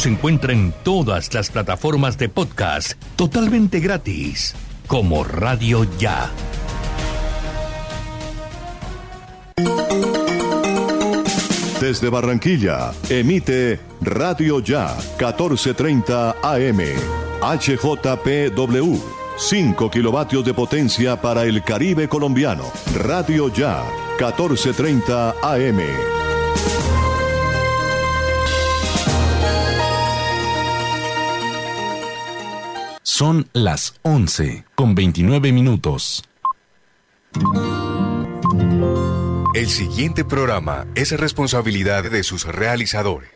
Se 0.00 0.10
encuentra 0.10 0.52
en 0.52 0.72
todas 0.84 1.34
las 1.34 1.50
plataformas 1.50 2.16
de 2.18 2.28
podcast 2.28 2.92
totalmente 3.16 3.80
gratis, 3.80 4.54
como 4.86 5.24
Radio 5.24 5.84
Ya. 5.98 6.30
Desde 11.80 12.08
Barranquilla, 12.10 12.92
emite 13.08 13.80
Radio 14.00 14.60
Ya 14.60 14.96
1430 15.18 16.36
AM, 16.42 16.80
HJPW, 17.42 19.00
5 19.36 19.90
kilovatios 19.90 20.44
de 20.44 20.54
potencia 20.54 21.20
para 21.20 21.42
el 21.42 21.64
Caribe 21.64 22.08
colombiano. 22.08 22.70
Radio 22.94 23.52
Ya 23.52 23.82
1430 24.20 25.34
AM. 25.42 26.17
Son 33.18 33.48
las 33.52 33.94
11 34.02 34.64
con 34.76 34.94
29 34.94 35.50
minutos. 35.50 36.22
El 39.54 39.66
siguiente 39.66 40.24
programa 40.24 40.86
es 40.94 41.10
responsabilidad 41.18 42.08
de 42.08 42.22
sus 42.22 42.44
realizadores. 42.44 43.30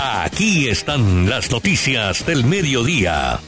Aquí 0.00 0.68
están 0.68 1.28
las 1.28 1.50
noticias 1.50 2.24
del 2.24 2.44
mediodía. 2.44 3.40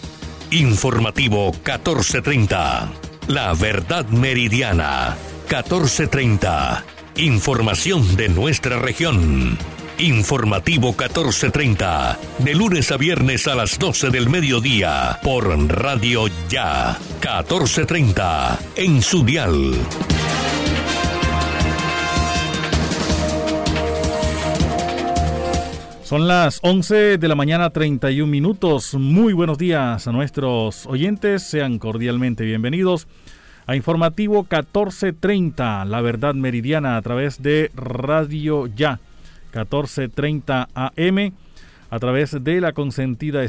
Informativo 0.50 1.52
1430. 1.52 2.90
La 3.28 3.54
verdad 3.54 4.06
meridiana 4.08 5.16
1430 5.48 6.84
Información 7.20 8.16
de 8.16 8.30
nuestra 8.30 8.78
región. 8.78 9.58
Informativo 9.98 10.94
1430, 10.94 12.18
de 12.38 12.54
lunes 12.54 12.90
a 12.92 12.96
viernes 12.96 13.46
a 13.46 13.54
las 13.54 13.78
12 13.78 14.08
del 14.08 14.30
mediodía, 14.30 15.18
por 15.22 15.46
Radio 15.68 16.28
Ya, 16.48 16.96
1430, 17.20 18.58
en 18.76 19.02
su 19.02 19.22
dial. 19.22 19.74
Son 26.02 26.26
las 26.26 26.58
11 26.62 27.18
de 27.18 27.28
la 27.28 27.34
mañana 27.34 27.68
31 27.68 28.30
minutos. 28.30 28.94
Muy 28.94 29.34
buenos 29.34 29.58
días 29.58 30.08
a 30.08 30.12
nuestros 30.12 30.86
oyentes. 30.86 31.42
Sean 31.42 31.78
cordialmente 31.78 32.44
bienvenidos 32.44 33.06
a 33.70 33.76
Informativo 33.76 34.42
1430, 34.42 35.84
La 35.84 36.00
Verdad 36.00 36.34
Meridiana, 36.34 36.96
a 36.96 37.02
través 37.02 37.40
de 37.40 37.70
Radio 37.76 38.66
Ya, 38.66 38.98
1430 39.54 40.68
AM, 40.74 41.32
a 41.88 41.98
través 42.00 42.42
de 42.42 42.60
la 42.60 42.72
consentida 42.72 43.44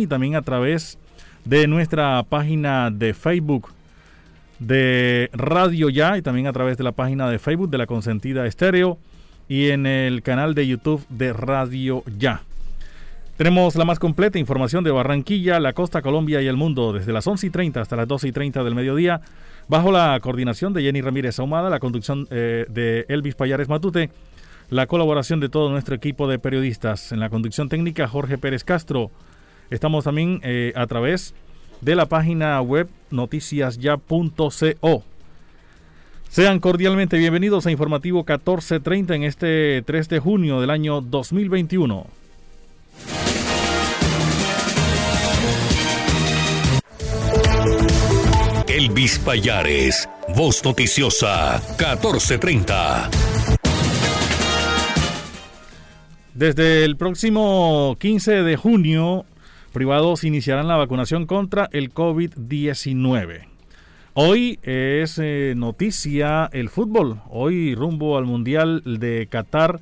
y 0.00 0.06
también 0.06 0.36
a 0.36 0.40
través 0.40 0.96
de 1.44 1.66
nuestra 1.66 2.22
página 2.22 2.90
de 2.90 3.12
Facebook 3.12 3.68
de 4.58 5.28
Radio 5.34 5.90
Ya 5.90 6.16
y 6.16 6.22
también 6.22 6.46
a 6.46 6.54
través 6.54 6.78
de 6.78 6.84
la 6.84 6.92
página 6.92 7.28
de 7.28 7.38
Facebook 7.38 7.68
de 7.68 7.76
la 7.76 7.86
consentida 7.86 8.46
estéreo 8.46 8.96
y 9.50 9.68
en 9.68 9.84
el 9.84 10.22
canal 10.22 10.54
de 10.54 10.66
YouTube 10.66 11.06
de 11.10 11.34
Radio 11.34 12.04
Ya. 12.16 12.40
Tenemos 13.40 13.74
la 13.74 13.86
más 13.86 13.98
completa 13.98 14.38
información 14.38 14.84
de 14.84 14.90
Barranquilla, 14.90 15.58
la 15.60 15.72
costa 15.72 16.02
Colombia 16.02 16.42
y 16.42 16.46
el 16.46 16.58
mundo 16.58 16.92
desde 16.92 17.10
las 17.10 17.26
11 17.26 17.46
y 17.46 17.50
30 17.50 17.80
hasta 17.80 17.96
las 17.96 18.06
12 18.06 18.28
y 18.28 18.32
30 18.32 18.62
del 18.62 18.74
mediodía, 18.74 19.22
bajo 19.66 19.90
la 19.90 20.20
coordinación 20.20 20.74
de 20.74 20.82
Jenny 20.82 21.00
Ramírez 21.00 21.38
Ahumada, 21.38 21.70
la 21.70 21.78
conducción 21.78 22.28
eh, 22.30 22.66
de 22.68 23.06
Elvis 23.08 23.36
Payares 23.36 23.70
Matute, 23.70 24.10
la 24.68 24.86
colaboración 24.86 25.40
de 25.40 25.48
todo 25.48 25.70
nuestro 25.70 25.94
equipo 25.94 26.28
de 26.28 26.38
periodistas, 26.38 27.12
en 27.12 27.20
la 27.20 27.30
conducción 27.30 27.70
técnica 27.70 28.06
Jorge 28.06 28.36
Pérez 28.36 28.62
Castro. 28.62 29.10
Estamos 29.70 30.04
también 30.04 30.40
eh, 30.42 30.74
a 30.76 30.86
través 30.86 31.34
de 31.80 31.94
la 31.94 32.04
página 32.04 32.60
web 32.60 32.90
noticiasya.co. 33.10 35.02
Sean 36.28 36.60
cordialmente 36.60 37.16
bienvenidos 37.16 37.64
a 37.64 37.70
Informativo 37.70 38.18
1430 38.18 39.14
en 39.14 39.22
este 39.22 39.82
3 39.86 40.10
de 40.10 40.18
junio 40.18 40.60
del 40.60 40.68
año 40.68 41.00
2021. 41.00 42.19
Elvis 48.80 49.18
Payares, 49.18 50.08
Voz 50.34 50.64
Noticiosa, 50.64 51.60
1430. 51.78 53.10
Desde 56.32 56.86
el 56.86 56.96
próximo 56.96 57.98
15 58.00 58.42
de 58.42 58.56
junio, 58.56 59.26
privados 59.74 60.24
iniciarán 60.24 60.66
la 60.66 60.78
vacunación 60.78 61.26
contra 61.26 61.68
el 61.72 61.92
COVID-19. 61.92 63.48
Hoy 64.14 64.58
es 64.62 65.18
eh, 65.18 65.52
noticia 65.54 66.48
el 66.50 66.70
fútbol. 66.70 67.20
Hoy 67.28 67.74
rumbo 67.74 68.16
al 68.16 68.24
Mundial 68.24 68.80
de 68.86 69.28
Qatar 69.30 69.78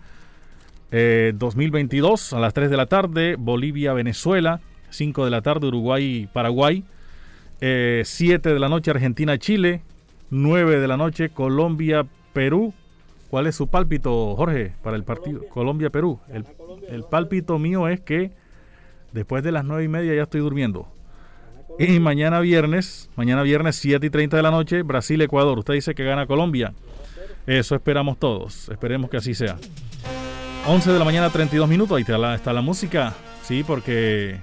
2022 0.91 2.33
eh, 2.33 2.37
a 2.37 2.41
las 2.41 2.53
3 2.53 2.69
de 2.69 2.77
la 2.77 2.87
tarde, 2.87 3.37
Bolivia-Venezuela, 3.39 4.61
5 4.91 5.25
de 5.25 5.31
la 5.31 5.43
tarde, 5.43 5.69
Uruguay-Paraguay. 5.69 6.83
7 7.61 8.05
eh, 8.49 8.53
de 8.53 8.59
la 8.59 8.69
noche 8.69 8.91
Argentina-Chile, 8.91 9.83
9 10.31 10.81
de 10.81 10.89
la 10.89 10.97
noche 10.97 11.31
Colombia-Perú. 11.31 12.73
¿Cuál 13.31 13.47
es 13.47 13.57
su 13.57 13.69
pálpito, 13.69 14.35
Jorge, 14.37 14.73
para 14.83 14.97
el 14.97 15.05
partido? 15.05 15.47
Colombia-Perú. 15.49 16.21
El, 16.33 16.45
el, 16.89 17.05
pálpito 17.05 17.59
mío 17.59 17.89
es 17.89 18.01
que 18.01 18.31
después 19.13 19.43
de 19.43 19.53
las 19.53 19.65
9 19.65 19.85
y 19.85 19.89
media 19.89 20.15
ya 20.15 20.23
estoy 20.23 20.41
durmiendo. 20.41 20.89
Y 21.79 22.01
mañana 22.01 22.41
viernes, 22.41 23.11
mañana 23.17 23.43
viernes 23.43 23.77
7 23.77 24.07
y 24.07 24.11
30 24.11 24.37
de 24.37 24.43
la 24.43 24.51
noche, 24.51 24.83
Brasil-Ecuador. 24.83 25.59
Usted 25.59 25.75
dice 25.75 25.95
que 25.95 26.05
gana 26.05 26.27
Colombia. 26.27 26.73
Eso 27.47 27.75
esperamos 27.75 28.19
todos. 28.19 28.69
Esperemos 28.69 29.11
que 29.11 29.19
así 29.19 29.35
sea. 29.35 29.57
11 30.67 30.93
de 30.93 30.99
la 30.99 31.05
mañana, 31.05 31.31
32 31.31 31.69
minutos. 31.69 31.97
Ahí 31.97 32.03
está 32.03 32.19
la, 32.19 32.35
está 32.35 32.53
la 32.53 32.63
música. 32.63 33.15
Sí, 33.43 33.65
porque 33.67 34.39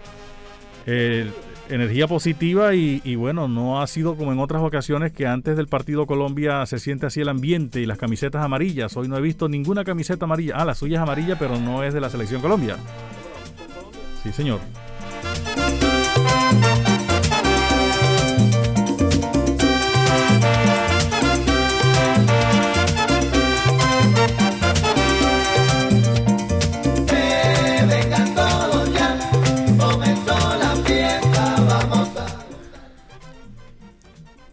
eh, 0.85 1.29
energía 1.69 2.07
positiva 2.07 2.73
y, 2.75 3.15
bueno, 3.15 3.47
no 3.47 3.81
ha 3.81 3.87
sido 3.87 4.15
como 4.15 4.31
en 4.31 4.39
otras 4.39 4.61
ocasiones 4.61 5.11
que 5.11 5.27
antes 5.27 5.57
del 5.57 5.67
partido 5.67 6.05
Colombia 6.05 6.65
se 6.65 6.79
siente 6.79 7.05
así 7.05 7.21
el 7.21 7.29
ambiente 7.29 7.79
y 7.81 7.85
las 7.85 7.97
camisetas 7.97 8.43
amarillas. 8.43 8.95
Hoy 8.97 9.07
no 9.07 9.17
he 9.17 9.21
visto 9.21 9.49
ninguna 9.49 9.83
camiseta 9.83 10.25
amarilla. 10.25 10.55
Ah, 10.57 10.65
la 10.65 10.75
suya 10.75 10.97
es 10.97 11.01
amarilla, 11.01 11.37
pero 11.37 11.59
no 11.59 11.83
es 11.83 11.93
de 11.93 12.01
la 12.01 12.09
selección 12.09 12.41
Colombia. 12.41 12.77
Sí, 14.23 14.31
señor. 14.31 14.59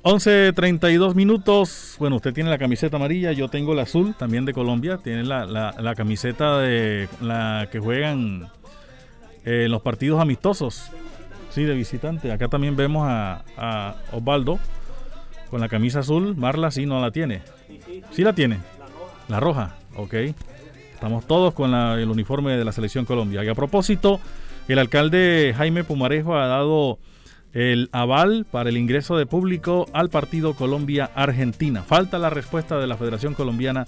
11.32 0.02 1.14
minutos. 1.14 1.94
Bueno, 2.00 2.16
usted 2.16 2.34
tiene 2.34 2.50
la 2.50 2.58
camiseta 2.58 2.96
amarilla, 2.96 3.30
yo 3.30 3.48
tengo 3.48 3.72
la 3.72 3.82
azul, 3.82 4.14
también 4.18 4.44
de 4.44 4.52
Colombia. 4.52 4.98
Tiene 4.98 5.22
la, 5.22 5.94
camiseta 5.96 6.58
de 6.58 7.08
la 7.20 7.68
que 7.70 7.78
juegan 7.78 8.50
en 9.44 9.70
los 9.70 9.80
partidos 9.82 10.20
amistosos. 10.20 10.90
Sí, 11.50 11.62
de 11.62 11.74
visitante. 11.74 12.32
Acá 12.32 12.48
también 12.48 12.74
vemos 12.74 13.06
a, 13.08 13.94
Osvaldo 14.10 14.58
con 15.50 15.60
la 15.60 15.68
camisa 15.68 16.00
azul. 16.00 16.34
Marla 16.36 16.72
sí 16.72 16.84
no 16.84 17.00
la 17.00 17.12
tiene. 17.12 17.42
Sí 18.10 18.22
la 18.22 18.32
tiene. 18.32 18.58
La 19.28 19.38
roja, 19.38 19.76
ok. 19.94 20.14
Estamos 20.94 21.28
todos 21.28 21.54
con 21.54 21.72
el 21.74 22.10
uniforme 22.10 22.56
de 22.56 22.64
la 22.64 22.72
selección 22.72 23.04
Colombia. 23.04 23.44
Y 23.44 23.48
a 23.48 23.54
propósito, 23.54 24.18
el 24.66 24.80
alcalde 24.80 25.54
Jaime 25.56 25.84
Pumarejo 25.84 26.34
ha 26.36 26.48
dado 26.48 26.98
el 27.52 27.88
aval 27.92 28.46
para 28.50 28.70
el 28.70 28.76
ingreso 28.76 29.16
de 29.16 29.26
público 29.26 29.86
al 29.92 30.10
partido 30.10 30.54
Colombia-Argentina. 30.54 31.82
Falta 31.82 32.18
la 32.18 32.30
respuesta 32.30 32.78
de 32.78 32.86
la 32.86 32.96
Federación 32.96 33.34
Colombiana 33.34 33.84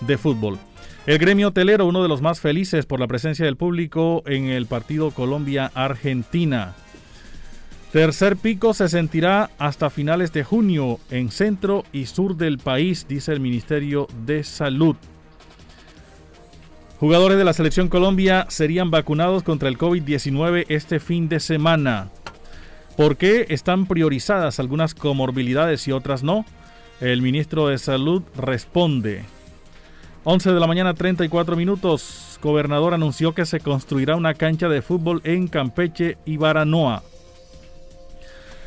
de 0.00 0.18
Fútbol. 0.18 0.58
El 1.06 1.18
gremio 1.18 1.48
hotelero, 1.48 1.86
uno 1.86 2.02
de 2.02 2.08
los 2.08 2.22
más 2.22 2.40
felices 2.40 2.86
por 2.86 2.98
la 2.98 3.06
presencia 3.06 3.44
del 3.44 3.56
público 3.56 4.22
en 4.26 4.46
el 4.46 4.66
partido 4.66 5.10
Colombia-Argentina. 5.10 6.74
Tercer 7.92 8.36
pico 8.36 8.74
se 8.74 8.88
sentirá 8.88 9.50
hasta 9.58 9.90
finales 9.90 10.32
de 10.32 10.42
junio 10.42 10.98
en 11.10 11.30
centro 11.30 11.84
y 11.92 12.06
sur 12.06 12.36
del 12.36 12.58
país, 12.58 13.06
dice 13.06 13.32
el 13.32 13.38
Ministerio 13.38 14.08
de 14.26 14.42
Salud. 14.42 14.96
Jugadores 16.98 17.38
de 17.38 17.44
la 17.44 17.52
selección 17.52 17.88
Colombia 17.88 18.46
serían 18.48 18.90
vacunados 18.90 19.42
contra 19.42 19.68
el 19.68 19.78
COVID-19 19.78 20.64
este 20.68 20.98
fin 20.98 21.28
de 21.28 21.38
semana. 21.38 22.08
¿Por 22.96 23.16
qué 23.16 23.46
están 23.48 23.86
priorizadas 23.86 24.60
algunas 24.60 24.94
comorbilidades 24.94 25.88
y 25.88 25.92
otras 25.92 26.22
no? 26.22 26.44
El 27.00 27.22
ministro 27.22 27.66
de 27.66 27.78
Salud 27.78 28.22
responde. 28.36 29.24
11 30.22 30.52
de 30.52 30.60
la 30.60 30.68
mañana 30.68 30.94
34 30.94 31.56
minutos. 31.56 32.38
Gobernador 32.40 32.94
anunció 32.94 33.34
que 33.34 33.46
se 33.46 33.58
construirá 33.58 34.14
una 34.14 34.34
cancha 34.34 34.68
de 34.68 34.80
fútbol 34.80 35.20
en 35.24 35.48
Campeche 35.48 36.18
y 36.24 36.36
Baranoa. 36.36 37.02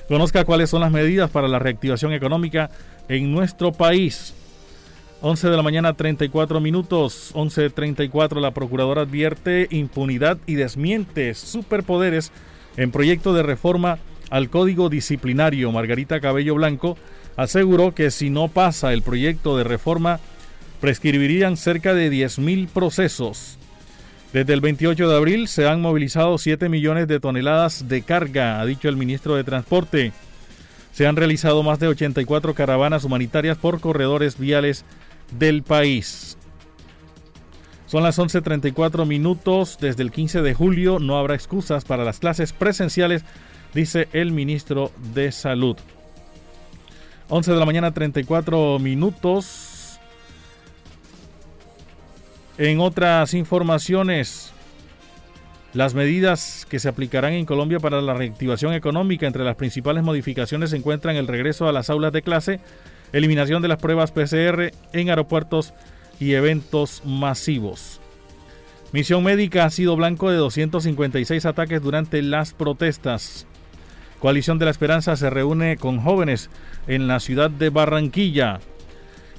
Conozca 0.09 0.43
cuáles 0.43 0.69
son 0.69 0.81
las 0.81 0.91
medidas 0.91 1.29
para 1.29 1.47
la 1.47 1.59
reactivación 1.59 2.11
económica 2.11 2.69
en 3.07 3.31
nuestro 3.31 3.71
país. 3.71 4.33
11 5.21 5.49
de 5.49 5.55
la 5.55 5.63
mañana 5.63 5.93
34 5.93 6.59
minutos, 6.59 7.33
11.34 7.33 8.41
la 8.41 8.51
procuradora 8.51 9.03
advierte 9.03 9.67
impunidad 9.71 10.37
y 10.45 10.55
desmiente 10.55 11.33
superpoderes 11.33 12.33
en 12.75 12.91
proyecto 12.91 13.33
de 13.33 13.41
reforma 13.41 13.97
al 14.29 14.49
Código 14.49 14.89
Disciplinario. 14.89 15.71
Margarita 15.71 16.19
Cabello 16.19 16.55
Blanco 16.55 16.97
aseguró 17.35 17.93
que 17.93 18.11
si 18.11 18.29
no 18.29 18.47
pasa 18.47 18.93
el 18.93 19.01
proyecto 19.01 19.57
de 19.57 19.63
reforma 19.63 20.19
prescribirían 20.81 21.57
cerca 21.57 21.93
de 21.93 22.11
10.000 22.11 22.67
procesos. 22.67 23.57
Desde 24.33 24.53
el 24.53 24.61
28 24.61 25.09
de 25.09 25.15
abril 25.15 25.47
se 25.47 25.67
han 25.67 25.81
movilizado 25.81 26.37
7 26.37 26.69
millones 26.69 27.07
de 27.07 27.19
toneladas 27.19 27.87
de 27.87 28.01
carga, 28.01 28.59
ha 28.59 28.65
dicho 28.65 28.89
el 28.89 28.97
ministro 28.97 29.35
de 29.35 29.43
Transporte. 29.43 30.11
Se 30.91 31.07
han 31.07 31.15
realizado 31.15 31.63
más 31.63 31.79
de 31.79 31.87
84 31.87 32.53
caravanas 32.53 33.03
humanitarias 33.03 33.57
por 33.57 33.79
corredores 33.79 34.37
viales 34.37 34.83
del 35.37 35.63
país. 35.63 36.37
Son 37.87 38.03
las 38.03 38.19
11.34 38.19 39.05
minutos. 39.05 39.77
Desde 39.79 40.03
el 40.03 40.11
15 40.11 40.41
de 40.41 40.53
julio 40.53 40.99
no 40.99 41.17
habrá 41.17 41.35
excusas 41.35 41.85
para 41.85 42.03
las 42.03 42.19
clases 42.19 42.51
presenciales, 42.51 43.23
dice 43.77 44.09
el 44.11 44.31
ministro 44.31 44.91
de 45.13 45.31
Salud. 45.31 45.77
11 47.29 47.51
de 47.51 47.59
la 47.59 47.65
mañana 47.65 47.93
34 47.93 48.79
minutos. 48.79 49.99
En 52.57 52.79
otras 52.79 53.35
informaciones, 53.35 54.51
las 55.73 55.93
medidas 55.93 56.65
que 56.67 56.79
se 56.79 56.89
aplicarán 56.89 57.33
en 57.33 57.45
Colombia 57.45 57.79
para 57.79 58.01
la 58.01 58.15
reactivación 58.15 58.73
económica, 58.73 59.27
entre 59.27 59.43
las 59.43 59.57
principales 59.57 60.03
modificaciones 60.03 60.71
se 60.71 60.77
encuentran 60.77 61.15
el 61.15 61.27
regreso 61.27 61.67
a 61.67 61.71
las 61.71 61.91
aulas 61.91 62.11
de 62.11 62.23
clase, 62.23 62.59
eliminación 63.13 63.61
de 63.61 63.67
las 63.67 63.77
pruebas 63.77 64.11
PCR 64.11 64.71
en 64.93 65.09
aeropuertos 65.09 65.75
y 66.19 66.33
eventos 66.33 67.03
masivos. 67.05 68.01
Misión 68.91 69.23
Médica 69.23 69.65
ha 69.65 69.69
sido 69.69 69.95
blanco 69.95 70.31
de 70.31 70.37
256 70.37 71.45
ataques 71.45 71.79
durante 71.79 72.23
las 72.23 72.53
protestas. 72.53 73.45
Coalición 74.19 74.57
de 74.57 74.65
la 74.65 74.71
Esperanza 74.71 75.15
se 75.15 75.29
reúne 75.29 75.77
con 75.77 75.99
jóvenes 75.99 76.49
en 76.87 77.07
la 77.07 77.19
ciudad 77.19 77.51
de 77.51 77.69
Barranquilla. 77.69 78.59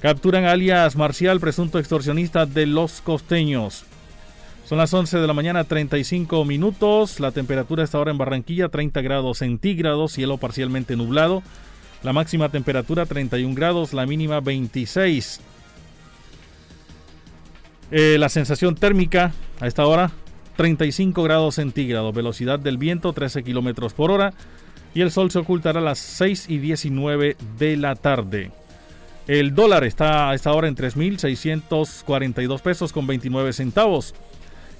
Capturan 0.01 0.45
alias 0.45 0.95
Marcial, 0.95 1.41
presunto 1.41 1.79
extorsionista 1.79 2.45
de 2.45 2.65
los 2.65 3.01
costeños. 3.01 3.83
Son 4.65 4.77
las 4.77 4.93
11 4.93 5.17
de 5.17 5.27
la 5.27 5.33
mañana, 5.33 5.65
35 5.65 6.45
minutos. 6.45 7.19
La 7.19 7.31
temperatura 7.31 7.83
está 7.83 7.97
ahora 7.97 8.11
en 8.11 8.17
Barranquilla, 8.17 8.69
30 8.69 9.01
grados 9.01 9.39
centígrados, 9.39 10.13
cielo 10.13 10.37
parcialmente 10.37 10.95
nublado. 10.95 11.43
La 12.01 12.13
máxima 12.13 12.47
temperatura 12.47 13.05
31 13.05 13.55
grados, 13.55 13.93
la 13.93 14.05
mínima 14.05 14.39
26. 14.39 15.41
Eh, 17.91 18.17
la 18.17 18.29
sensación 18.29 18.75
térmica 18.75 19.33
a 19.59 19.67
esta 19.67 19.85
hora 19.85 20.11
35 20.55 21.23
grados 21.23 21.55
centígrados, 21.55 22.13
velocidad 22.13 22.59
del 22.59 22.77
viento 22.77 23.11
13 23.11 23.43
kilómetros 23.43 23.93
por 23.93 24.11
hora 24.11 24.33
y 24.93 25.01
el 25.01 25.11
sol 25.11 25.31
se 25.31 25.39
ocultará 25.39 25.79
a 25.79 25.83
las 25.83 25.99
6 25.99 26.49
y 26.49 26.57
19 26.57 27.37
de 27.57 27.77
la 27.77 27.95
tarde. 27.95 28.51
El 29.27 29.53
dólar 29.53 29.83
está 29.83 30.29
a 30.29 30.33
esta 30.33 30.51
hora 30.53 30.67
en 30.67 30.75
3.642 30.75 32.61
pesos 32.61 32.91
con 32.91 33.05
29 33.05 33.53
centavos. 33.53 34.15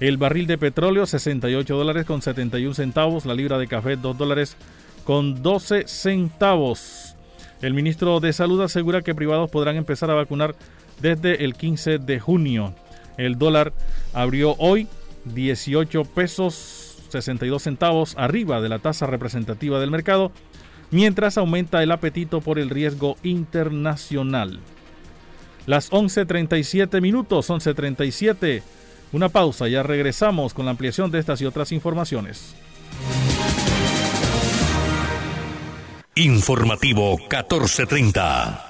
El 0.00 0.16
barril 0.16 0.46
de 0.46 0.58
petróleo 0.58 1.06
68 1.06 1.76
dólares 1.76 2.04
con 2.04 2.20
71 2.20 2.74
centavos. 2.74 3.26
La 3.26 3.34
libra 3.34 3.58
de 3.58 3.68
café 3.68 3.96
2 3.96 4.18
dólares 4.18 4.56
con 5.04 5.42
12 5.42 5.86
centavos. 5.86 7.14
El 7.62 7.74
ministro 7.74 8.18
de 8.18 8.32
Salud 8.32 8.60
asegura 8.62 9.02
que 9.02 9.14
privados 9.14 9.50
podrán 9.50 9.76
empezar 9.76 10.10
a 10.10 10.14
vacunar 10.14 10.56
desde 11.00 11.44
el 11.44 11.54
15 11.54 11.98
de 11.98 12.18
junio. 12.18 12.74
El 13.18 13.38
dólar 13.38 13.72
abrió 14.14 14.56
hoy 14.58 14.88
18 15.26 16.04
pesos 16.06 16.89
62 17.10 17.62
centavos 17.62 18.14
arriba 18.16 18.60
de 18.60 18.68
la 18.68 18.78
tasa 18.78 19.06
representativa 19.06 19.80
del 19.80 19.90
mercado, 19.90 20.32
mientras 20.90 21.38
aumenta 21.38 21.82
el 21.82 21.92
apetito 21.92 22.40
por 22.40 22.58
el 22.58 22.70
riesgo 22.70 23.16
internacional. 23.22 24.60
Las 25.66 25.90
11.37 25.90 27.00
minutos, 27.00 27.50
11.37. 27.50 28.62
Una 29.12 29.28
pausa, 29.28 29.68
ya 29.68 29.82
regresamos 29.82 30.54
con 30.54 30.64
la 30.64 30.70
ampliación 30.72 31.10
de 31.10 31.18
estas 31.18 31.40
y 31.40 31.46
otras 31.46 31.72
informaciones. 31.72 32.54
Informativo 36.14 37.16
1430. 37.18 38.69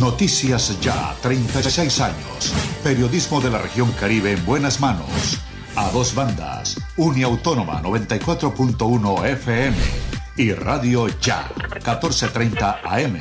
Noticias 0.00 0.78
Ya, 0.80 1.16
36 1.22 2.00
años. 2.00 2.52
Periodismo 2.84 3.40
de 3.40 3.50
la 3.50 3.58
región 3.58 3.90
Caribe 3.92 4.32
en 4.32 4.46
buenas 4.46 4.80
manos. 4.80 5.40
A 5.74 5.90
dos 5.90 6.14
bandas. 6.14 6.76
Uniautónoma 6.96 7.82
94.1 7.82 9.26
FM 9.26 9.76
y 10.36 10.52
Radio 10.52 11.08
Ya, 11.20 11.48
14.30 11.82 12.78
AM. 12.84 13.18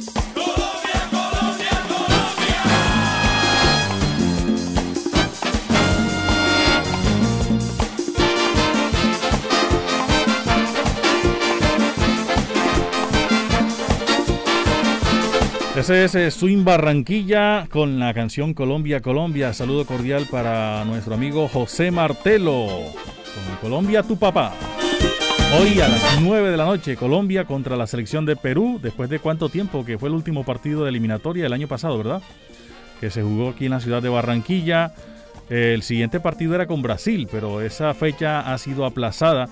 Ese 15.81 16.03
es 16.03 16.13
eh, 16.13 16.29
Swing 16.29 16.63
Barranquilla 16.63 17.65
con 17.71 17.97
la 17.97 18.13
canción 18.13 18.53
Colombia, 18.53 19.01
Colombia. 19.01 19.51
Saludo 19.51 19.83
cordial 19.83 20.27
para 20.29 20.85
nuestro 20.85 21.15
amigo 21.15 21.47
José 21.47 21.89
Martelo. 21.89 22.67
Colombia, 23.59 24.03
tu 24.03 24.15
papá. 24.15 24.53
Hoy 25.59 25.81
a 25.81 25.87
las 25.87 26.21
9 26.21 26.51
de 26.51 26.57
la 26.57 26.65
noche, 26.65 26.95
Colombia 26.95 27.45
contra 27.45 27.75
la 27.75 27.87
selección 27.87 28.27
de 28.27 28.35
Perú. 28.35 28.79
Después 28.79 29.09
de 29.09 29.17
cuánto 29.17 29.49
tiempo, 29.49 29.83
que 29.83 29.97
fue 29.97 30.09
el 30.09 30.13
último 30.13 30.45
partido 30.45 30.83
de 30.83 30.89
eliminatoria 30.89 31.45
del 31.45 31.53
año 31.53 31.67
pasado, 31.67 31.97
¿verdad? 31.97 32.21
Que 32.99 33.09
se 33.09 33.23
jugó 33.23 33.49
aquí 33.49 33.65
en 33.65 33.71
la 33.71 33.79
ciudad 33.79 34.03
de 34.03 34.09
Barranquilla. 34.09 34.93
El 35.49 35.81
siguiente 35.81 36.19
partido 36.19 36.53
era 36.53 36.67
con 36.67 36.83
Brasil, 36.83 37.27
pero 37.31 37.59
esa 37.59 37.91
fecha 37.95 38.53
ha 38.53 38.57
sido 38.59 38.85
aplazada 38.85 39.49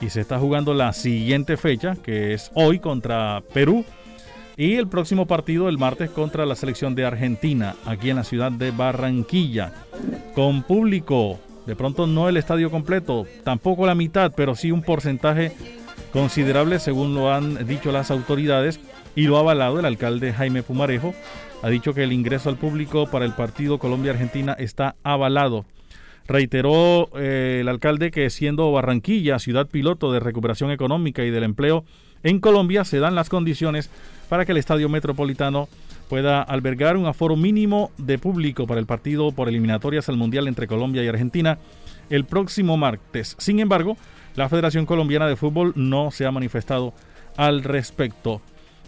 y 0.00 0.10
se 0.10 0.22
está 0.22 0.40
jugando 0.40 0.74
la 0.74 0.92
siguiente 0.92 1.56
fecha, 1.56 1.94
que 1.94 2.34
es 2.34 2.50
hoy 2.54 2.80
contra 2.80 3.44
Perú 3.54 3.84
y 4.58 4.74
el 4.74 4.88
próximo 4.88 5.26
partido 5.26 5.68
el 5.68 5.78
martes 5.78 6.10
contra 6.10 6.44
la 6.44 6.56
selección 6.56 6.96
de 6.96 7.06
Argentina, 7.06 7.76
aquí 7.86 8.10
en 8.10 8.16
la 8.16 8.24
ciudad 8.24 8.50
de 8.50 8.72
Barranquilla, 8.72 9.72
con 10.34 10.64
público. 10.64 11.38
De 11.64 11.76
pronto 11.76 12.08
no 12.08 12.28
el 12.28 12.36
estadio 12.36 12.68
completo, 12.68 13.24
tampoco 13.44 13.86
la 13.86 13.94
mitad, 13.94 14.32
pero 14.36 14.56
sí 14.56 14.72
un 14.72 14.82
porcentaje 14.82 15.52
considerable 16.12 16.80
según 16.80 17.14
lo 17.14 17.32
han 17.32 17.68
dicho 17.68 17.92
las 17.92 18.10
autoridades 18.10 18.80
y 19.14 19.28
lo 19.28 19.36
ha 19.36 19.40
avalado 19.40 19.78
el 19.78 19.84
alcalde 19.84 20.32
Jaime 20.32 20.64
Pumarejo. 20.64 21.14
Ha 21.62 21.68
dicho 21.68 21.94
que 21.94 22.02
el 22.02 22.12
ingreso 22.12 22.48
al 22.48 22.56
público 22.56 23.06
para 23.06 23.24
el 23.24 23.34
partido 23.34 23.78
Colombia-Argentina 23.78 24.54
está 24.58 24.96
avalado. 25.04 25.66
Reiteró 26.26 27.10
eh, 27.16 27.58
el 27.60 27.68
alcalde 27.68 28.10
que 28.10 28.28
siendo 28.28 28.72
Barranquilla 28.72 29.38
ciudad 29.38 29.68
piloto 29.68 30.10
de 30.10 30.20
recuperación 30.20 30.72
económica 30.72 31.24
y 31.24 31.30
del 31.30 31.44
empleo 31.44 31.84
en 32.22 32.40
Colombia, 32.40 32.84
se 32.84 32.98
dan 32.98 33.14
las 33.14 33.28
condiciones 33.28 33.90
para 34.28 34.44
que 34.44 34.52
el 34.52 34.58
Estadio 34.58 34.88
Metropolitano 34.88 35.68
pueda 36.08 36.42
albergar 36.42 36.96
un 36.96 37.06
aforo 37.06 37.36
mínimo 37.36 37.90
de 37.98 38.18
público 38.18 38.66
para 38.66 38.80
el 38.80 38.86
partido 38.86 39.30
por 39.32 39.48
eliminatorias 39.48 40.08
al 40.08 40.16
Mundial 40.16 40.48
entre 40.48 40.66
Colombia 40.66 41.04
y 41.04 41.08
Argentina 41.08 41.58
el 42.10 42.24
próximo 42.24 42.76
martes. 42.76 43.36
Sin 43.38 43.60
embargo, 43.60 43.96
la 44.34 44.48
Federación 44.48 44.86
Colombiana 44.86 45.26
de 45.26 45.36
Fútbol 45.36 45.72
no 45.76 46.10
se 46.10 46.26
ha 46.26 46.30
manifestado 46.30 46.94
al 47.36 47.62
respecto. 47.62 48.40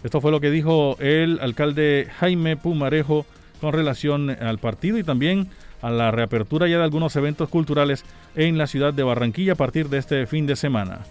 Esto 0.03 0.19
fue 0.19 0.31
lo 0.31 0.41
que 0.41 0.49
dijo 0.49 0.97
el 0.99 1.39
alcalde 1.41 2.07
Jaime 2.19 2.57
Pumarejo 2.57 3.25
con 3.59 3.73
relación 3.73 4.31
al 4.31 4.57
partido 4.57 4.97
y 4.97 5.03
también 5.03 5.49
a 5.81 5.91
la 5.91 6.09
reapertura 6.11 6.67
ya 6.67 6.77
de 6.77 6.83
algunos 6.83 7.15
eventos 7.15 7.49
culturales 7.49 8.03
en 8.35 8.57
la 8.57 8.67
ciudad 8.67 8.93
de 8.93 9.03
Barranquilla 9.03 9.53
a 9.53 9.55
partir 9.55 9.89
de 9.89 9.99
este 9.99 10.25
fin 10.25 10.47
de 10.47 10.55
semana. 10.55 11.01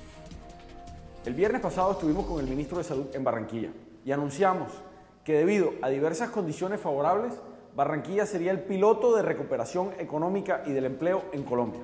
El 1.26 1.34
viernes 1.34 1.60
pasado 1.60 1.92
estuvimos 1.92 2.24
con 2.24 2.40
el 2.40 2.46
ministro 2.46 2.78
de 2.78 2.84
Salud 2.84 3.04
en 3.12 3.22
Barranquilla 3.22 3.68
y 4.06 4.10
anunciamos 4.10 4.72
que 5.22 5.34
debido 5.34 5.72
a 5.82 5.90
diversas 5.90 6.30
condiciones 6.30 6.80
favorables, 6.80 7.34
Barranquilla 7.76 8.24
sería 8.24 8.52
el 8.52 8.60
piloto 8.60 9.14
de 9.14 9.20
recuperación 9.20 9.90
económica 9.98 10.62
y 10.64 10.72
del 10.72 10.86
empleo 10.86 11.24
en 11.32 11.42
Colombia. 11.42 11.80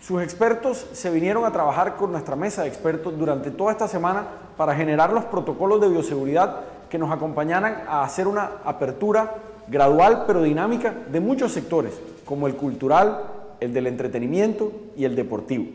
Sus 0.00 0.22
expertos 0.22 0.88
se 0.92 1.08
vinieron 1.10 1.44
a 1.44 1.52
trabajar 1.52 1.94
con 1.94 2.10
nuestra 2.10 2.34
mesa 2.34 2.62
de 2.62 2.68
expertos 2.68 3.16
durante 3.16 3.52
toda 3.52 3.70
esta 3.70 3.86
semana 3.86 4.26
para 4.56 4.74
generar 4.74 5.12
los 5.12 5.26
protocolos 5.26 5.80
de 5.80 5.90
bioseguridad 5.90 6.62
que 6.90 6.98
nos 6.98 7.12
acompañaran 7.12 7.84
a 7.86 8.02
hacer 8.02 8.26
una 8.26 8.54
apertura 8.64 9.36
gradual 9.68 10.24
pero 10.26 10.42
dinámica 10.42 10.92
de 11.12 11.20
muchos 11.20 11.52
sectores, 11.52 11.92
como 12.24 12.48
el 12.48 12.56
cultural, 12.56 13.22
el 13.60 13.72
del 13.72 13.86
entretenimiento 13.86 14.72
y 14.96 15.04
el 15.04 15.14
deportivo. 15.14 15.66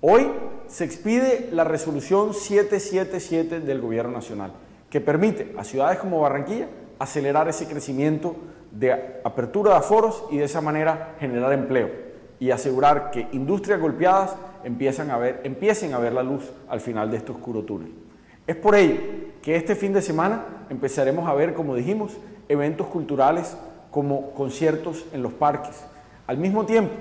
Hoy 0.00 0.28
se 0.70 0.84
expide 0.84 1.48
la 1.52 1.64
resolución 1.64 2.32
777 2.32 3.60
del 3.60 3.80
Gobierno 3.80 4.12
Nacional 4.12 4.52
que 4.88 5.00
permite 5.00 5.52
a 5.58 5.64
ciudades 5.64 5.98
como 5.98 6.20
Barranquilla 6.20 6.68
acelerar 6.98 7.48
ese 7.48 7.66
crecimiento 7.66 8.36
de 8.70 8.92
apertura 9.24 9.72
de 9.72 9.78
aforos 9.78 10.24
y 10.30 10.38
de 10.38 10.44
esa 10.44 10.60
manera 10.60 11.16
generar 11.18 11.52
empleo 11.52 11.90
y 12.38 12.52
asegurar 12.52 13.10
que 13.10 13.26
industrias 13.32 13.80
golpeadas 13.80 14.36
empiecen 14.62 15.10
a 15.10 15.18
ver, 15.18 15.40
empiecen 15.44 15.92
a 15.92 15.98
ver 15.98 16.12
la 16.12 16.22
luz 16.22 16.50
al 16.68 16.80
final 16.80 17.10
de 17.10 17.16
este 17.16 17.32
oscuro 17.32 17.62
túnel. 17.62 17.92
Es 18.46 18.56
por 18.56 18.74
ello 18.74 19.00
que 19.42 19.56
este 19.56 19.74
fin 19.74 19.92
de 19.92 20.02
semana 20.02 20.66
empezaremos 20.70 21.28
a 21.28 21.34
ver, 21.34 21.54
como 21.54 21.74
dijimos, 21.74 22.12
eventos 22.48 22.86
culturales 22.86 23.56
como 23.90 24.30
conciertos 24.32 25.04
en 25.12 25.22
los 25.22 25.32
parques. 25.32 25.84
Al 26.26 26.38
mismo 26.38 26.64
tiempo, 26.64 26.92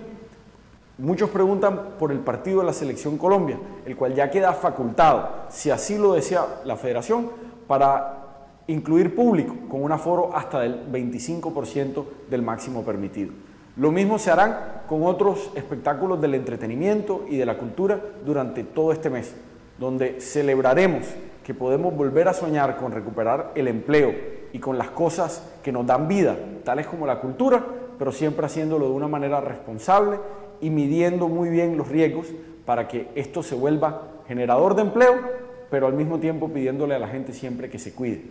muchos 1.00 1.29
preguntan 1.29 1.96
por 1.98 2.12
el 2.12 2.20
partido 2.20 2.60
de 2.60 2.68
la 2.68 2.74
Selección 2.74 3.18
Colombia, 3.18 3.58
el 3.86 3.96
cual 3.96 4.13
ya 4.13 4.29
queda 4.29 4.53
facultado, 4.53 5.29
si 5.50 5.72
así 5.72 5.98
lo 5.98 6.13
desea 6.13 6.62
la 6.65 6.75
federación, 6.75 7.29
para 7.68 8.20
incluir 8.68 9.15
público 9.15 9.56
con 9.68 9.82
un 9.82 9.91
aforo 9.91 10.36
hasta 10.36 10.60
del 10.60 10.91
25% 10.91 12.06
del 12.29 12.41
máximo 12.41 12.84
permitido. 12.84 13.32
Lo 13.77 13.91
mismo 13.91 14.20
se 14.20 14.29
harán 14.29 14.84
con 14.88 15.03
otros 15.03 15.51
espectáculos 15.56 16.20
del 16.20 16.36
entretenimiento 16.36 17.25
y 17.29 17.38
de 17.38 17.46
la 17.46 17.58
cultura 17.58 18.00
durante 18.25 18.63
todo 18.63 18.91
este 18.91 19.10
mes, 19.10 19.34
donde 19.77 20.20
celebraremos 20.20 21.06
que 21.44 21.53
podemos 21.53 21.96
volver 21.96 22.27
a 22.27 22.34
soñar 22.34 22.77
con 22.77 22.91
recuperar 22.91 23.53
el 23.56 23.68
empleo 23.68 24.13
y 24.51 24.60
con 24.60 24.77
las 24.77 24.89
cosas 24.89 25.44
que 25.63 25.72
nos 25.72 25.86
dan 25.86 26.08
vida, 26.08 26.36
tales 26.63 26.88
como 26.88 27.08
la 27.08 27.22
cultura, 27.22 27.63
pero 27.98 28.12
siempre 28.12 28.46
haciéndolo 28.46 28.88
de 28.88 28.94
una 28.94 29.08
manera 29.08 29.41
responsable 29.41 30.20
y 30.61 30.69
midiendo 30.69 31.27
muy 31.27 31.49
bien 31.49 31.77
los 31.77 31.87
riesgos 31.87 32.27
para 32.65 32.87
que 32.87 33.07
esto 33.15 33.43
se 33.43 33.55
vuelva 33.55 34.21
generador 34.27 34.75
de 34.75 34.83
empleo 34.83 35.49
pero 35.69 35.87
al 35.87 35.93
mismo 35.93 36.19
tiempo 36.19 36.51
pidiéndole 36.51 36.95
a 36.95 36.99
la 36.99 37.07
gente 37.07 37.33
siempre 37.33 37.69
que 37.69 37.79
se 37.79 37.93
cuide. 37.93 38.23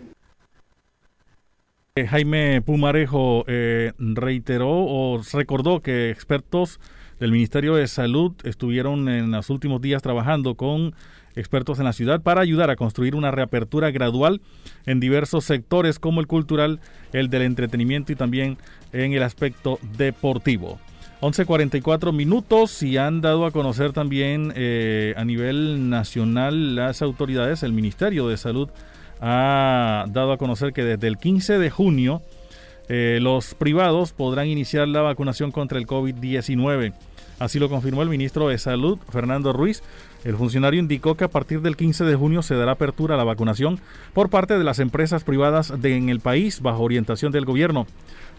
Eh, 1.96 2.06
Jaime 2.06 2.62
Pumarejo 2.62 3.44
eh, 3.46 3.92
reiteró 3.98 4.70
o 4.70 5.20
recordó 5.32 5.80
que 5.80 6.10
expertos 6.10 6.78
del 7.18 7.32
Ministerio 7.32 7.74
de 7.74 7.88
Salud 7.88 8.32
estuvieron 8.44 9.08
en 9.08 9.32
los 9.32 9.50
últimos 9.50 9.80
días 9.80 10.02
trabajando 10.02 10.54
con 10.54 10.94
expertos 11.34 11.78
en 11.78 11.84
la 11.84 11.92
ciudad 11.92 12.20
para 12.20 12.40
ayudar 12.40 12.70
a 12.70 12.76
construir 12.76 13.14
una 13.14 13.30
reapertura 13.30 13.90
gradual 13.90 14.40
en 14.86 15.00
diversos 15.00 15.44
sectores 15.44 15.98
como 15.98 16.20
el 16.20 16.26
cultural, 16.26 16.80
el 17.12 17.30
del 17.30 17.42
entretenimiento 17.42 18.12
y 18.12 18.16
también 18.16 18.58
en 18.92 19.12
el 19.12 19.22
aspecto 19.22 19.78
deportivo. 19.96 20.78
11.44 21.20 22.12
minutos 22.12 22.82
y 22.82 22.96
han 22.96 23.20
dado 23.20 23.44
a 23.44 23.50
conocer 23.50 23.92
también 23.92 24.52
eh, 24.54 25.14
a 25.16 25.24
nivel 25.24 25.90
nacional 25.90 26.76
las 26.76 27.02
autoridades, 27.02 27.64
el 27.64 27.72
Ministerio 27.72 28.28
de 28.28 28.36
Salud 28.36 28.68
ha 29.20 30.04
dado 30.08 30.32
a 30.32 30.38
conocer 30.38 30.72
que 30.72 30.84
desde 30.84 31.08
el 31.08 31.18
15 31.18 31.58
de 31.58 31.70
junio 31.70 32.22
eh, 32.88 33.18
los 33.20 33.54
privados 33.54 34.12
podrán 34.12 34.46
iniciar 34.46 34.86
la 34.86 35.02
vacunación 35.02 35.50
contra 35.50 35.78
el 35.78 35.86
COVID-19. 35.88 36.94
Así 37.38 37.58
lo 37.58 37.68
confirmó 37.68 38.02
el 38.02 38.08
ministro 38.08 38.48
de 38.48 38.58
Salud, 38.58 38.98
Fernando 39.10 39.52
Ruiz. 39.52 39.82
El 40.24 40.36
funcionario 40.36 40.80
indicó 40.80 41.16
que 41.16 41.24
a 41.24 41.28
partir 41.28 41.60
del 41.62 41.76
15 41.76 42.04
de 42.04 42.16
junio 42.16 42.42
se 42.42 42.56
dará 42.56 42.72
apertura 42.72 43.14
a 43.14 43.18
la 43.18 43.24
vacunación 43.24 43.78
por 44.12 44.30
parte 44.30 44.58
de 44.58 44.64
las 44.64 44.80
empresas 44.80 45.22
privadas 45.22 45.72
en 45.82 46.08
el 46.08 46.20
país 46.20 46.60
bajo 46.60 46.82
orientación 46.82 47.30
del 47.30 47.44
gobierno. 47.44 47.86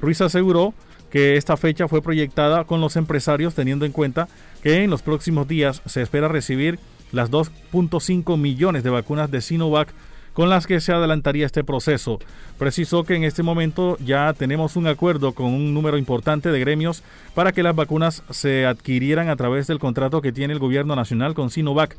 Ruiz 0.01 0.19
aseguró 0.21 0.73
que 1.09 1.37
esta 1.37 1.57
fecha 1.57 1.87
fue 1.87 2.01
proyectada 2.01 2.63
con 2.65 2.81
los 2.81 2.95
empresarios 2.95 3.55
teniendo 3.55 3.85
en 3.85 3.91
cuenta 3.91 4.27
que 4.61 4.83
en 4.83 4.89
los 4.89 5.01
próximos 5.01 5.47
días 5.47 5.81
se 5.85 6.01
espera 6.01 6.27
recibir 6.27 6.79
las 7.11 7.31
2.5 7.31 8.37
millones 8.37 8.83
de 8.83 8.89
vacunas 8.89 9.31
de 9.31 9.41
Sinovac 9.41 9.93
con 10.33 10.49
las 10.49 10.67
que 10.67 10.79
se 10.79 10.93
adelantaría 10.93 11.45
este 11.45 11.63
proceso. 11.63 12.19
Precisó 12.57 13.03
que 13.03 13.15
en 13.15 13.23
este 13.23 13.43
momento 13.43 13.97
ya 13.99 14.31
tenemos 14.33 14.75
un 14.75 14.87
acuerdo 14.87 15.33
con 15.33 15.47
un 15.47 15.73
número 15.73 15.97
importante 15.97 16.49
de 16.49 16.59
gremios 16.59 17.03
para 17.33 17.51
que 17.51 17.63
las 17.63 17.75
vacunas 17.75 18.23
se 18.29 18.65
adquirieran 18.65 19.29
a 19.29 19.35
través 19.35 19.67
del 19.67 19.79
contrato 19.79 20.21
que 20.21 20.31
tiene 20.31 20.53
el 20.53 20.59
gobierno 20.59 20.95
nacional 20.95 21.33
con 21.33 21.49
Sinovac, 21.49 21.97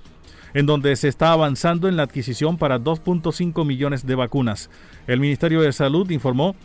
en 0.55 0.67
donde 0.67 0.97
se 0.97 1.09
está 1.09 1.33
avanzando 1.33 1.88
en 1.88 1.97
la 1.97 2.05
adquisición 2.05 2.57
para 2.57 2.81
2.5 2.81 3.64
millones 3.67 4.07
de 4.07 4.14
vacunas. 4.14 4.71
El 5.07 5.21
Ministerio 5.21 5.61
de 5.61 5.73
Salud 5.73 6.09
informó 6.11 6.57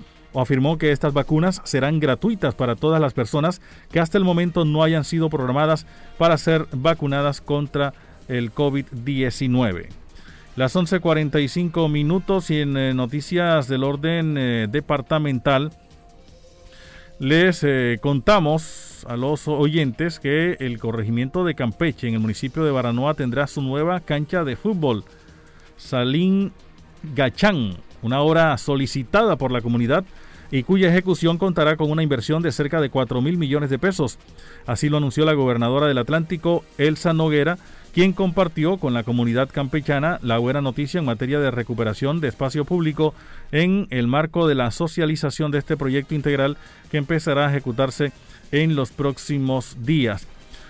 afirmó 0.41 0.77
que 0.77 0.91
estas 0.91 1.13
vacunas 1.13 1.61
serán 1.63 1.99
gratuitas 1.99 2.55
para 2.55 2.75
todas 2.75 3.01
las 3.01 3.13
personas 3.13 3.61
que 3.91 3.99
hasta 3.99 4.17
el 4.17 4.23
momento 4.23 4.65
no 4.65 4.83
hayan 4.83 5.03
sido 5.03 5.29
programadas 5.29 5.85
para 6.17 6.37
ser 6.37 6.67
vacunadas 6.71 7.41
contra 7.41 7.93
el 8.27 8.53
COVID-19. 8.53 9.87
Las 10.55 10.75
11:45 10.75 11.89
minutos 11.89 12.49
y 12.49 12.61
en 12.61 12.77
eh, 12.77 12.93
noticias 12.93 13.67
del 13.67 13.83
orden 13.83 14.37
eh, 14.37 14.67
departamental 14.69 15.71
les 17.19 17.63
eh, 17.63 17.97
contamos 18.01 19.05
a 19.07 19.17
los 19.17 19.47
oyentes 19.47 20.19
que 20.19 20.57
el 20.59 20.79
corregimiento 20.79 21.43
de 21.45 21.55
Campeche 21.55 22.07
en 22.07 22.13
el 22.13 22.19
municipio 22.19 22.63
de 22.63 22.71
Baranoa 22.71 23.13
tendrá 23.13 23.47
su 23.47 23.61
nueva 23.61 23.99
cancha 23.99 24.43
de 24.43 24.55
fútbol. 24.55 25.03
Salín 25.77 26.53
Gachán, 27.15 27.77
una 28.01 28.21
obra 28.21 28.57
solicitada 28.57 29.35
por 29.35 29.51
la 29.51 29.61
comunidad 29.61 30.05
y 30.51 30.63
cuya 30.63 30.89
ejecución 30.89 31.37
contará 31.37 31.75
con 31.77 31.91
una 31.91 32.03
inversión 32.03 32.41
de 32.41 32.51
cerca 32.51 32.81
de 32.81 32.89
4 32.89 33.21
mil 33.21 33.37
millones 33.37 33.69
de 33.69 33.79
pesos. 33.79 34.17
Así 34.65 34.89
lo 34.89 34.97
anunció 34.97 35.25
la 35.25 35.33
gobernadora 35.33 35.87
del 35.87 35.97
Atlántico, 35.97 36.63
Elsa 36.77 37.13
Noguera, 37.13 37.57
quien 37.93 38.11
compartió 38.11 38.77
con 38.77 38.93
la 38.93 39.03
comunidad 39.03 39.49
campechana 39.49 40.19
la 40.21 40.37
buena 40.37 40.61
noticia 40.61 40.99
en 40.99 41.05
materia 41.05 41.39
de 41.39 41.49
recuperación 41.49 42.19
de 42.19 42.27
espacio 42.27 42.65
público 42.65 43.13
en 43.53 43.87
el 43.89 44.07
marco 44.07 44.47
de 44.47 44.55
la 44.55 44.71
socialización 44.71 45.51
de 45.51 45.59
este 45.59 45.77
proyecto 45.77 46.13
integral 46.13 46.57
que 46.91 46.97
empezará 46.97 47.47
a 47.47 47.51
ejecutarse 47.51 48.11
en 48.51 48.75
los 48.75 48.91
próximos 48.91 49.77
días. 49.85 50.27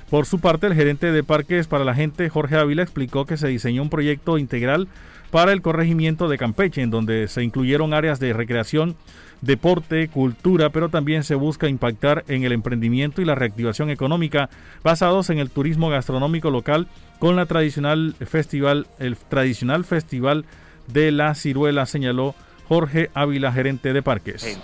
Por 0.09 0.27
su 0.27 0.39
parte, 0.39 0.67
el 0.67 0.75
gerente 0.75 1.11
de 1.11 1.23
Parques 1.23 1.65
para 1.65 1.83
la 1.83 1.95
Gente, 1.95 2.29
Jorge 2.29 2.57
Ávila, 2.57 2.83
explicó 2.83 3.25
que 3.25 3.37
se 3.37 3.47
diseñó 3.47 3.81
un 3.81 3.89
proyecto 3.89 4.37
integral 4.37 4.87
para 5.31 5.51
el 5.51 5.63
corregimiento 5.63 6.29
de 6.29 6.37
Campeche, 6.37 6.83
en 6.83 6.91
donde 6.91 7.27
se 7.27 7.43
incluyeron 7.43 7.93
áreas 7.93 8.19
de 8.19 8.33
recreación, 8.33 8.95
deporte, 9.41 10.07
cultura, 10.07 10.69
pero 10.69 10.89
también 10.89 11.23
se 11.23 11.35
busca 11.35 11.67
impactar 11.67 12.23
en 12.27 12.43
el 12.43 12.51
emprendimiento 12.51 13.21
y 13.21 13.25
la 13.25 13.35
reactivación 13.35 13.89
económica 13.89 14.49
basados 14.83 15.29
en 15.29 15.39
el 15.39 15.49
turismo 15.49 15.89
gastronómico 15.89 16.49
local 16.49 16.87
con 17.19 17.35
la 17.35 17.45
tradicional 17.45 18.15
festival, 18.25 18.87
el 18.99 19.17
tradicional 19.17 19.85
festival 19.85 20.45
de 20.87 21.11
la 21.11 21.35
ciruela, 21.35 21.85
señaló 21.85 22.35
Jorge 22.67 23.09
Ávila, 23.13 23.51
gerente 23.51 23.93
de 23.93 24.01
parques. 24.01 24.59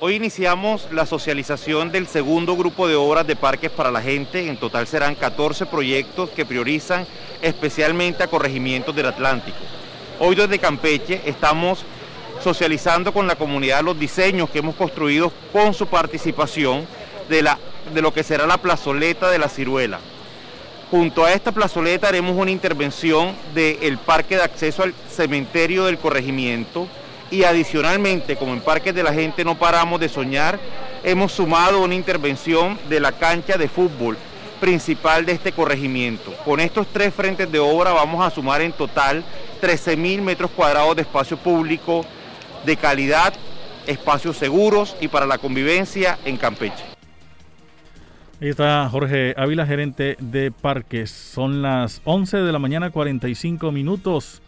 Hoy 0.00 0.14
iniciamos 0.14 0.86
la 0.92 1.06
socialización 1.06 1.90
del 1.90 2.06
segundo 2.06 2.56
grupo 2.56 2.86
de 2.86 2.94
obras 2.94 3.26
de 3.26 3.34
parques 3.34 3.72
para 3.72 3.90
la 3.90 4.00
gente. 4.00 4.48
En 4.48 4.56
total 4.56 4.86
serán 4.86 5.16
14 5.16 5.66
proyectos 5.66 6.30
que 6.30 6.46
priorizan 6.46 7.04
especialmente 7.42 8.22
a 8.22 8.28
corregimientos 8.28 8.94
del 8.94 9.06
Atlántico. 9.06 9.58
Hoy 10.20 10.36
desde 10.36 10.60
Campeche 10.60 11.20
estamos 11.26 11.84
socializando 12.42 13.12
con 13.12 13.26
la 13.26 13.36
comunidad 13.36 13.82
los 13.82 13.98
diseños 13.98 14.50
que 14.50 14.58
hemos 14.60 14.76
construido 14.76 15.32
con 15.52 15.74
su 15.74 15.86
participación 15.86 16.86
de, 17.28 17.42
la, 17.42 17.58
de 17.92 18.02
lo 18.02 18.12
que 18.12 18.22
será 18.22 18.46
la 18.46 18.58
plazoleta 18.58 19.30
de 19.30 19.38
la 19.38 19.48
ciruela. 19.48 19.98
Junto 20.90 21.24
a 21.24 21.32
esta 21.32 21.52
plazoleta 21.52 22.08
haremos 22.08 22.36
una 22.36 22.50
intervención 22.50 23.34
del 23.54 23.98
parque 23.98 24.36
de 24.36 24.42
acceso 24.42 24.82
al 24.82 24.94
cementerio 25.10 25.84
del 25.84 25.98
corregimiento 25.98 26.88
y 27.30 27.44
adicionalmente, 27.44 28.36
como 28.36 28.54
en 28.54 28.60
Parques 28.60 28.94
de 28.94 29.02
la 29.02 29.12
Gente 29.12 29.44
no 29.44 29.58
paramos 29.58 30.00
de 30.00 30.08
soñar, 30.08 30.58
hemos 31.04 31.32
sumado 31.32 31.82
una 31.82 31.94
intervención 31.94 32.78
de 32.88 33.00
la 33.00 33.12
cancha 33.12 33.58
de 33.58 33.68
fútbol 33.68 34.16
principal 34.60 35.26
de 35.26 35.32
este 35.32 35.52
corregimiento. 35.52 36.34
Con 36.44 36.58
estos 36.58 36.86
tres 36.86 37.14
frentes 37.14 37.52
de 37.52 37.58
obra 37.58 37.92
vamos 37.92 38.24
a 38.24 38.30
sumar 38.30 38.62
en 38.62 38.72
total 38.72 39.22
13 39.60 39.96
mil 39.96 40.22
metros 40.22 40.50
cuadrados 40.50 40.96
de 40.96 41.02
espacio 41.02 41.36
público 41.36 42.04
de 42.64 42.76
calidad, 42.76 43.34
espacios 43.86 44.36
seguros 44.36 44.96
y 45.00 45.08
para 45.08 45.26
la 45.26 45.38
convivencia 45.38 46.18
en 46.24 46.36
Campeche. 46.36 46.84
Ahí 48.40 48.50
está 48.50 48.88
Jorge 48.88 49.34
Ávila, 49.36 49.66
gerente 49.66 50.16
de 50.20 50.52
parques. 50.52 51.10
Son 51.10 51.60
las 51.60 52.00
11 52.04 52.38
de 52.38 52.52
la 52.52 52.60
mañana, 52.60 52.90
45 52.90 53.72
minutos. 53.72 54.42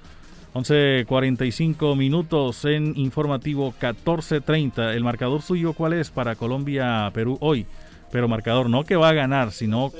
11.45 0.55 1.96
minutos 1.96 2.64
en 2.64 2.92
informativo 2.96 3.73
14.30. 3.81 4.94
El 4.94 5.05
marcador 5.05 5.42
suyo, 5.42 5.73
¿cuál 5.73 5.92
es 5.92 6.11
para 6.11 6.35
Colombia-Perú 6.35 7.38
hoy? 7.40 7.66
Pero 8.11 8.27
marcador 8.29 8.68
no 8.68 8.85
que 8.85 8.96
va 8.96 9.11
a 9.11 9.12
ganar, 9.12 9.53
sino 9.53 9.92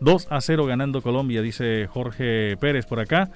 2 0.00 0.26
a 0.30 0.40
0 0.40 0.66
ganando 0.66 1.00
Colombia, 1.00 1.40
dice 1.40 1.86
Jorge 1.86 2.56
Pérez 2.58 2.84
por 2.84 3.00
acá. 3.00 3.30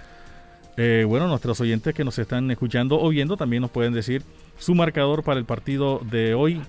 Eh, 0.80 1.04
bueno, 1.08 1.26
nuestros 1.26 1.60
oyentes 1.60 1.92
que 1.92 2.04
nos 2.04 2.20
están 2.20 2.48
escuchando 2.52 3.00
o 3.00 3.08
viendo 3.08 3.36
también 3.36 3.62
nos 3.62 3.72
pueden 3.72 3.92
decir 3.92 4.22
su 4.60 4.76
marcador 4.76 5.24
para 5.24 5.40
el 5.40 5.44
partido 5.44 6.00
de 6.08 6.34
hoy 6.34 6.62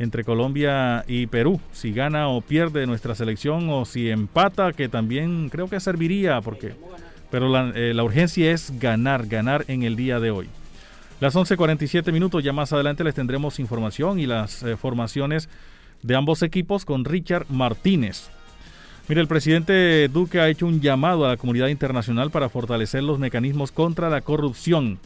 entre 0.00 0.24
Colombia 0.24 1.04
y 1.06 1.28
Perú. 1.28 1.60
Si 1.70 1.92
gana 1.92 2.26
o 2.26 2.40
pierde 2.40 2.88
nuestra 2.88 3.14
selección 3.14 3.70
o 3.70 3.84
si 3.84 4.10
empata, 4.10 4.72
que 4.72 4.88
también 4.88 5.48
creo 5.48 5.68
que 5.68 5.78
serviría 5.78 6.40
porque... 6.40 6.74
Pero 7.30 7.48
la, 7.48 7.72
eh, 7.76 7.94
urgencia 8.02 8.50
es 8.50 8.78
ganar, 8.80 9.26
ganar 9.28 9.64
en 9.68 9.84
el 9.84 9.94
día 9.94 10.18
de 10.18 10.32
hoy. 10.32 10.48
Las 11.20 11.36
11.47 11.36 12.12
minutos, 12.12 12.42
ya 12.42 12.52
más 12.52 12.72
adelante 12.72 13.04
les 13.04 13.14
tendremos 13.14 13.60
información 13.60 14.18
y 14.18 14.26
las 14.26 14.64
eh, 14.64 14.76
formaciones 14.76 15.48
de 16.02 16.16
ambos 16.16 16.42
equipos 16.42 16.84
con 16.84 17.04
Richard 17.04 17.46
Martínez. 17.48 18.28
El 19.18 19.28
presidente 19.28 20.08
Duque 20.08 20.40
ha 20.40 20.48
hecho 20.48 20.66
un 20.66 20.80
llamado 20.80 21.26
a 21.26 21.28
la 21.28 21.36
comunidad 21.36 21.68
internacional 21.68 22.30
para 22.30 22.48
fortalecer 22.48 23.02
los 23.02 23.18
mecanismos 23.18 23.70
contra 23.70 24.08
la 24.08 24.22
corrupción. 24.22 24.98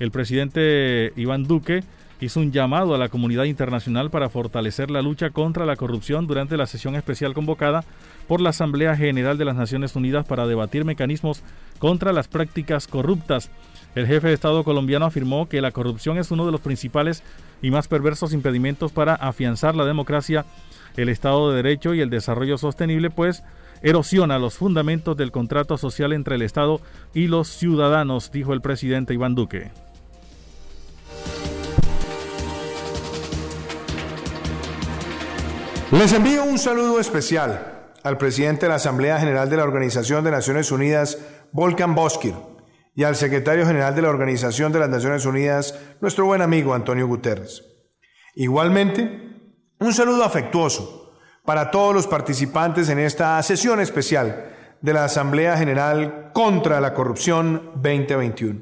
El 0.00 0.10
presidente 0.10 1.12
Iván 1.16 1.44
Duque 1.44 1.84
hizo 2.20 2.40
un 2.40 2.50
llamado 2.50 2.94
a 2.94 2.98
la 2.98 3.08
comunidad 3.08 3.44
internacional 3.44 4.10
para 4.10 4.30
fortalecer 4.30 4.90
la 4.90 5.00
lucha 5.00 5.30
contra 5.30 5.64
la 5.64 5.76
corrupción 5.76 6.26
durante 6.26 6.56
la 6.56 6.66
sesión 6.66 6.96
especial 6.96 7.34
convocada 7.34 7.84
por 8.26 8.40
la 8.40 8.50
Asamblea 8.50 8.96
General 8.96 9.38
de 9.38 9.44
las 9.44 9.56
Naciones 9.56 9.94
Unidas 9.94 10.26
para 10.26 10.46
debatir 10.46 10.84
mecanismos 10.84 11.42
contra 11.78 12.12
las 12.12 12.26
prácticas 12.28 12.88
corruptas. 12.88 13.50
El 13.94 14.06
jefe 14.06 14.28
de 14.28 14.34
Estado 14.34 14.64
colombiano 14.64 15.06
afirmó 15.06 15.48
que 15.48 15.60
la 15.60 15.70
corrupción 15.70 16.18
es 16.18 16.30
uno 16.30 16.46
de 16.46 16.52
los 16.52 16.60
principales 16.60 17.22
y 17.62 17.70
más 17.70 17.88
perversos 17.88 18.32
impedimentos 18.32 18.92
para 18.92 19.14
afianzar 19.14 19.74
la 19.74 19.84
democracia 19.84 20.44
el 20.96 21.08
Estado 21.08 21.50
de 21.50 21.56
Derecho 21.56 21.94
y 21.94 22.00
el 22.00 22.10
desarrollo 22.10 22.58
sostenible, 22.58 23.10
pues 23.10 23.42
erosiona 23.82 24.38
los 24.38 24.54
fundamentos 24.54 25.16
del 25.16 25.32
contrato 25.32 25.78
social 25.78 26.12
entre 26.12 26.36
el 26.36 26.42
Estado 26.42 26.80
y 27.14 27.26
los 27.28 27.48
ciudadanos, 27.48 28.30
dijo 28.32 28.52
el 28.52 28.60
presidente 28.60 29.14
Iván 29.14 29.34
Duque. 29.34 29.70
Les 35.92 36.12
envío 36.12 36.44
un 36.44 36.58
saludo 36.58 36.98
especial 36.98 37.92
al 38.02 38.18
presidente 38.18 38.66
de 38.66 38.70
la 38.70 38.74
Asamblea 38.76 39.18
General 39.18 39.48
de 39.48 39.56
la 39.56 39.64
Organización 39.64 40.24
de 40.24 40.30
Naciones 40.30 40.70
Unidas, 40.72 41.18
Volkan 41.52 41.94
Boskir, 41.94 42.34
y 42.94 43.04
al 43.04 43.14
secretario 43.14 43.66
general 43.66 43.94
de 43.94 44.02
la 44.02 44.08
Organización 44.08 44.72
de 44.72 44.80
las 44.80 44.88
Naciones 44.88 45.26
Unidas, 45.26 45.78
nuestro 46.00 46.26
buen 46.26 46.42
amigo 46.42 46.74
Antonio 46.74 47.06
Guterres. 47.06 47.64
Igualmente, 48.34 49.25
un 49.78 49.92
saludo 49.92 50.24
afectuoso 50.24 51.12
para 51.44 51.70
todos 51.70 51.94
los 51.94 52.06
participantes 52.06 52.88
en 52.88 52.98
esta 52.98 53.42
sesión 53.42 53.80
especial 53.80 54.52
de 54.80 54.92
la 54.92 55.04
Asamblea 55.04 55.56
General 55.56 56.30
contra 56.32 56.80
la 56.80 56.94
Corrupción 56.94 57.72
2021. 57.76 58.60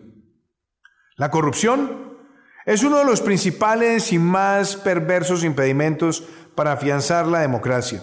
La 1.17 1.31
corrupción 1.31 2.19
es 2.67 2.83
uno 2.83 2.99
de 2.99 3.05
los 3.05 3.21
principales 3.21 4.13
y 4.13 4.19
más 4.19 4.77
perversos 4.77 5.45
impedimentos 5.45 6.25
para 6.55 6.73
afianzar 6.73 7.27
la 7.27 7.41
democracia, 7.41 8.03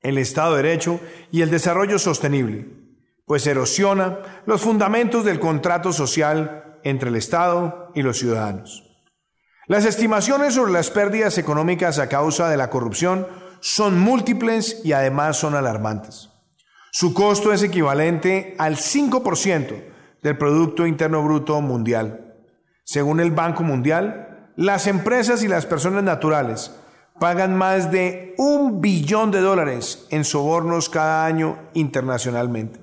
el 0.00 0.18
Estado 0.18 0.54
de 0.54 0.62
Derecho 0.62 1.00
y 1.32 1.42
el 1.42 1.50
desarrollo 1.50 1.98
sostenible, 1.98 2.68
pues 3.24 3.46
erosiona 3.46 4.18
los 4.46 4.60
fundamentos 4.60 5.24
del 5.24 5.40
contrato 5.40 5.92
social 5.92 6.78
entre 6.84 7.08
el 7.08 7.16
Estado 7.16 7.90
y 7.94 8.02
los 8.02 8.18
ciudadanos. 8.18 8.85
Las 9.68 9.84
estimaciones 9.84 10.54
sobre 10.54 10.72
las 10.72 10.90
pérdidas 10.90 11.38
económicas 11.38 11.98
a 11.98 12.08
causa 12.08 12.48
de 12.48 12.56
la 12.56 12.70
corrupción 12.70 13.26
son 13.58 13.98
múltiples 13.98 14.80
y 14.84 14.92
además 14.92 15.38
son 15.38 15.56
alarmantes. 15.56 16.30
Su 16.92 17.12
costo 17.12 17.52
es 17.52 17.64
equivalente 17.64 18.54
al 18.58 18.76
5% 18.76 19.82
del 20.22 20.38
Producto 20.38 20.86
Interno 20.86 21.20
Bruto 21.20 21.60
Mundial. 21.60 22.34
Según 22.84 23.18
el 23.18 23.32
Banco 23.32 23.64
Mundial, 23.64 24.52
las 24.54 24.86
empresas 24.86 25.42
y 25.42 25.48
las 25.48 25.66
personas 25.66 26.04
naturales 26.04 26.70
pagan 27.18 27.56
más 27.56 27.90
de 27.90 28.34
un 28.38 28.80
billón 28.80 29.32
de 29.32 29.40
dólares 29.40 30.06
en 30.10 30.24
sobornos 30.24 30.88
cada 30.88 31.26
año 31.26 31.58
internacionalmente. 31.74 32.78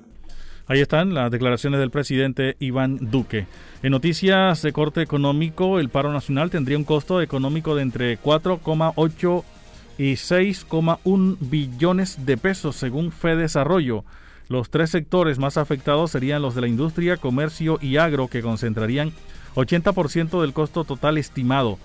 Ahí 0.66 0.80
están 0.80 1.14
las 1.14 1.30
declaraciones 1.30 1.80
del 1.80 1.90
presidente 1.90 2.56
Iván 2.58 2.98
Duque. 3.00 3.46
En 3.84 3.90
noticias 3.90 4.62
de 4.62 4.72
corte 4.72 5.02
económico, 5.02 5.78
el 5.78 5.90
paro 5.90 6.10
nacional 6.10 6.48
tendría 6.48 6.78
un 6.78 6.84
costo 6.84 7.20
económico 7.20 7.76
de 7.76 7.82
entre 7.82 8.18
4,8 8.18 9.44
y 9.98 10.12
6,1 10.14 11.36
billones 11.38 12.24
de 12.24 12.38
pesos 12.38 12.76
según 12.76 13.12
Desarrollo. 13.22 14.02
Los 14.48 14.70
tres 14.70 14.88
sectores 14.88 15.38
más 15.38 15.58
afectados 15.58 16.12
serían 16.12 16.40
los 16.40 16.54
de 16.54 16.62
la 16.62 16.68
industria, 16.68 17.18
comercio 17.18 17.78
y 17.78 17.98
agro, 17.98 18.28
que 18.28 18.40
concentrarían 18.40 19.12
80% 19.54 20.40
del 20.40 20.54
costo 20.54 20.84
total 20.84 21.18
estimado. 21.18 21.78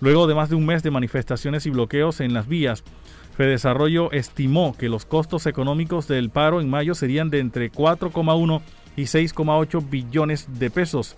Luego 0.00 0.26
de 0.26 0.34
más 0.34 0.50
de 0.50 0.56
un 0.56 0.66
mes 0.66 0.82
de 0.82 0.90
manifestaciones 0.90 1.66
y 1.66 1.70
bloqueos 1.70 2.18
en 2.18 2.34
las 2.34 2.48
vías, 2.48 2.82
Desarrollo 3.38 4.10
estimó 4.10 4.76
que 4.76 4.88
los 4.88 5.04
costos 5.04 5.46
económicos 5.46 6.08
del 6.08 6.30
paro 6.30 6.60
en 6.60 6.68
mayo 6.68 6.96
serían 6.96 7.30
de 7.30 7.38
entre 7.38 7.70
4,1 7.70 8.60
y 8.96 9.02
6,8 9.02 9.88
billones 9.88 10.48
de 10.58 10.68
pesos. 10.70 11.16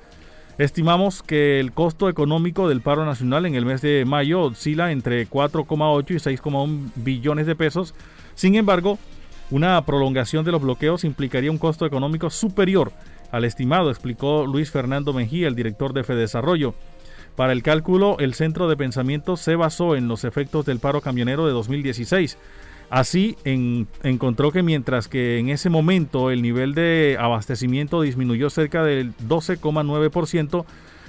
Estimamos 0.59 1.23
que 1.23 1.61
el 1.61 1.73
costo 1.73 2.09
económico 2.09 2.67
del 2.67 2.81
paro 2.81 3.05
nacional 3.05 3.45
en 3.45 3.55
el 3.55 3.67
mes 3.67 3.83
de 3.83 4.07
mayo 4.07 4.41
oscila 4.41 4.91
entre 4.91 5.29
4,8 5.29 6.11
y 6.13 6.15
6,1 6.15 6.93
billones 6.95 7.47
de 7.47 7.55
pesos. 7.55 7.95
Sin 8.35 8.55
embargo, 8.55 8.99
una 9.51 9.85
prolongación 9.85 10.47
de 10.47 10.53
los 10.53 10.63
bloqueos 10.63 11.05
implicaría 11.05 11.51
un 11.51 11.59
costo 11.59 11.85
económico 11.85 12.31
superior 12.31 12.93
al 13.31 13.45
estimado, 13.45 13.91
explicó 13.91 14.47
Luis 14.47 14.71
Fernando 14.71 15.13
Mejía, 15.13 15.47
el 15.47 15.57
director 15.57 15.93
de 15.93 16.05
Fedesarrollo. 16.05 16.75
Para 17.37 17.53
el 17.53 17.63
cálculo, 17.63 18.17
el 18.19 18.33
centro 18.33 18.67
de 18.67 18.79
pensamiento 18.79 19.37
se 19.37 19.57
basó 19.57 19.95
en 19.95 20.09
los 20.09 20.25
efectos 20.25 20.65
del 20.65 20.79
paro 20.79 21.03
camionero 21.03 21.47
de 21.47 21.53
2016 21.53 22.39
Así, 22.89 23.37
encontró 23.45 24.53
que 24.53 24.63
mientras 24.63 25.09
que 25.09 25.39
en 25.39 25.49
ese 25.49 25.71
momento 25.71 26.31
el 26.31 26.41
nivel 26.41 26.75
de 26.75 27.17
abastecimiento 27.19 28.01
disminuyó 28.01 28.49
cerca 28.49 28.85
del 28.85 29.13
12,9% 29.17 30.65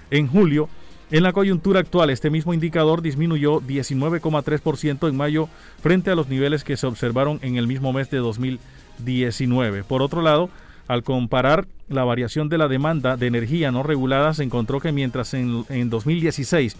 en 0.09 0.27
julio, 0.27 0.69
en 1.11 1.23
la 1.23 1.33
coyuntura 1.33 1.79
actual 1.79 2.09
este 2.09 2.29
mismo 2.29 2.53
indicador 2.53 3.01
disminuyó 3.01 3.61
19,3% 3.61 5.07
en 5.07 5.15
mayo 5.15 5.49
frente 5.81 6.11
a 6.11 6.15
los 6.15 6.27
niveles 6.27 6.63
que 6.63 6.77
se 6.77 6.87
observaron 6.87 7.39
en 7.43 7.57
el 7.57 7.67
mismo 7.67 7.93
mes 7.93 8.09
de 8.09 8.17
2019. 8.17 9.83
Por 9.83 10.01
otro 10.01 10.21
lado, 10.21 10.49
al 10.87 11.03
comparar 11.03 11.67
la 11.89 12.03
variación 12.03 12.49
de 12.49 12.57
la 12.57 12.67
demanda 12.67 13.17
de 13.17 13.27
energía 13.27 13.71
no 13.71 13.83
regulada, 13.83 14.33
se 14.33 14.43
encontró 14.43 14.79
que 14.79 14.91
mientras 14.91 15.33
en, 15.33 15.63
en 15.69 15.89
2016 15.89 16.75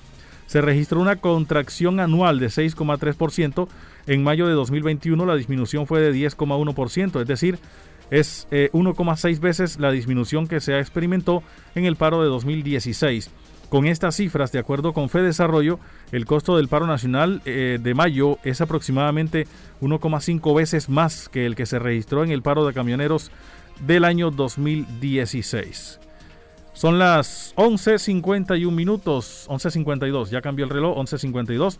se 0.48 0.62
registró 0.62 1.00
una 1.00 1.18
contracción 1.18 2.00
anual 2.00 2.40
de 2.40 2.48
6,3%, 2.48 3.68
en 4.08 4.24
mayo 4.24 4.48
de 4.48 4.54
2021 4.54 5.26
la 5.26 5.36
disminución 5.36 5.86
fue 5.86 6.02
de 6.02 6.14
10,1%, 6.14 7.22
es 7.22 7.28
decir, 7.28 7.60
es 8.10 8.48
1,6 8.50 9.36
eh, 9.36 9.40
veces 9.40 9.80
la 9.80 9.92
disminución 9.92 10.48
que 10.48 10.62
se 10.62 10.80
experimentó 10.80 11.44
en 11.76 11.86
el 11.86 11.96
paro 11.96 12.22
de 12.22 12.30
2016. 12.30 13.30
Con 13.70 13.86
estas 13.86 14.16
cifras, 14.16 14.54
de 14.54 14.60
acuerdo 14.60 14.94
con 14.94 15.10
Desarrollo, 15.10 15.78
el 16.14 16.26
costo 16.26 16.56
del 16.56 16.70
paro 16.70 16.88
nacional 16.88 17.42
eh, 17.44 17.80
de 17.82 17.94
mayo 17.94 18.40
es 18.46 18.62
aproximadamente 18.62 19.46
1,5 19.82 20.56
veces 20.56 20.88
más 20.88 21.28
que 21.28 21.46
el 21.46 21.56
que 21.56 21.66
se 21.66 21.78
registró 21.78 22.24
en 22.24 22.32
el 22.32 22.42
paro 22.42 22.66
de 22.66 22.74
camioneros 22.74 23.30
del 23.86 24.06
año 24.06 24.32
2016. 24.32 26.00
Son 26.72 26.98
las 26.98 27.54
11.51 27.58 28.72
minutos, 28.72 29.48
11.52, 29.50 30.30
ya 30.30 30.42
cambió 30.42 30.64
el 30.64 30.72
reloj, 30.72 30.98
11.52 30.98 31.80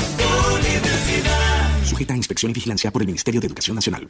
Sujeta 2.01 2.15
inspección 2.15 2.49
y 2.49 2.53
vigilancia 2.53 2.89
por 2.89 3.03
el 3.03 3.05
Ministerio 3.05 3.39
de 3.39 3.45
Educación 3.45 3.75
Nacional. 3.75 4.09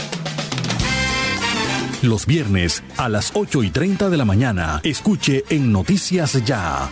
Los 2.01 2.25
viernes 2.25 2.83
a 2.97 3.09
las 3.09 3.31
8 3.35 3.61
y 3.61 3.69
30 3.69 4.09
de 4.09 4.17
la 4.17 4.25
mañana, 4.25 4.81
escuche 4.83 5.43
en 5.49 5.71
Noticias 5.71 6.43
Ya. 6.43 6.89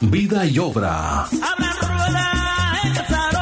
Vida 0.00 0.44
y 0.44 0.58
obra. 0.58 1.26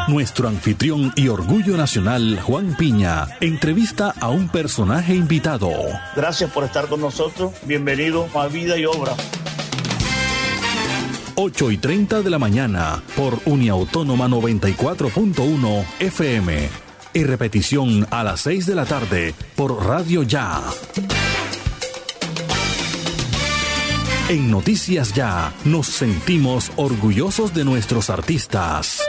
Nuestro 0.06 0.46
anfitrión 0.46 1.12
y 1.16 1.26
orgullo 1.28 1.76
nacional, 1.76 2.38
Juan 2.40 2.76
Piña, 2.78 3.26
entrevista 3.40 4.14
a 4.20 4.28
un 4.28 4.48
personaje 4.48 5.16
invitado. 5.16 5.72
Gracias 6.14 6.50
por 6.52 6.62
estar 6.62 6.86
con 6.86 7.00
nosotros. 7.00 7.54
Bienvenido 7.64 8.28
a 8.34 8.46
Vida 8.46 8.78
y 8.78 8.84
Obra. 8.84 9.14
8 11.34 11.72
y 11.72 11.76
30 11.76 12.22
de 12.22 12.30
la 12.30 12.38
mañana 12.38 13.02
por 13.16 13.40
Uniautónoma 13.46 14.28
94.1 14.28 15.84
FM 15.98 16.87
y 17.12 17.24
repetición 17.24 18.06
a 18.10 18.24
las 18.24 18.40
6 18.40 18.66
de 18.66 18.74
la 18.74 18.86
tarde 18.86 19.34
por 19.56 19.86
Radio 19.86 20.22
Ya. 20.22 20.62
En 24.28 24.50
Noticias 24.50 25.14
Ya 25.14 25.54
nos 25.64 25.86
sentimos 25.86 26.70
orgullosos 26.76 27.54
de 27.54 27.64
nuestros 27.64 28.10
artistas. 28.10 29.02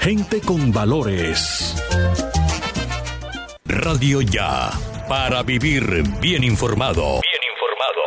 Gente 0.00 0.40
con 0.42 0.72
valores. 0.72 1.74
Radio 3.64 4.20
Ya, 4.20 4.70
para 5.08 5.42
vivir 5.42 6.04
bien 6.20 6.44
informado. 6.44 7.20
Bien 7.22 7.42
informado. 7.54 8.02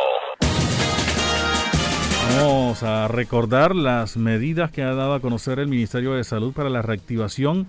Vamos 2.36 2.82
a 2.84 3.08
recordar 3.08 3.74
las 3.74 4.16
medidas 4.16 4.70
que 4.70 4.82
ha 4.82 4.94
dado 4.94 5.14
a 5.14 5.20
conocer 5.20 5.58
el 5.58 5.66
Ministerio 5.66 6.12
de 6.12 6.22
Salud 6.22 6.52
para 6.52 6.70
la 6.70 6.82
reactivación 6.82 7.66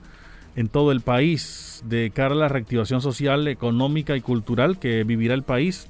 en 0.60 0.68
todo 0.68 0.92
el 0.92 1.00
país 1.00 1.82
de 1.86 2.12
cara 2.14 2.36
a 2.36 2.38
la 2.38 2.50
reactivación 2.50 3.02
social, 3.02 3.48
económica 3.48 4.18
y 4.18 4.22
cultural 4.22 4.78
que 4.78 5.06
vivirá 5.06 5.34
el 5.34 5.44
país. 5.44 5.88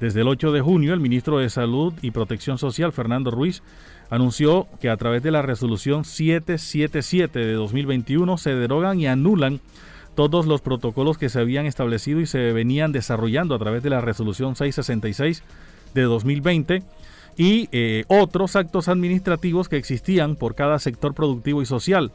Desde 0.00 0.22
el 0.22 0.26
8 0.26 0.50
de 0.50 0.60
junio, 0.60 0.94
el 0.94 0.98
ministro 0.98 1.38
de 1.38 1.48
Salud 1.48 1.94
y 2.02 2.10
Protección 2.10 2.58
Social, 2.58 2.92
Fernando 2.92 3.30
Ruiz, 3.30 3.62
anunció 4.08 4.66
que 4.80 4.90
a 4.90 4.96
través 4.96 5.22
de 5.22 5.30
la 5.30 5.42
resolución 5.42 6.04
777 6.04 7.38
de 7.38 7.52
2021 7.52 8.36
se 8.36 8.52
derogan 8.56 8.98
y 8.98 9.06
anulan 9.06 9.60
todos 10.16 10.44
los 10.44 10.60
protocolos 10.60 11.16
que 11.16 11.28
se 11.28 11.38
habían 11.38 11.66
establecido 11.66 12.18
y 12.18 12.26
se 12.26 12.52
venían 12.52 12.90
desarrollando 12.90 13.54
a 13.54 13.60
través 13.60 13.80
de 13.84 13.90
la 13.90 14.00
resolución 14.00 14.56
666 14.56 15.44
de 15.94 16.02
2020 16.02 16.82
y 17.36 17.68
eh, 17.70 18.02
otros 18.08 18.56
actos 18.56 18.88
administrativos 18.88 19.68
que 19.68 19.76
existían 19.76 20.34
por 20.34 20.56
cada 20.56 20.80
sector 20.80 21.14
productivo 21.14 21.62
y 21.62 21.66
social. 21.66 22.10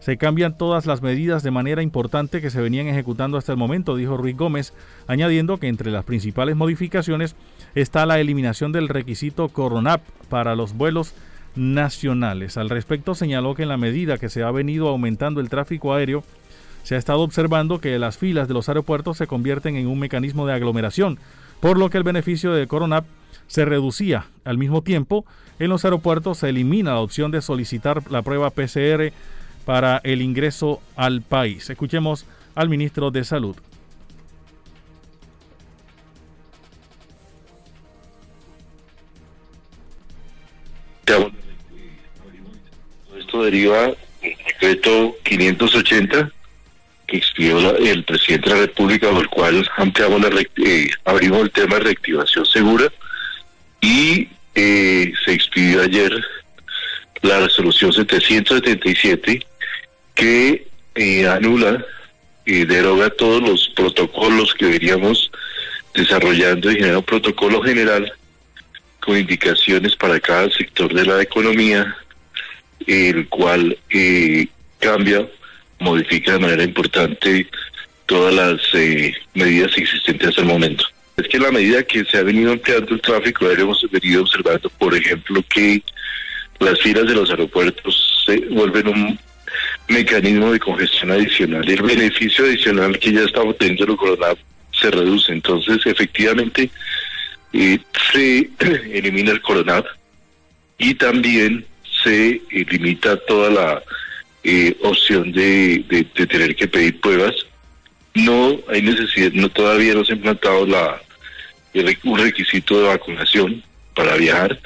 Se 0.00 0.16
cambian 0.16 0.56
todas 0.56 0.86
las 0.86 1.02
medidas 1.02 1.42
de 1.42 1.50
manera 1.50 1.82
importante 1.82 2.40
que 2.40 2.50
se 2.50 2.62
venían 2.62 2.88
ejecutando 2.88 3.36
hasta 3.36 3.52
el 3.52 3.58
momento, 3.58 3.96
dijo 3.96 4.16
Ruiz 4.16 4.36
Gómez, 4.36 4.72
añadiendo 5.06 5.58
que 5.58 5.68
entre 5.68 5.90
las 5.90 6.04
principales 6.04 6.56
modificaciones 6.56 7.36
está 7.74 8.06
la 8.06 8.18
eliminación 8.18 8.72
del 8.72 8.88
requisito 8.88 9.48
Coronap 9.50 10.00
para 10.30 10.56
los 10.56 10.74
vuelos 10.74 11.14
nacionales. 11.54 12.56
Al 12.56 12.70
respecto 12.70 13.14
señaló 13.14 13.54
que 13.54 13.64
en 13.64 13.68
la 13.68 13.76
medida 13.76 14.16
que 14.16 14.30
se 14.30 14.42
ha 14.42 14.50
venido 14.50 14.88
aumentando 14.88 15.40
el 15.40 15.50
tráfico 15.50 15.92
aéreo, 15.92 16.24
se 16.82 16.94
ha 16.94 16.98
estado 16.98 17.20
observando 17.20 17.78
que 17.78 17.98
las 17.98 18.16
filas 18.16 18.48
de 18.48 18.54
los 18.54 18.70
aeropuertos 18.70 19.18
se 19.18 19.26
convierten 19.26 19.76
en 19.76 19.86
un 19.86 19.98
mecanismo 19.98 20.46
de 20.46 20.54
aglomeración, 20.54 21.18
por 21.60 21.78
lo 21.78 21.90
que 21.90 21.98
el 21.98 22.04
beneficio 22.04 22.52
de 22.52 22.66
Coronap 22.66 23.04
se 23.48 23.66
reducía. 23.66 24.26
Al 24.44 24.56
mismo 24.56 24.80
tiempo, 24.80 25.26
en 25.58 25.68
los 25.68 25.84
aeropuertos 25.84 26.38
se 26.38 26.48
elimina 26.48 26.92
la 26.92 27.00
opción 27.00 27.30
de 27.30 27.42
solicitar 27.42 28.10
la 28.10 28.22
prueba 28.22 28.48
PCR 28.48 29.12
para 29.70 30.00
el 30.02 30.20
ingreso 30.20 30.82
al 30.96 31.22
país. 31.22 31.70
Escuchemos 31.70 32.26
al 32.56 32.68
ministro 32.68 33.12
de 33.12 33.22
Salud. 33.22 33.54
Esto 43.16 43.44
deriva 43.44 43.92
del 44.20 44.36
decreto 44.44 45.14
580 45.22 46.32
que 47.06 47.16
expidió 47.18 47.76
el 47.76 48.02
presidente 48.02 48.48
de 48.48 48.54
la 48.56 48.62
República, 48.62 49.08
por 49.08 49.22
el 49.22 49.28
cual 49.28 49.70
ampliamos 49.76 50.20
la, 50.20 50.40
eh, 50.66 50.90
abrimos 51.04 51.42
el 51.42 51.50
tema 51.52 51.76
de 51.76 51.82
reactivación 51.82 52.44
segura 52.44 52.92
y 53.80 54.26
eh, 54.56 55.12
se 55.24 55.32
expidió 55.32 55.82
ayer 55.82 56.12
la 57.22 57.38
resolución 57.38 57.92
777 57.92 59.46
que 60.20 60.66
eh, 60.96 61.26
anula 61.26 61.82
y 62.44 62.66
deroga 62.66 63.08
todos 63.08 63.40
los 63.40 63.68
protocolos 63.74 64.52
que 64.52 64.66
veníamos 64.66 65.30
desarrollando 65.94 66.70
y 66.70 66.76
genera 66.76 66.98
un 66.98 67.04
protocolo 67.04 67.62
general 67.62 68.12
con 69.00 69.16
indicaciones 69.16 69.96
para 69.96 70.20
cada 70.20 70.50
sector 70.50 70.92
de 70.92 71.06
la 71.06 71.22
economía, 71.22 71.96
el 72.86 73.28
cual 73.28 73.78
eh, 73.88 74.46
cambia, 74.78 75.26
modifica 75.78 76.32
de 76.32 76.38
manera 76.38 76.64
importante 76.64 77.46
todas 78.04 78.34
las 78.34 78.60
eh, 78.74 79.14
medidas 79.32 79.72
existentes 79.78 80.28
hasta 80.28 80.42
el 80.42 80.48
momento. 80.48 80.84
Es 81.16 81.28
que 81.28 81.38
la 81.38 81.50
medida 81.50 81.82
que 81.82 82.04
se 82.04 82.18
ha 82.18 82.22
venido 82.22 82.52
ampliando 82.52 82.92
el 82.92 83.00
tráfico 83.00 83.46
aéreo 83.46 83.64
hemos 83.64 83.90
venido 83.90 84.20
observando, 84.20 84.68
por 84.68 84.94
ejemplo, 84.94 85.42
que 85.48 85.82
las 86.58 86.78
filas 86.80 87.06
de 87.06 87.14
los 87.14 87.30
aeropuertos 87.30 88.22
se 88.26 88.36
vuelven 88.50 88.88
un 88.88 89.18
mecanismo 89.88 90.52
de 90.52 90.60
congestión 90.60 91.10
adicional. 91.10 91.68
El 91.68 91.82
beneficio 91.82 92.44
adicional 92.44 92.98
que 92.98 93.12
ya 93.12 93.22
estamos 93.22 93.56
teniendo 93.58 93.84
el 93.84 93.96
coronavirus 93.96 94.44
se 94.72 94.90
reduce. 94.90 95.32
Entonces, 95.32 95.78
efectivamente, 95.84 96.70
eh, 97.52 97.78
se 98.12 98.50
elimina 98.92 99.32
el 99.32 99.42
coronavirus 99.42 99.90
y 100.78 100.94
también 100.94 101.66
se 102.02 102.40
limita 102.50 103.16
toda 103.26 103.50
la 103.50 103.82
eh, 104.42 104.74
opción 104.82 105.32
de, 105.32 105.84
de, 105.88 106.26
tener 106.26 106.56
que 106.56 106.66
pedir 106.66 107.00
pruebas. 107.00 107.34
No 108.14 108.58
hay 108.68 108.82
necesidad, 108.82 109.32
no 109.32 109.50
todavía 109.50 109.94
no 109.94 110.04
se 110.04 110.12
ha 110.12 110.16
implantado 110.16 110.66
la, 110.66 111.00
un 112.04 112.18
requisito 112.18 112.80
de 112.80 112.88
vacunación 112.88 113.62
para 113.94 114.16
viajar 114.16 114.58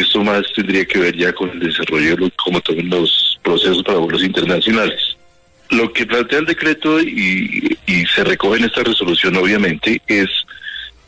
esto 0.00 0.24
más 0.24 0.42
tendría 0.54 0.84
que 0.84 0.98
ver 0.98 1.16
ya 1.16 1.32
con 1.32 1.50
el 1.50 1.60
desarrollo 1.60 2.16
de 2.16 2.30
toman 2.30 2.62
los 2.88 3.38
procesos 3.42 3.82
para 3.82 3.98
vuelos 3.98 4.22
internacionales. 4.22 5.16
Lo 5.70 5.92
que 5.92 6.06
plantea 6.06 6.38
el 6.38 6.46
decreto 6.46 7.00
y, 7.00 7.76
se 8.14 8.24
recoge 8.24 8.58
en 8.58 8.64
esta 8.64 8.82
resolución 8.82 9.36
obviamente 9.36 10.00
es 10.06 10.28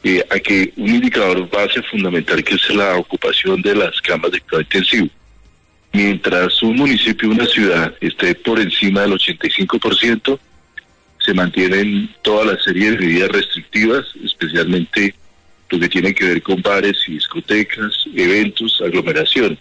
eh, 0.05 0.25
a 0.31 0.38
que 0.38 0.73
un 0.77 0.88
indicador 0.88 1.49
base 1.51 1.83
fundamental 1.83 2.42
que 2.44 2.55
es 2.55 2.70
la 2.70 2.97
ocupación 2.97 3.61
de 3.62 3.75
las 3.75 4.01
camas 4.01 4.31
de 4.31 4.40
cuidado 4.40 4.61
intensivo. 4.62 5.09
Mientras 5.92 6.62
un 6.62 6.77
municipio, 6.77 7.31
una 7.31 7.47
ciudad 7.47 7.94
esté 8.01 8.35
por 8.35 8.59
encima 8.61 9.03
del 9.03 9.12
85%, 9.12 10.38
se 11.18 11.35
mantienen 11.35 12.11
toda 12.23 12.53
la 12.53 12.62
serie 12.62 12.90
de 12.90 12.99
medidas 12.99 13.31
restrictivas, 13.31 14.07
especialmente 14.23 15.14
lo 15.70 15.79
que 15.81 15.88
tiene 15.88 16.14
que 16.14 16.27
ver 16.27 16.42
con 16.42 16.62
bares 16.62 16.98
y 17.09 17.12
discotecas, 17.12 18.05
eventos, 18.14 18.81
aglomeraciones. 18.85 19.59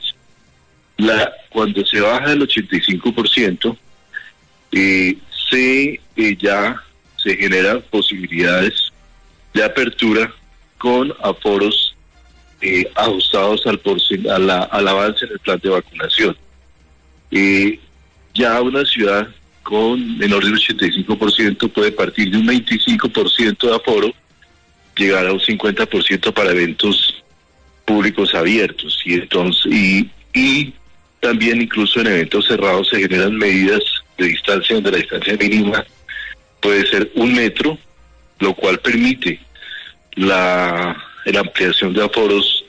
La, 0.98 1.32
cuando 1.50 1.86
se 1.86 2.00
baja 2.02 2.30
del 2.30 2.48
85%, 2.48 3.78
eh, 4.72 5.18
se 5.50 6.00
eh, 6.16 6.38
ya 6.40 6.82
se 7.18 7.36
generan 7.36 7.82
posibilidades 7.90 8.92
de 9.54 9.64
apertura 9.64 10.34
con 10.78 11.14
aforos 11.24 11.96
eh, 12.62 12.90
ajustados 12.96 13.66
al, 13.66 13.80
al 14.50 14.88
avance 14.88 15.26
en 15.26 15.32
el 15.32 15.40
plan 15.40 15.60
de 15.62 15.70
vacunación. 15.70 16.38
eh, 17.32 17.80
ya 18.34 18.62
una 18.62 18.84
ciudad 18.84 19.28
con 19.62 20.18
menor 20.18 20.44
del 20.44 20.56
85% 20.56 21.72
puede 21.72 21.92
partir 21.92 22.32
de 22.32 22.38
un 22.38 22.48
25% 22.48 23.68
de 23.68 23.76
aforo, 23.76 24.14
llegar 24.96 25.28
a 25.28 25.34
un 25.34 25.40
50% 25.40 26.34
para 26.34 26.52
eventos 26.52 27.24
públicos 27.86 28.34
abiertos. 28.34 29.02
Y 29.06 29.16
entonces, 29.16 29.72
y, 30.34 30.74
también 31.20 31.62
incluso 31.62 32.02
en 32.02 32.08
eventos 32.08 32.48
cerrados 32.48 32.90
se 32.90 33.00
generan 33.00 33.38
medidas 33.38 33.82
de 34.18 34.26
distancia 34.26 34.76
donde 34.76 34.92
la 34.92 34.98
distancia 34.98 35.38
mínima 35.38 35.86
puede 36.60 36.86
ser 36.88 37.10
un 37.16 37.34
metro, 37.34 37.78
lo 38.40 38.54
cual 38.54 38.78
permite 38.80 39.40
la, 40.16 41.02
la 41.26 41.40
ampliación 41.40 41.94
de 41.94 42.04
aforos 42.04 42.66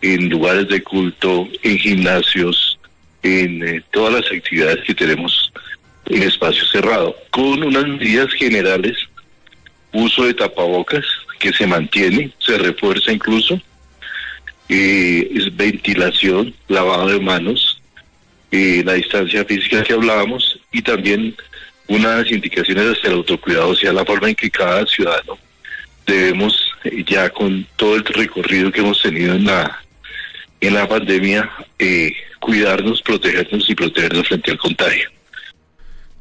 en 0.00 0.28
lugares 0.28 0.68
de 0.68 0.82
culto, 0.82 1.48
en 1.62 1.78
gimnasios, 1.78 2.78
en 3.22 3.62
eh, 3.66 3.82
todas 3.92 4.14
las 4.14 4.32
actividades 4.32 4.84
que 4.84 4.94
tenemos 4.94 5.52
en 6.06 6.22
espacio 6.24 6.64
cerrado, 6.66 7.16
con 7.30 7.62
unas 7.62 7.86
medidas 7.86 8.32
generales, 8.32 8.96
uso 9.92 10.24
de 10.24 10.34
tapabocas 10.34 11.04
que 11.38 11.52
se 11.52 11.66
mantiene, 11.66 12.30
se 12.38 12.58
refuerza 12.58 13.12
incluso, 13.12 13.60
es 14.68 15.54
ventilación, 15.54 16.54
lavado 16.68 17.08
de 17.08 17.20
manos, 17.20 17.80
la 18.50 18.94
distancia 18.94 19.44
física 19.44 19.82
que 19.82 19.92
hablábamos 19.92 20.58
y 20.72 20.82
también 20.82 21.34
unas 21.88 22.30
indicaciones 22.30 22.96
hacia 22.96 23.10
el 23.10 23.16
autocuidado, 23.16 23.68
o 23.70 23.76
sea, 23.76 23.92
la 23.92 24.04
forma 24.04 24.28
en 24.28 24.34
que 24.34 24.50
cada 24.50 24.86
ciudadano 24.86 25.38
debemos, 26.06 26.70
ya 27.06 27.30
con 27.30 27.66
todo 27.76 27.96
el 27.96 28.04
recorrido 28.04 28.72
que 28.72 28.80
hemos 28.80 29.02
tenido 29.02 29.34
en 29.34 29.44
la, 29.44 29.82
en 30.60 30.74
la 30.74 30.88
pandemia, 30.88 31.50
eh, 31.78 32.12
cuidarnos, 32.40 33.02
protegernos 33.02 33.68
y 33.68 33.74
protegernos 33.74 34.28
frente 34.28 34.50
al 34.50 34.58
contagio. 34.58 35.10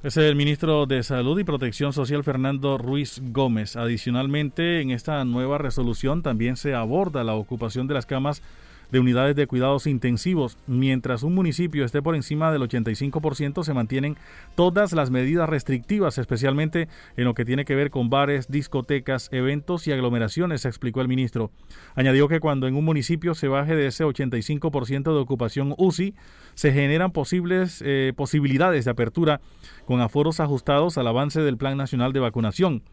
Es 0.03 0.17
el 0.17 0.35
ministro 0.35 0.87
de 0.87 1.03
Salud 1.03 1.39
y 1.39 1.43
Protección 1.43 1.93
Social 1.93 2.23
Fernando 2.23 2.79
Ruiz 2.79 3.21
Gómez. 3.23 3.75
Adicionalmente, 3.75 4.81
en 4.81 4.89
esta 4.89 5.23
nueva 5.25 5.59
resolución 5.59 6.23
también 6.23 6.55
se 6.57 6.73
aborda 6.73 7.23
la 7.23 7.35
ocupación 7.35 7.85
de 7.85 7.93
las 7.93 8.07
camas 8.07 8.41
de 8.91 8.99
unidades 8.99 9.35
de 9.35 9.47
cuidados 9.47 9.87
intensivos. 9.87 10.57
Mientras 10.67 11.23
un 11.23 11.33
municipio 11.33 11.85
esté 11.85 12.01
por 12.01 12.15
encima 12.15 12.51
del 12.51 12.61
85%, 12.61 13.63
se 13.63 13.73
mantienen 13.73 14.17
todas 14.55 14.93
las 14.93 15.09
medidas 15.09 15.49
restrictivas, 15.49 16.17
especialmente 16.17 16.87
en 17.17 17.25
lo 17.25 17.33
que 17.33 17.45
tiene 17.45 17.65
que 17.65 17.75
ver 17.75 17.89
con 17.89 18.09
bares, 18.09 18.49
discotecas, 18.49 19.29
eventos 19.31 19.87
y 19.87 19.91
aglomeraciones, 19.91 20.65
explicó 20.65 21.01
el 21.01 21.07
ministro. 21.07 21.51
Añadió 21.95 22.27
que 22.27 22.39
cuando 22.39 22.67
en 22.67 22.75
un 22.75 22.85
municipio 22.85 23.35
se 23.35 23.47
baje 23.47 23.75
de 23.75 23.87
ese 23.87 24.03
85% 24.03 25.13
de 25.13 25.19
ocupación 25.19 25.73
UCI, 25.77 26.13
se 26.53 26.73
generan 26.73 27.11
posibles 27.11 27.81
eh, 27.85 28.13
posibilidades 28.15 28.85
de 28.85 28.91
apertura 28.91 29.41
con 29.85 30.01
aforos 30.01 30.39
ajustados 30.39 30.97
al 30.97 31.07
avance 31.07 31.41
del 31.41 31.57
Plan 31.57 31.77
Nacional 31.77 32.13
de 32.13 32.19
Vacunación. 32.19 32.83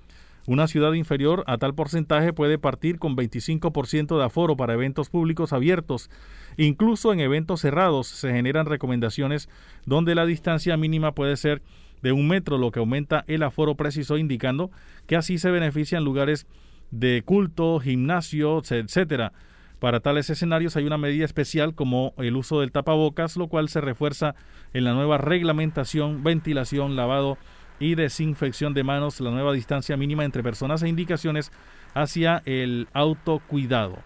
Una 0.48 0.66
ciudad 0.66 0.94
inferior 0.94 1.44
a 1.46 1.58
tal 1.58 1.74
porcentaje 1.74 2.32
puede 2.32 2.56
partir 2.56 2.98
con 2.98 3.18
25% 3.18 4.16
de 4.16 4.24
aforo 4.24 4.56
para 4.56 4.72
eventos 4.72 5.11
públicos 5.11 5.52
abiertos. 5.52 6.08
Incluso 6.56 7.12
en 7.12 7.20
eventos 7.20 7.61
cerrados 7.61 8.06
se 8.06 8.32
generan 8.32 8.64
recomendaciones 8.64 9.50
donde 9.84 10.14
la 10.14 10.24
distancia 10.24 10.78
mínima 10.78 11.12
puede 11.12 11.37
ser 11.37 11.61
de 12.00 12.12
un 12.12 12.28
metro, 12.28 12.56
lo 12.56 12.70
que 12.70 12.78
aumenta 12.78 13.26
el 13.26 13.42
aforo 13.42 13.74
preciso, 13.74 14.16
indicando 14.16 14.70
que 15.06 15.16
así 15.16 15.37
se 15.37 15.50
benefician 15.50 16.02
lugares 16.02 16.46
de 16.90 17.20
culto, 17.26 17.78
gimnasios, 17.78 18.72
etcétera. 18.72 19.34
Para 19.80 20.00
tales 20.00 20.30
escenarios 20.30 20.76
hay 20.76 20.87
una 20.87 20.96
medida 20.96 21.26
especial 21.26 21.74
como 21.74 22.14
el 22.16 22.34
uso 22.37 22.61
del 22.61 22.72
tapabocas, 22.72 23.37
lo 23.37 23.48
cual 23.48 23.68
se 23.68 23.82
refuerza 23.82 24.34
en 24.72 24.84
la 24.84 24.94
nueva 24.94 25.18
reglamentación, 25.18 26.24
ventilación, 26.24 26.96
lavado 26.96 27.37
y 27.81 27.95
desinfección 27.95 28.75
de 28.75 28.85
manos, 28.85 29.21
la 29.21 29.31
nueva 29.31 29.53
distancia 29.53 29.97
mínima 29.97 30.25
entre 30.25 30.43
personas 30.43 30.83
e 30.83 30.88
indicaciones 30.88 31.53
hacia 31.95 32.43
el 32.45 32.88
autocuidado. 32.93 33.99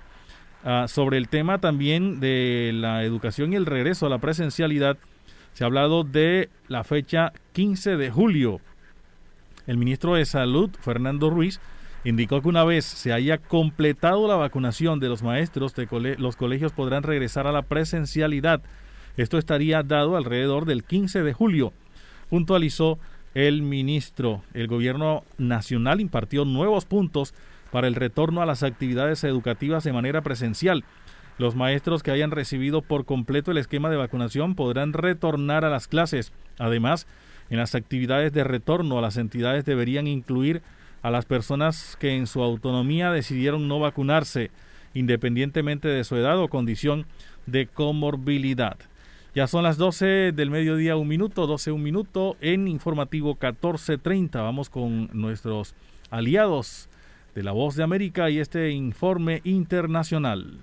Ah, 0.65 0.87
sobre 0.89 1.19
el 1.19 1.29
tema 1.29 1.59
también 1.59 2.21
de 2.21 2.71
la 2.75 3.03
educación 3.03 3.53
y 3.53 3.57
el 3.57 3.67
regreso 3.67 4.07
a 4.07 4.11
la 4.11 4.19
presencialidad, 4.19 4.97
se 5.55 5.65
ha 5.65 5.67
hablado 5.67 6.05
de 6.05 6.51
la 6.69 6.85
fecha 6.85 7.33
15 7.53 7.97
de 7.97 8.11
julio. 8.11 8.61
El 9.67 9.77
ministro 9.77 10.15
de 10.15 10.25
Salud, 10.25 10.71
Fernando 10.81 11.31
Ruiz, 11.31 11.61
indicó 12.05 12.41
que 12.43 12.49
una 12.49 12.65
vez 12.65 12.85
se 12.85 13.13
haya 13.13 13.39
completado 13.39 14.27
la 14.27 14.37
vacunación 14.37 14.99
de 14.99 15.09
los 15.09 15.23
maestros, 15.23 15.75
de 15.75 16.17
los 16.19 16.37
colegios 16.37 16.73
podrán 16.73 17.03
regresar 17.03 17.47
a 17.47 17.53
la 17.53 17.63
presencialidad. 17.63 18.63
Esto 19.17 19.39
estaría 19.39 19.83
dado 19.83 20.17
alrededor 20.17 20.65
del 20.65 20.85
15 20.85 21.23
de 21.23 21.33
julio. 21.33 21.73
Puntualizó 22.31 22.99
el 23.35 23.63
ministro. 23.63 24.43
El 24.55 24.67
gobierno 24.67 25.25
nacional 25.39 26.01
impartió 26.01 26.45
nuevos 26.45 26.85
puntos 26.85 27.35
para 27.71 27.89
el 27.89 27.95
retorno 27.95 28.43
a 28.43 28.47
las 28.47 28.63
actividades 28.63 29.25
educativas 29.25 29.85
de 29.85 29.93
manera 29.93 30.21
presencial. 30.21 30.85
Los 31.39 31.57
maestros 31.57 32.03
que 32.03 32.11
hayan 32.11 32.31
recibido 32.31 32.83
por 32.83 33.07
completo 33.07 33.51
el 33.51 33.59
esquema 33.59 33.89
de 33.91 33.97
vacunación 33.97 34.55
podrán 34.55 34.93
retornar 34.93 35.65
a 35.65 35.71
las 35.71 35.89
clases. 35.89 36.33
Además, 36.59 37.07
en 37.49 37.59
las 37.59 37.75
actividades 37.75 38.33
de 38.33 38.45
retorno 38.45 38.99
a 38.99 39.03
las 39.03 39.17
entidades 39.17 39.65
deberían 39.65 40.07
incluir 40.07 40.63
a 41.03 41.11
las 41.11 41.25
personas 41.25 41.97
que 41.99 42.15
en 42.17 42.27
su 42.27 42.43
autonomía 42.43 43.11
decidieron 43.11 43.67
no 43.67 43.81
vacunarse, 43.81 44.51
independientemente 44.95 45.89
de 45.89 46.05
su 46.05 46.17
edad 46.17 46.39
o 46.39 46.49
condición 46.49 47.07
de 47.47 47.67
comorbilidad. 47.67 48.77
Ya 49.35 49.47
son 49.47 49.63
las 49.63 49.79
12 49.79 50.33
del 50.33 50.51
mediodía, 50.51 50.97
un 50.97 51.09
minuto, 51.09 51.47
12, 51.47 51.73
un 51.73 51.83
minuto 51.83 52.37
en 52.43 52.69
informativo 52.69 53.31
1430. 53.31 54.43
Vamos 54.43 54.69
con 54.69 55.09
nuestros 55.15 55.75
aliados 56.11 56.91
de 57.35 57.43
la 57.43 57.53
Voz 57.53 57.75
de 57.75 57.83
América 57.83 58.29
y 58.29 58.41
este 58.41 58.73
informe 58.73 59.41
internacional. 59.45 60.59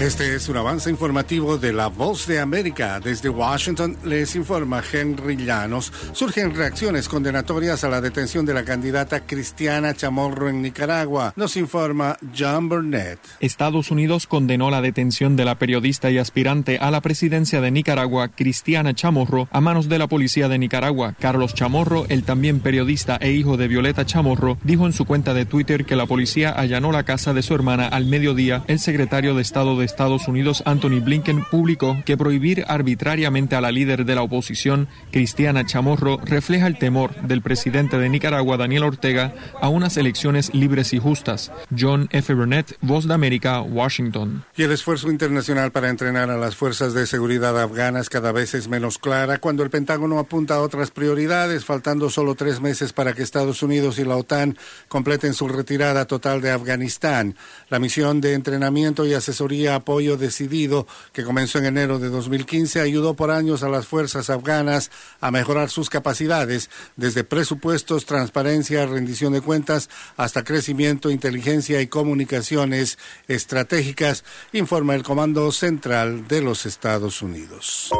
Este 0.00 0.34
es 0.34 0.48
un 0.48 0.56
avance 0.56 0.88
informativo 0.88 1.58
de 1.58 1.74
La 1.74 1.88
Voz 1.88 2.26
de 2.26 2.40
América. 2.40 3.00
Desde 3.00 3.28
Washington 3.28 3.98
les 4.02 4.34
informa 4.34 4.82
Henry 4.90 5.36
Llanos. 5.36 5.92
Surgen 6.14 6.54
reacciones 6.54 7.06
condenatorias 7.06 7.84
a 7.84 7.90
la 7.90 8.00
detención 8.00 8.46
de 8.46 8.54
la 8.54 8.64
candidata 8.64 9.26
Cristiana 9.26 9.92
Chamorro 9.92 10.48
en 10.48 10.62
Nicaragua. 10.62 11.34
Nos 11.36 11.58
informa 11.58 12.16
John 12.34 12.70
Burnett. 12.70 13.18
Estados 13.40 13.90
Unidos 13.90 14.26
condenó 14.26 14.70
la 14.70 14.80
detención 14.80 15.36
de 15.36 15.44
la 15.44 15.58
periodista 15.58 16.10
y 16.10 16.16
aspirante 16.16 16.78
a 16.78 16.90
la 16.90 17.02
presidencia 17.02 17.60
de 17.60 17.70
Nicaragua, 17.70 18.28
Cristiana 18.28 18.94
Chamorro, 18.94 19.48
a 19.52 19.60
manos 19.60 19.90
de 19.90 19.98
la 19.98 20.06
policía 20.08 20.48
de 20.48 20.58
Nicaragua. 20.58 21.14
Carlos 21.20 21.52
Chamorro, 21.52 22.06
el 22.08 22.24
también 22.24 22.60
periodista 22.60 23.18
e 23.20 23.32
hijo 23.32 23.58
de 23.58 23.68
Violeta 23.68 24.06
Chamorro, 24.06 24.56
dijo 24.64 24.86
en 24.86 24.94
su 24.94 25.04
cuenta 25.04 25.34
de 25.34 25.44
Twitter 25.44 25.84
que 25.84 25.94
la 25.94 26.06
policía 26.06 26.52
allanó 26.52 26.90
la 26.90 27.02
casa 27.02 27.34
de 27.34 27.42
su 27.42 27.54
hermana 27.54 27.86
al 27.86 28.06
mediodía. 28.06 28.64
El 28.66 28.78
secretario 28.78 29.34
de 29.34 29.42
Estado 29.42 29.78
de 29.78 29.89
Estados 29.90 30.28
Unidos, 30.28 30.62
Anthony 30.66 31.00
Blinken, 31.00 31.44
publicó 31.50 31.96
que 32.06 32.16
prohibir 32.16 32.64
arbitrariamente 32.68 33.56
a 33.56 33.60
la 33.60 33.72
líder 33.72 34.04
de 34.04 34.14
la 34.14 34.22
oposición, 34.22 34.88
Cristiana 35.10 35.66
Chamorro, 35.66 36.18
refleja 36.24 36.66
el 36.68 36.78
temor 36.78 37.14
del 37.22 37.42
presidente 37.42 37.98
de 37.98 38.08
Nicaragua, 38.08 38.56
Daniel 38.56 38.84
Ortega, 38.84 39.34
a 39.60 39.68
unas 39.68 39.96
elecciones 39.96 40.54
libres 40.54 40.92
y 40.92 40.98
justas. 40.98 41.50
John 41.76 42.08
F. 42.12 42.32
Burnett, 42.34 42.78
Voz 42.80 43.08
de 43.08 43.14
América, 43.14 43.62
Washington. 43.62 44.44
Y 44.56 44.62
el 44.62 44.70
esfuerzo 44.70 45.10
internacional 45.10 45.72
para 45.72 45.90
entrenar 45.90 46.30
a 46.30 46.38
las 46.38 46.54
fuerzas 46.54 46.94
de 46.94 47.06
seguridad 47.06 47.60
afganas 47.60 48.08
cada 48.08 48.30
vez 48.30 48.54
es 48.54 48.68
menos 48.68 48.98
clara 48.98 49.38
cuando 49.38 49.64
el 49.64 49.70
Pentágono 49.70 50.18
apunta 50.18 50.54
a 50.54 50.60
otras 50.60 50.90
prioridades, 50.92 51.64
faltando 51.64 52.10
solo 52.10 52.36
tres 52.36 52.60
meses 52.60 52.92
para 52.92 53.12
que 53.12 53.22
Estados 53.22 53.62
Unidos 53.62 53.98
y 53.98 54.04
la 54.04 54.16
OTAN 54.16 54.56
completen 54.88 55.34
su 55.34 55.48
retirada 55.48 56.06
total 56.06 56.40
de 56.40 56.52
Afganistán. 56.52 57.34
La 57.68 57.80
misión 57.80 58.20
de 58.20 58.34
entrenamiento 58.34 59.04
y 59.04 59.14
asesoría 59.14 59.79
apoyo 59.80 60.16
decidido 60.16 60.86
que 61.12 61.24
comenzó 61.24 61.58
en 61.58 61.66
enero 61.66 61.98
de 61.98 62.08
2015 62.08 62.80
ayudó 62.80 63.14
por 63.14 63.30
años 63.30 63.62
a 63.62 63.68
las 63.68 63.86
fuerzas 63.86 64.30
afganas 64.30 64.90
a 65.20 65.30
mejorar 65.30 65.68
sus 65.70 65.90
capacidades, 65.90 66.70
desde 66.96 67.24
presupuestos, 67.24 68.06
transparencia, 68.06 68.86
rendición 68.86 69.32
de 69.32 69.40
cuentas, 69.40 69.90
hasta 70.16 70.44
crecimiento, 70.44 71.10
inteligencia 71.10 71.80
y 71.80 71.88
comunicaciones 71.88 72.98
estratégicas, 73.28 74.24
informa 74.52 74.94
el 74.94 75.02
Comando 75.02 75.50
Central 75.52 76.28
de 76.28 76.42
los 76.42 76.66
Estados 76.66 77.22
Unidos. 77.22 77.90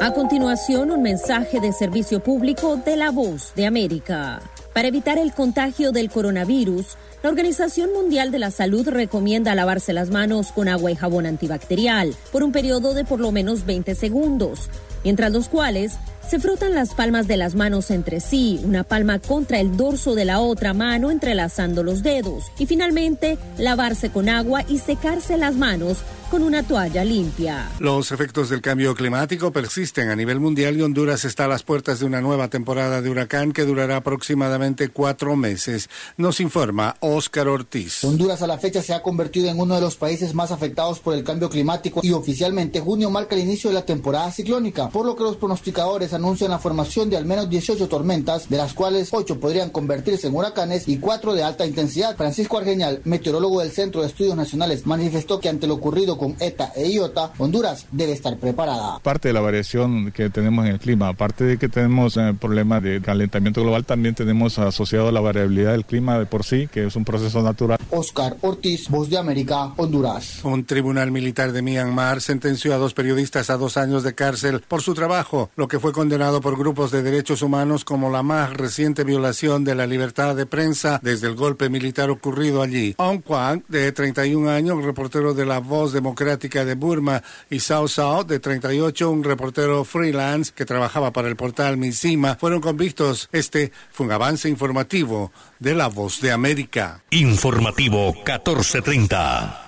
A 0.00 0.12
continuación, 0.12 0.92
un 0.92 1.02
mensaje 1.02 1.60
de 1.60 1.72
servicio 1.72 2.20
público 2.20 2.76
de 2.76 2.96
la 2.96 3.10
voz 3.10 3.52
de 3.56 3.66
América. 3.66 4.40
Para 4.72 4.86
evitar 4.86 5.18
el 5.18 5.32
contagio 5.32 5.90
del 5.90 6.08
coronavirus, 6.08 6.96
la 7.22 7.30
Organización 7.30 7.92
Mundial 7.92 8.30
de 8.30 8.38
la 8.38 8.52
Salud 8.52 8.88
recomienda 8.88 9.54
lavarse 9.56 9.92
las 9.92 10.10
manos 10.10 10.52
con 10.52 10.68
agua 10.68 10.92
y 10.92 10.94
jabón 10.94 11.26
antibacterial 11.26 12.14
por 12.30 12.44
un 12.44 12.52
periodo 12.52 12.94
de 12.94 13.04
por 13.04 13.18
lo 13.18 13.32
menos 13.32 13.66
20 13.66 13.96
segundos. 13.96 14.70
Mientras 15.04 15.32
los 15.32 15.48
cuales 15.48 15.98
se 16.28 16.38
frotan 16.38 16.74
las 16.74 16.92
palmas 16.92 17.26
de 17.26 17.38
las 17.38 17.54
manos 17.54 17.90
entre 17.90 18.20
sí, 18.20 18.60
una 18.62 18.84
palma 18.84 19.18
contra 19.18 19.60
el 19.60 19.78
dorso 19.78 20.14
de 20.14 20.26
la 20.26 20.40
otra 20.40 20.74
mano 20.74 21.10
entrelazando 21.10 21.82
los 21.82 22.02
dedos 22.02 22.52
y 22.58 22.66
finalmente 22.66 23.38
lavarse 23.56 24.10
con 24.10 24.28
agua 24.28 24.62
y 24.68 24.78
secarse 24.78 25.38
las 25.38 25.54
manos 25.54 26.04
con 26.30 26.42
una 26.42 26.62
toalla 26.62 27.04
limpia. 27.04 27.70
Los 27.78 28.12
efectos 28.12 28.50
del 28.50 28.60
cambio 28.60 28.94
climático 28.94 29.50
persisten 29.50 30.10
a 30.10 30.16
nivel 30.16 30.40
mundial 30.40 30.76
y 30.76 30.82
Honduras 30.82 31.24
está 31.24 31.46
a 31.46 31.48
las 31.48 31.62
puertas 31.62 32.00
de 32.00 32.04
una 32.04 32.20
nueva 32.20 32.48
temporada 32.48 33.00
de 33.00 33.08
huracán 33.08 33.52
que 33.52 33.64
durará 33.64 33.96
aproximadamente 33.96 34.90
cuatro 34.90 35.36
meses. 35.36 35.88
Nos 36.18 36.40
informa 36.40 36.96
Óscar 37.00 37.48
Ortiz. 37.48 38.04
Honduras 38.04 38.42
a 38.42 38.46
la 38.46 38.58
fecha 38.58 38.82
se 38.82 38.92
ha 38.92 39.02
convertido 39.02 39.48
en 39.48 39.58
uno 39.58 39.74
de 39.74 39.80
los 39.80 39.96
países 39.96 40.34
más 40.34 40.50
afectados 40.50 41.00
por 41.00 41.14
el 41.14 41.24
cambio 41.24 41.48
climático 41.48 42.00
y 42.02 42.12
oficialmente 42.12 42.80
junio 42.80 43.10
marca 43.10 43.34
el 43.34 43.42
inicio 43.42 43.70
de 43.70 43.74
la 43.74 43.86
temporada 43.86 44.30
ciclónica, 44.30 44.87
por 44.90 45.06
lo 45.06 45.16
que 45.16 45.24
los 45.24 45.36
pronosticadores 45.36 46.12
anuncian 46.14 46.50
la 46.50 46.58
formación 46.58 47.10
de 47.10 47.16
al 47.16 47.24
menos 47.24 47.48
18 47.48 47.88
tormentas, 47.88 48.48
de 48.48 48.56
las 48.56 48.74
cuales 48.74 49.10
8 49.12 49.40
podrían 49.40 49.70
convertirse 49.70 50.26
en 50.26 50.34
huracanes 50.34 50.88
y 50.88 50.98
4 50.98 51.34
de 51.34 51.42
alta 51.42 51.66
intensidad. 51.66 52.16
Francisco 52.16 52.58
Argeñal, 52.58 53.00
meteorólogo 53.04 53.60
del 53.60 53.70
Centro 53.70 54.00
de 54.00 54.08
Estudios 54.08 54.36
Nacionales, 54.36 54.86
manifestó 54.86 55.40
que 55.40 55.48
ante 55.48 55.66
lo 55.66 55.74
ocurrido 55.74 56.18
con 56.18 56.36
ETA 56.40 56.72
e 56.74 56.88
IOTA, 56.88 57.32
Honduras 57.38 57.86
debe 57.92 58.12
estar 58.12 58.36
preparada. 58.38 58.98
Parte 59.00 59.28
de 59.28 59.34
la 59.34 59.40
variación 59.40 60.12
que 60.12 60.30
tenemos 60.30 60.66
en 60.66 60.72
el 60.72 60.78
clima, 60.78 61.08
aparte 61.08 61.44
de 61.44 61.58
que 61.58 61.68
tenemos 61.68 62.16
eh, 62.16 62.34
problemas 62.38 62.82
de 62.82 63.00
calentamiento 63.00 63.62
global, 63.62 63.84
también 63.84 64.14
tenemos 64.14 64.58
asociado 64.58 65.10
la 65.12 65.20
variabilidad 65.20 65.72
del 65.72 65.84
clima 65.84 66.18
de 66.18 66.26
por 66.26 66.44
sí, 66.44 66.68
que 66.68 66.86
es 66.86 66.96
un 66.96 67.04
proceso 67.04 67.42
natural. 67.42 67.78
Oscar 67.90 68.36
Ortiz, 68.40 68.88
Voz 68.88 69.10
de 69.10 69.18
América, 69.18 69.72
Honduras. 69.76 70.44
Un 70.44 70.64
tribunal 70.64 71.10
militar 71.10 71.52
de 71.52 71.62
Myanmar 71.62 72.20
sentenció 72.20 72.74
a 72.74 72.78
dos 72.78 72.94
periodistas 72.94 73.50
a 73.50 73.56
dos 73.56 73.76
años 73.76 74.02
de 74.02 74.14
cárcel 74.14 74.62
por 74.66 74.77
su 74.82 74.94
trabajo, 74.94 75.50
lo 75.56 75.68
que 75.68 75.78
fue 75.78 75.92
condenado 75.92 76.40
por 76.40 76.58
grupos 76.58 76.90
de 76.90 77.02
derechos 77.02 77.42
humanos 77.42 77.84
como 77.84 78.10
la 78.10 78.22
más 78.22 78.52
reciente 78.52 79.04
violación 79.04 79.64
de 79.64 79.74
la 79.74 79.86
libertad 79.86 80.34
de 80.34 80.46
prensa 80.46 81.00
desde 81.02 81.28
el 81.28 81.36
golpe 81.36 81.68
militar 81.68 82.10
ocurrido 82.10 82.62
allí. 82.62 82.94
Aung 82.98 83.22
Kwan, 83.22 83.64
de 83.68 83.92
31 83.92 84.50
años, 84.50 84.84
reportero 84.84 85.32
de 85.34 85.46
La 85.46 85.60
Voz 85.60 85.92
Democrática, 85.92 86.08
Democrática 86.18 86.64
de 86.64 86.74
Burma 86.74 87.22
y 87.50 87.60
Sao 87.60 87.86
Sao, 87.86 88.24
de 88.24 88.40
38, 88.40 89.10
un 89.10 89.22
reportero 89.22 89.84
freelance 89.84 90.52
que 90.54 90.64
trabajaba 90.64 91.12
para 91.12 91.28
el 91.28 91.36
portal 91.36 91.76
Misima, 91.76 92.36
fueron 92.36 92.60
convictos. 92.60 93.28
Este 93.30 93.72
fue 93.92 94.06
un 94.06 94.12
avance 94.12 94.48
informativo 94.48 95.30
de 95.58 95.74
La 95.74 95.88
Voz 95.88 96.20
de 96.20 96.32
América. 96.32 97.02
Informativo 97.10 98.12
1430. 98.14 99.67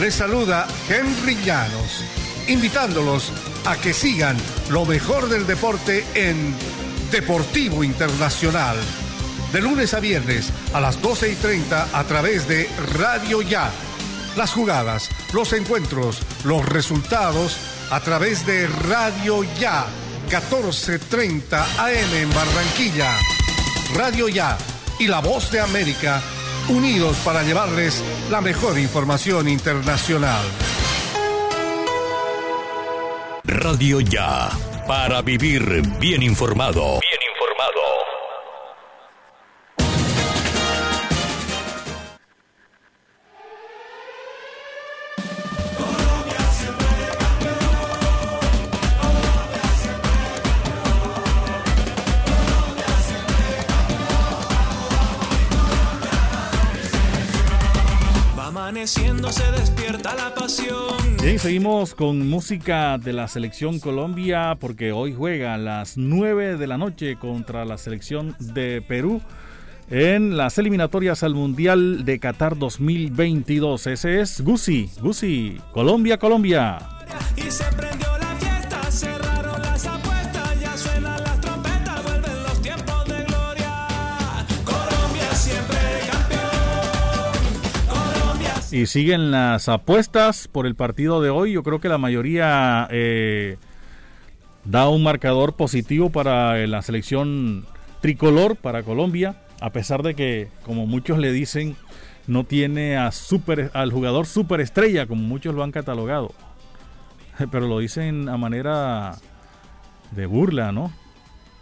Les 0.00 0.14
saluda 0.14 0.66
Henry 0.90 1.36
Llanos, 1.42 2.04
invitándolos 2.48 3.32
a 3.64 3.76
que 3.76 3.94
sigan 3.94 4.36
lo 4.68 4.84
mejor 4.84 5.30
del 5.30 5.46
deporte 5.46 6.04
en 6.14 6.54
Deportivo 7.10 7.82
Internacional. 7.82 8.76
De 9.54 9.62
lunes 9.62 9.94
a 9.94 10.00
viernes 10.00 10.52
a 10.74 10.80
las 10.82 11.00
12 11.00 11.32
y 11.32 11.34
30 11.36 11.98
a 11.98 12.04
través 12.04 12.46
de 12.46 12.68
Radio 12.92 13.40
Ya. 13.40 13.70
Las 14.36 14.52
jugadas, 14.52 15.08
los 15.32 15.54
encuentros, 15.54 16.20
los 16.44 16.66
resultados 16.68 17.56
a 17.90 18.00
través 18.00 18.44
de 18.44 18.66
Radio 18.66 19.44
Ya. 19.58 19.86
14:30 20.28 21.64
AM 21.78 22.14
en 22.14 22.30
Barranquilla. 22.34 23.16
Radio 23.94 24.28
Ya 24.28 24.58
y 24.98 25.06
La 25.06 25.20
Voz 25.20 25.50
de 25.50 25.60
América 25.60 26.22
unidos 26.68 27.16
para 27.24 27.42
llevarles 27.42 28.02
la 28.30 28.40
mejor 28.40 28.78
información 28.78 29.48
internacional. 29.48 30.44
Radio 33.44 34.00
Ya, 34.00 34.50
para 34.86 35.22
vivir 35.22 35.82
bien 35.98 36.22
informado. 36.22 37.00
Amaneciendo, 58.86 59.32
se 59.32 59.50
despierta 59.50 60.14
la 60.14 60.32
pasión. 60.32 60.94
Bien, 61.20 61.40
seguimos 61.40 61.92
con 61.92 62.28
música 62.28 62.98
de 62.98 63.12
la 63.12 63.26
selección 63.26 63.80
Colombia 63.80 64.56
porque 64.60 64.92
hoy 64.92 65.12
juega 65.12 65.54
a 65.54 65.58
las 65.58 65.96
9 65.96 66.56
de 66.56 66.66
la 66.68 66.78
noche 66.78 67.16
contra 67.16 67.64
la 67.64 67.78
selección 67.78 68.36
de 68.38 68.84
Perú 68.86 69.20
en 69.90 70.36
las 70.36 70.58
eliminatorias 70.58 71.24
al 71.24 71.34
Mundial 71.34 72.04
de 72.04 72.20
Qatar 72.20 72.56
2022. 72.56 73.88
Ese 73.88 74.20
es 74.20 74.40
Gusi, 74.40 74.88
Gusi, 75.00 75.60
Colombia, 75.72 76.16
Colombia. 76.16 76.78
Y 77.36 77.50
se 77.50 77.64
prendió 77.72 78.15
Y 88.72 88.86
siguen 88.86 89.30
las 89.30 89.68
apuestas 89.68 90.48
por 90.48 90.66
el 90.66 90.74
partido 90.74 91.22
de 91.22 91.30
hoy. 91.30 91.52
Yo 91.52 91.62
creo 91.62 91.80
que 91.80 91.88
la 91.88 91.98
mayoría 91.98 92.88
eh, 92.90 93.58
da 94.64 94.88
un 94.88 95.04
marcador 95.04 95.54
positivo 95.54 96.10
para 96.10 96.60
eh, 96.60 96.66
la 96.66 96.82
selección 96.82 97.64
tricolor, 98.00 98.56
para 98.56 98.82
Colombia, 98.82 99.36
a 99.60 99.70
pesar 99.70 100.02
de 100.02 100.14
que, 100.14 100.48
como 100.64 100.86
muchos 100.86 101.18
le 101.18 101.32
dicen, 101.32 101.76
no 102.26 102.42
tiene 102.42 102.96
a 102.96 103.12
super, 103.12 103.70
al 103.72 103.92
jugador 103.92 104.26
superestrella, 104.26 105.06
como 105.06 105.22
muchos 105.22 105.54
lo 105.54 105.62
han 105.62 105.70
catalogado. 105.70 106.32
Pero 107.52 107.68
lo 107.68 107.78
dicen 107.78 108.28
a 108.28 108.36
manera 108.36 109.16
de 110.10 110.26
burla, 110.26 110.72
¿no? 110.72 110.92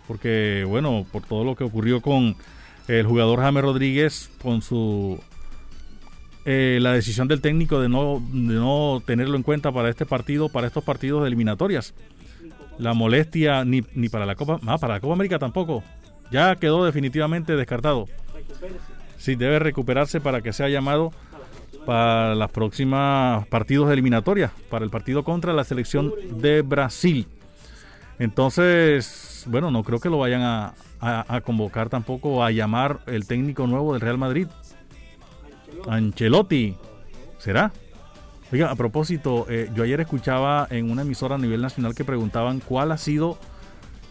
Porque, 0.09 0.65
bueno, 0.67 1.05
por 1.13 1.23
todo 1.23 1.45
lo 1.45 1.55
que 1.55 1.65
ocurrió 1.65 2.01
con 2.01 2.37
el 2.89 3.07
jugador 3.07 3.41
James 3.41 3.63
Rodríguez, 3.63 4.31
con 4.43 4.63
su 4.63 5.21
eh, 6.45 6.79
la 6.81 6.93
decisión 6.93 7.29
del 7.29 7.41
técnico 7.41 7.81
de 7.81 7.89
no, 7.89 8.23
de 8.33 8.55
no 8.55 9.03
tenerlo 9.05 9.37
en 9.37 9.43
cuenta 9.43 9.73
para 9.73 9.89
este 9.89 10.07
partido, 10.07 10.49
para 10.49 10.67
estos 10.67 10.85
partidos 10.85 11.23
de 11.23 11.29
eliminatorias. 11.29 11.95
La 12.79 12.93
molestia 12.93 13.65
ni, 13.65 13.83
ni 13.95 14.09
para 14.09 14.27
la 14.27 14.35
Copa, 14.35 14.59
ah, 14.67 14.79
para 14.79 14.95
la 14.95 15.01
Copa 15.01 15.15
América 15.15 15.39
tampoco. 15.39 15.83
Ya 16.31 16.57
quedó 16.57 16.85
definitivamente 16.85 17.55
descartado. 17.57 18.07
Sí, 19.17 19.37
debe 19.37 19.59
recuperarse 19.59 20.21
para 20.21 20.43
que 20.43 20.53
sea 20.53 20.69
llamado 20.69 21.13
para 21.87 22.35
las 22.35 22.51
próximas 22.51 23.47
partidos 23.49 23.89
de 23.89 23.93
eliminatorias, 23.95 24.51
para 24.71 24.85
el 24.85 24.91
partido 24.91 25.23
contra 25.23 25.53
la 25.53 25.65
selección 25.65 26.13
de 26.41 26.63
Brasil. 26.63 27.27
Entonces, 28.19 29.45
bueno, 29.49 29.71
no 29.71 29.83
creo 29.83 30.01
que 30.01 30.09
lo 30.09 30.19
vayan 30.19 30.43
a, 30.43 30.75
a- 31.01 31.37
a 31.37 31.41
convocar 31.41 31.89
tampoco 31.89 32.43
a 32.45 32.51
llamar 32.51 33.01
el 33.07 33.27
técnico 33.27 33.67
nuevo 33.67 33.93
del 33.93 34.01
Real 34.01 34.19
Madrid. 34.19 34.47
Ancelotti. 35.87 36.77
¿Será? 37.39 37.73
Oiga, 38.53 38.71
a 38.71 38.75
propósito, 38.75 39.47
eh, 39.49 39.71
yo 39.75 39.83
ayer 39.83 40.01
escuchaba 40.01 40.67
en 40.71 40.91
una 40.91 41.03
emisora 41.03 41.35
a 41.35 41.39
nivel 41.39 41.61
nacional 41.61 41.95
que 41.95 42.05
preguntaban 42.05 42.61
cuál 42.61 42.93
ha 42.93 42.99
sido 42.99 43.39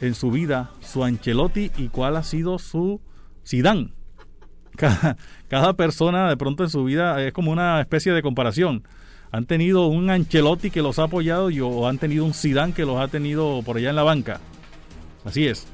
en 0.02 0.16
su 0.16 0.32
vida 0.32 0.72
su 0.82 1.04
Ancelotti 1.04 1.72
y 1.78 1.88
cuál 1.88 2.18
ha 2.18 2.24
sido 2.24 2.60
su 2.60 3.00
Zidane. 3.48 3.94
Cada, 4.76 5.18
cada 5.50 5.74
persona 5.74 6.28
de 6.30 6.36
pronto 6.36 6.64
en 6.64 6.70
su 6.72 6.84
vida 6.84 7.24
es 7.24 7.32
como 7.32 7.52
una 7.52 7.80
especie 7.80 8.12
de 8.12 8.24
comparación. 8.24 8.84
Han 9.32 9.46
tenido 9.46 9.86
un 9.86 10.10
Ancelotti 10.10 10.72
que 10.72 10.82
los 10.82 10.98
ha 10.98 11.04
apoyado 11.04 11.52
y, 11.52 11.60
o 11.62 11.88
han 11.88 12.00
tenido 12.00 12.26
un 12.26 12.34
Zidane 12.34 12.74
que 12.74 12.84
los 12.84 13.00
ha 13.00 13.08
tenido 13.08 13.62
por 13.64 13.78
allá 13.78 13.92
en 13.92 13.96
la 13.96 14.04
banca. 14.04 14.40
Así 15.24 15.48
es. 15.48 15.68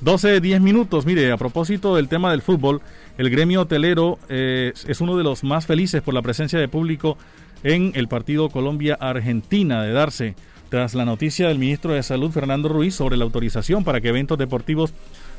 12, 0.00 0.40
10 0.40 0.60
minutos. 0.60 1.06
Mire, 1.06 1.30
a 1.30 1.36
propósito 1.36 1.96
del 1.96 2.08
tema 2.08 2.30
del 2.30 2.42
fútbol, 2.42 2.82
el 3.18 3.30
gremio 3.30 3.62
hotelero 3.62 4.18
eh, 4.28 4.72
es 4.86 5.00
uno 5.00 5.16
de 5.16 5.24
los 5.24 5.44
más 5.44 5.66
felices 5.66 6.02
por 6.02 6.14
la 6.14 6.22
presencia 6.22 6.58
de 6.58 6.68
público 6.68 7.18
en 7.62 7.92
el 7.94 8.08
partido 8.08 8.48
Colombia-Argentina 8.48 9.82
de 9.82 9.92
darse 9.92 10.34
tras 10.68 10.94
la 10.94 11.04
noticia 11.04 11.48
del 11.48 11.58
ministro 11.58 11.92
de 11.92 12.02
Salud 12.02 12.30
Fernando 12.30 12.68
Ruiz 12.68 12.94
sobre 12.94 13.16
la 13.16 13.24
autorización 13.24 13.84
para 13.84 14.00
que 14.00 14.08
eventos 14.08 14.38
deportivos 14.38 14.94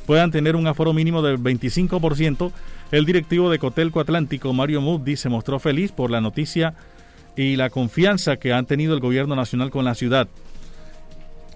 puedan 0.06 0.32
tener 0.32 0.56
un 0.56 0.68
aforo 0.68 0.94
mínimo 0.94 1.22
del 1.22 1.40
25%. 1.40 2.52
El 2.92 3.06
directivo 3.06 3.50
de 3.50 3.58
Cotelco 3.58 4.00
Atlántico, 4.00 4.54
Mario 4.54 4.82
Muddi, 4.82 5.16
se 5.16 5.30
mostró 5.30 5.60
feliz 5.60 5.92
por 5.92 6.12
la 6.12 6.22
noticia 6.22 6.76
y 7.36 7.56
la 7.56 7.72
confianza 7.72 8.38
que 8.38 8.54
ha 8.54 8.62
tenido 8.62 8.94
el 8.94 9.00
gobierno 9.00 9.36
nacional 9.36 9.72
con 9.72 9.86
la 9.86 9.96
ciudad. 9.96 10.28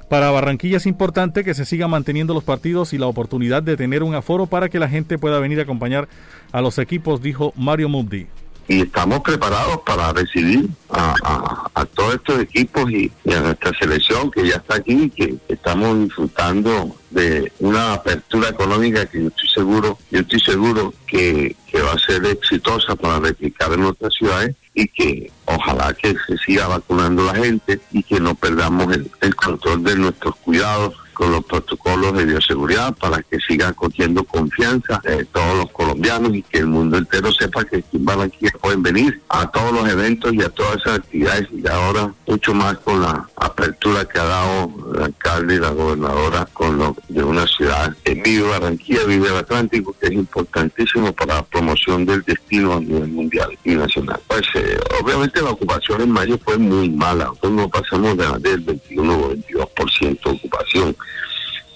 Para 0.09 0.31
Barranquilla 0.31 0.77
es 0.77 0.85
importante 0.85 1.43
que 1.43 1.53
se 1.53 1.65
sigan 1.65 1.89
manteniendo 1.89 2.33
los 2.33 2.43
partidos 2.45 2.93
y 2.93 2.97
la 2.97 3.07
oportunidad 3.07 3.61
de 3.61 3.75
tener 3.75 4.03
un 4.03 4.15
aforo 4.15 4.45
para 4.45 4.69
que 4.69 4.79
la 4.79 4.87
gente 4.87 5.17
pueda 5.17 5.39
venir 5.39 5.59
a 5.59 5.63
acompañar 5.63 6.07
a 6.53 6.61
los 6.61 6.77
equipos, 6.77 7.21
dijo 7.21 7.51
Mario 7.57 7.89
Mubdi. 7.89 8.27
Y 8.67 8.81
estamos 8.81 9.21
preparados 9.21 9.79
para 9.85 10.11
recibir 10.11 10.67
a, 10.89 11.85
todos 11.93 12.15
estos 12.15 12.39
equipos 12.39 12.91
y, 12.91 13.11
y 13.23 13.33
a 13.33 13.41
nuestra 13.41 13.71
selección 13.79 14.29
que 14.29 14.47
ya 14.47 14.55
está 14.55 14.75
aquí, 14.75 15.09
que 15.09 15.37
estamos 15.47 15.99
disfrutando 16.03 16.95
de 17.09 17.51
una 17.59 17.93
apertura 17.93 18.49
económica 18.49 19.05
que 19.05 19.21
yo 19.21 19.27
estoy 19.29 19.49
seguro, 19.49 19.97
yo 20.11 20.19
estoy 20.19 20.39
seguro 20.39 20.93
que, 21.07 21.55
que 21.67 21.81
va 21.81 21.93
a 21.93 21.99
ser 21.99 22.25
exitosa 22.25 22.95
para 22.95 23.19
replicar 23.19 23.71
en 23.73 23.81
nuestras 23.81 24.13
ciudades 24.13 24.55
y 24.73 24.87
que 24.87 25.31
ojalá 25.45 25.93
que 25.93 26.15
se 26.27 26.37
siga 26.45 26.67
vacunando 26.67 27.23
la 27.25 27.35
gente 27.35 27.79
y 27.91 28.03
que 28.03 28.19
no 28.19 28.35
perdamos 28.35 28.95
el 29.21 29.35
control 29.35 29.83
de 29.83 29.95
nuestros 29.95 30.35
cuidados 30.37 30.93
con 31.17 31.31
los 31.31 31.43
protocolos 31.45 32.15
de 32.15 32.25
bioseguridad 32.25 32.95
para 32.95 33.23
que 33.23 33.39
siga 33.39 33.73
cogiendo 33.73 34.23
confianza 34.23 35.01
de 35.03 35.25
todos 35.25 35.57
los 35.57 35.71
colombianos 35.71 36.35
y 36.35 36.43
que 36.43 36.59
el 36.59 36.67
mundo 36.67 36.95
entero 36.95 37.31
sepa 37.31 37.65
que 37.65 37.77
aquí 37.77 37.97
en 37.97 38.05
Barranquilla 38.05 38.51
pueden 38.61 38.83
venir 38.83 39.19
a 39.29 39.49
todos 39.49 39.73
los 39.73 39.89
eventos 39.89 40.31
y 40.35 40.43
a 40.43 40.49
todas 40.49 40.75
esas 40.77 40.99
actividades 40.99 41.47
y 41.51 41.67
ahora 41.67 42.13
mucho 42.27 42.53
más 42.53 42.77
con 42.77 43.01
la 43.01 43.27
apertura 43.35 44.05
que 44.05 44.19
ha 44.19 44.25
dado 44.25 44.86
el 44.97 45.03
alcalde 45.03 45.55
y 45.55 45.59
la 45.59 45.69
gobernadora 45.69 46.47
con 46.53 46.77
lo 46.77 46.95
de 47.07 47.23
una 47.23 47.45
ciudad 47.47 47.95
que 48.03 48.15
vive 48.15 48.47
Barranquilla, 48.49 49.03
vive 49.05 49.29
el 49.29 49.37
Atlántico, 49.37 49.95
que 49.99 50.07
es 50.07 50.13
importantísimo 50.13 51.13
para 51.13 51.35
la 51.35 51.43
promoción 51.43 52.05
del 52.05 52.23
destino 52.23 52.73
a 52.73 52.79
nivel 52.79 53.07
mundial 53.07 53.57
y 53.63 53.75
nacional. 53.75 54.19
Pues 54.27 54.43
eh, 54.55 54.77
obviamente 55.01 55.41
la 55.41 55.51
ocupación 55.51 56.01
en 56.01 56.11
mayo 56.11 56.37
fue 56.43 56.57
muy 56.57 56.89
mala, 56.89 57.25
nosotros 57.25 57.53
no 57.53 57.69
pasamos 57.69 58.17
de, 58.17 58.49
del 58.49 58.61
21 58.61 59.13
o 59.13 59.31
22% 59.33 60.23
de 60.23 60.31
ocupación. 60.31 60.95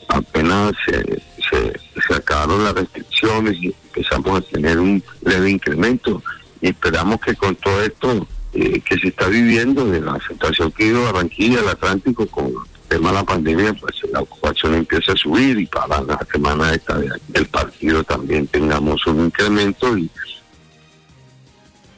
Apenas 0.07 0.74
se, 0.86 1.01
se, 1.49 1.80
se 2.07 2.13
acabaron 2.13 2.63
las 2.63 2.74
restricciones 2.74 3.55
y 3.61 3.74
empezamos 3.88 4.39
a 4.39 4.41
tener 4.41 4.78
un 4.80 5.01
leve 5.22 5.49
incremento. 5.49 6.22
Y 6.59 6.69
esperamos 6.69 7.19
que 7.22 7.34
con 7.36 7.55
todo 7.55 7.82
esto 7.82 8.28
eh, 8.53 8.82
que 8.82 8.97
se 8.97 9.07
está 9.07 9.28
viviendo 9.28 9.86
de 9.86 10.01
la 10.01 10.19
situación 10.28 10.74
que 10.74 10.84
vive 10.84 11.03
Barranquilla, 11.03 11.61
el 11.61 11.69
Atlántico 11.69 12.26
con 12.28 12.51
tema 12.92 13.10
de 13.10 13.16
la 13.16 13.24
pandemia, 13.24 13.74
pues 13.74 13.96
la 14.12 14.20
ocupación 14.20 14.76
empieza 14.76 15.14
a 15.14 15.16
subir 15.16 15.58
y 15.58 15.66
para 15.66 16.02
la 16.02 16.20
semana 16.32 16.74
esta 16.74 16.98
de- 17.00 17.10
del 17.30 17.46
partido 17.48 18.04
también 18.04 18.48
tengamos 18.48 19.06
un 19.08 19.26
incremento 19.26 19.98
y 19.98 20.10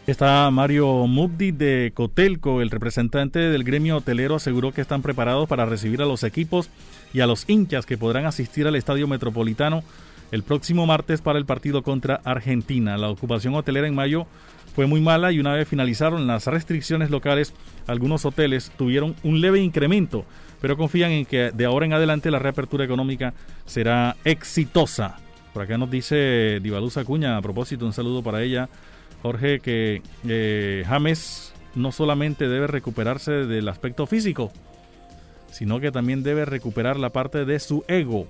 Está 0.06 0.52
Mario 0.52 1.08
Mubdi 1.08 1.52
de 1.52 1.92
Cotelco, 1.96 2.62
el 2.62 2.70
representante 2.70 3.40
del 3.40 3.64
gremio 3.64 3.98
hotelero, 3.98 4.36
aseguró 4.36 4.74
que 4.74 4.82
están 4.82 5.02
preparados 5.02 5.48
para 5.48 5.66
recibir 5.66 6.02
a 6.02 6.06
los 6.06 6.24
equipos 6.24 6.70
y 7.14 7.22
a 7.22 7.28
los 7.28 7.50
hinchas 7.50 7.86
que 7.86 7.98
podrán 7.98 8.26
asistir 8.26 8.68
al 8.68 8.76
Estadio 8.76 9.08
Metropolitano 9.08 9.82
el 10.34 10.44
próximo 10.44 10.86
martes 10.86 11.22
para 11.22 11.40
el 11.40 11.46
partido 11.46 11.84
contra 11.84 12.20
Argentina. 12.26 12.98
La 12.98 13.10
ocupación 13.10 13.56
hotelera 13.56 13.88
en 13.88 13.96
mayo 13.96 14.28
fue 14.76 14.88
muy 14.88 15.00
mala 15.00 15.32
y 15.32 15.40
una 15.40 15.54
vez 15.54 15.70
finalizaron 15.70 16.28
las 16.28 16.48
restricciones 16.48 17.10
locales, 17.10 17.54
algunos 17.88 18.26
hoteles 18.26 18.72
tuvieron 18.78 19.16
un 19.24 19.40
leve 19.40 19.62
incremento, 19.62 20.26
pero 20.64 20.78
confían 20.78 21.12
en 21.12 21.26
que 21.26 21.52
de 21.52 21.66
ahora 21.66 21.86
en 21.86 21.92
adelante 21.92 22.32
la 22.32 22.40
reapertura 22.40 22.86
económica 22.86 23.34
será 23.66 24.16
exitosa. 24.24 25.18
Por 25.52 25.62
acá 25.62 25.78
nos 25.78 25.92
dice 25.92 26.62
Divaluz 26.64 26.96
Acuña, 26.96 27.36
a 27.36 27.42
propósito, 27.42 27.86
un 27.86 27.92
saludo 27.92 28.24
para 28.24 28.42
ella. 28.42 28.70
Jorge, 29.22 29.60
que 29.60 30.02
eh, 30.26 30.86
James 30.88 31.54
no 31.76 31.92
solamente 31.92 32.48
debe 32.48 32.68
recuperarse 32.68 33.32
del 33.46 33.68
aspecto 33.68 34.08
físico, 34.08 34.54
sino 35.52 35.82
que 35.82 35.92
también 35.92 36.24
debe 36.24 36.46
recuperar 36.46 36.98
la 36.98 37.10
parte 37.10 37.44
de 37.44 37.60
su 37.60 37.84
ego 37.90 38.30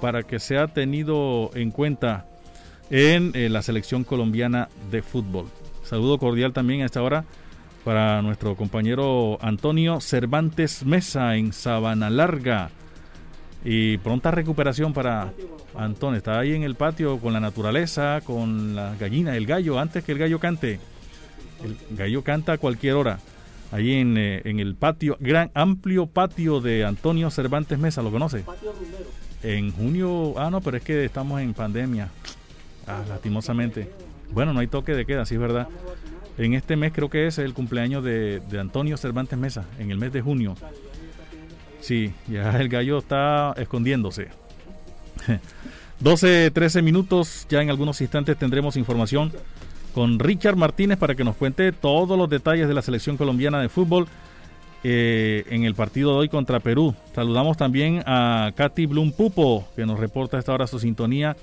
para 0.00 0.22
que 0.22 0.38
sea 0.38 0.68
tenido 0.68 1.50
en 1.52 1.72
cuenta 1.72 2.24
en 2.88 3.32
eh, 3.34 3.50
la 3.50 3.60
selección 3.60 4.04
colombiana 4.04 4.70
de 4.90 5.02
fútbol. 5.02 5.44
Saludo 5.84 6.16
cordial 6.16 6.54
también 6.54 6.80
a 6.80 6.86
esta 6.86 7.02
hora 7.02 7.26
para 7.84 8.22
nuestro 8.22 8.56
compañero 8.56 9.38
Antonio 9.40 10.00
Cervantes 10.00 10.84
Mesa 10.84 11.36
en 11.36 11.52
Sabana 11.52 12.10
Larga. 12.10 12.70
Y 13.64 13.98
pronta 13.98 14.30
recuperación 14.30 14.92
para 14.92 15.32
Antonio. 15.76 16.18
Está 16.18 16.38
ahí 16.38 16.54
en 16.54 16.62
el 16.62 16.74
patio 16.74 17.18
con 17.18 17.32
la 17.32 17.40
naturaleza, 17.40 18.20
con 18.24 18.74
la 18.74 18.94
gallina, 18.96 19.36
el 19.36 19.46
gallo, 19.46 19.78
antes 19.78 20.04
que 20.04 20.12
el 20.12 20.18
gallo 20.18 20.38
cante. 20.38 20.80
El 21.62 21.96
gallo 21.96 22.22
canta 22.24 22.52
a 22.54 22.58
cualquier 22.58 22.94
hora. 22.94 23.18
Ahí 23.72 23.92
en, 23.94 24.16
eh, 24.16 24.42
el 24.44 24.74
patio, 24.74 25.16
gran 25.20 25.50
amplio 25.54 26.06
patio 26.06 26.60
de 26.60 26.84
Antonio 26.84 27.30
Cervantes 27.30 27.78
Mesa, 27.78 28.02
¿lo 28.02 28.10
conoce? 28.10 28.44
En 29.42 29.70
junio, 29.72 30.34
ah 30.38 30.50
no, 30.50 30.60
pero 30.60 30.78
es 30.78 30.82
que 30.82 31.04
estamos 31.04 31.40
en 31.40 31.54
pandemia. 31.54 32.08
Ah, 32.86 33.02
lastimosamente. 33.08 33.90
Bueno, 34.32 34.52
no 34.52 34.60
hay 34.60 34.66
toque 34.66 34.94
de 34.94 35.06
queda, 35.06 35.24
sí 35.24 35.34
es 35.34 35.40
verdad. 35.40 35.68
En 36.40 36.54
este 36.54 36.74
mes 36.74 36.92
creo 36.94 37.10
que 37.10 37.26
es 37.26 37.36
el 37.36 37.52
cumpleaños 37.52 38.02
de, 38.02 38.40
de 38.40 38.58
Antonio 38.58 38.96
Cervantes 38.96 39.38
Mesa, 39.38 39.66
en 39.78 39.90
el 39.90 39.98
mes 39.98 40.10
de 40.10 40.22
junio. 40.22 40.54
Sí, 41.80 42.14
ya 42.28 42.58
el 42.58 42.70
gallo 42.70 42.96
está 42.96 43.52
escondiéndose. 43.58 44.28
12, 46.00 46.50
13 46.50 46.80
minutos, 46.80 47.46
ya 47.50 47.60
en 47.60 47.68
algunos 47.68 48.00
instantes 48.00 48.38
tendremos 48.38 48.76
información 48.76 49.30
con 49.92 50.18
Richard 50.18 50.56
Martínez 50.56 50.96
para 50.96 51.14
que 51.14 51.24
nos 51.24 51.36
cuente 51.36 51.72
todos 51.72 52.16
los 52.16 52.30
detalles 52.30 52.68
de 52.68 52.72
la 52.72 52.80
selección 52.80 53.18
colombiana 53.18 53.60
de 53.60 53.68
fútbol 53.68 54.08
eh, 54.82 55.44
en 55.50 55.64
el 55.64 55.74
partido 55.74 56.12
de 56.12 56.18
hoy 56.20 56.28
contra 56.30 56.58
Perú. 56.58 56.94
Saludamos 57.14 57.58
también 57.58 58.02
a 58.06 58.52
Katy 58.56 58.86
Blum 58.86 59.12
Pupo, 59.12 59.68
que 59.76 59.84
nos 59.84 60.00
reporta 60.00 60.38
a 60.38 60.40
esta 60.40 60.54
hora 60.54 60.66
su 60.66 60.78
sintonía, 60.78 61.36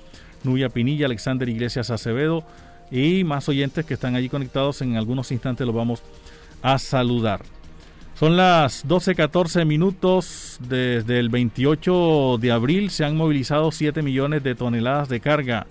Nubia 0.43 0.69
Pinilla, 0.69 1.05
Alexander 1.05 1.47
Iglesias 1.47 1.91
Acevedo 1.91 2.43
y 2.91 3.23
más 3.23 3.49
oyentes 3.49 3.85
que 3.85 3.93
están 3.93 4.15
allí 4.15 4.29
conectados. 4.29 4.81
En 4.81 4.95
algunos 4.95 5.31
instantes 5.31 5.65
los 5.65 5.75
vamos 5.75 6.01
a 6.61 6.77
saludar. 6.79 7.41
Son 8.19 8.35
las 8.35 8.87
12.14 8.87 9.65
minutos. 9.65 10.57
Desde 10.67 11.19
el 11.19 11.29
28 11.29 12.37
de 12.39 12.51
abril 12.51 12.89
se 12.89 13.05
han 13.05 13.15
movilizado 13.15 13.71
7 13.71 14.01
millones 14.01 14.43
de 14.43 14.55
toneladas 14.55 15.07
de 15.09 15.19
carga. 15.19 15.67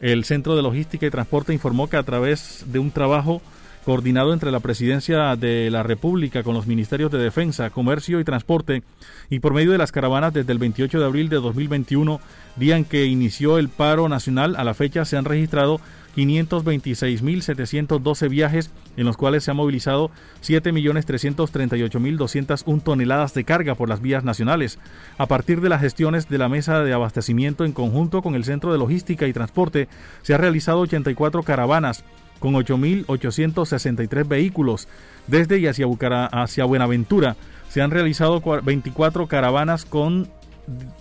El 0.00 0.24
Centro 0.24 0.56
de 0.56 0.62
Logística 0.62 1.06
y 1.06 1.10
Transporte 1.10 1.52
informó 1.52 1.88
que 1.88 1.98
a 1.98 2.02
través 2.02 2.64
de 2.68 2.78
un 2.78 2.90
trabajo 2.90 3.42
coordinado 3.84 4.32
entre 4.32 4.50
la 4.50 4.60
Presidencia 4.60 5.36
de 5.36 5.70
la 5.70 5.82
República 5.82 6.42
con 6.42 6.54
los 6.54 6.66
Ministerios 6.66 7.10
de 7.10 7.18
Defensa, 7.18 7.70
Comercio 7.70 8.20
y 8.20 8.24
Transporte 8.24 8.82
y 9.30 9.40
por 9.40 9.54
medio 9.54 9.72
de 9.72 9.78
las 9.78 9.92
caravanas 9.92 10.32
desde 10.32 10.52
el 10.52 10.58
28 10.58 10.98
de 10.98 11.04
abril 11.04 11.28
de 11.28 11.36
2021, 11.36 12.20
día 12.56 12.76
en 12.76 12.84
que 12.84 13.06
inició 13.06 13.58
el 13.58 13.68
paro 13.68 14.08
nacional, 14.08 14.56
a 14.56 14.64
la 14.64 14.74
fecha 14.74 15.04
se 15.04 15.16
han 15.16 15.24
registrado 15.24 15.80
526.712 16.16 18.28
viajes 18.28 18.70
en 18.96 19.06
los 19.06 19.16
cuales 19.16 19.44
se 19.44 19.50
ha 19.50 19.54
movilizado 19.54 20.10
7.338.201 20.42 22.82
toneladas 22.82 23.34
de 23.34 23.44
carga 23.44 23.74
por 23.74 23.88
las 23.88 24.00
vías 24.00 24.24
nacionales. 24.24 24.78
A 25.18 25.26
partir 25.26 25.60
de 25.60 25.68
las 25.68 25.80
gestiones 25.80 26.28
de 26.28 26.38
la 26.38 26.48
mesa 26.48 26.82
de 26.82 26.92
abastecimiento 26.92 27.64
en 27.64 27.72
conjunto 27.72 28.22
con 28.22 28.34
el 28.34 28.44
Centro 28.44 28.72
de 28.72 28.78
Logística 28.78 29.26
y 29.26 29.32
Transporte, 29.32 29.88
se 30.22 30.34
ha 30.34 30.38
realizado 30.38 30.80
84 30.80 31.42
caravanas 31.42 32.04
con 32.40 32.54
8.863 32.54 34.26
vehículos 34.26 34.88
desde 35.26 35.58
y 35.58 35.66
hacia, 35.68 35.86
Bucara, 35.86 36.26
hacia 36.26 36.64
Buenaventura. 36.64 37.36
Se 37.68 37.82
han 37.82 37.92
realizado 37.92 38.40
24 38.40 39.28
caravanas 39.28 39.84
con 39.84 40.28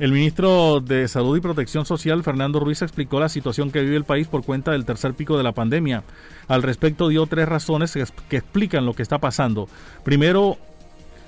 El 0.00 0.10
ministro 0.10 0.80
de 0.80 1.06
Salud 1.06 1.36
y 1.36 1.40
Protección 1.40 1.86
Social, 1.86 2.24
Fernando 2.24 2.58
Ruiz, 2.58 2.82
explicó 2.82 3.20
la 3.20 3.28
situación 3.28 3.70
que 3.70 3.82
vive 3.82 3.96
el 3.96 4.04
país 4.04 4.26
por 4.26 4.44
cuenta 4.44 4.72
del 4.72 4.84
tercer 4.84 5.14
pico 5.14 5.36
de 5.36 5.44
la 5.44 5.52
pandemia. 5.52 6.02
Al 6.48 6.64
respecto 6.64 7.08
dio 7.08 7.26
tres 7.26 7.48
razones 7.48 7.92
que, 7.92 8.36
explican 8.36 8.86
lo 8.86 8.94
que 8.94 9.02
está 9.02 9.18
pasando. 9.18 9.68
Primero, 10.02 10.58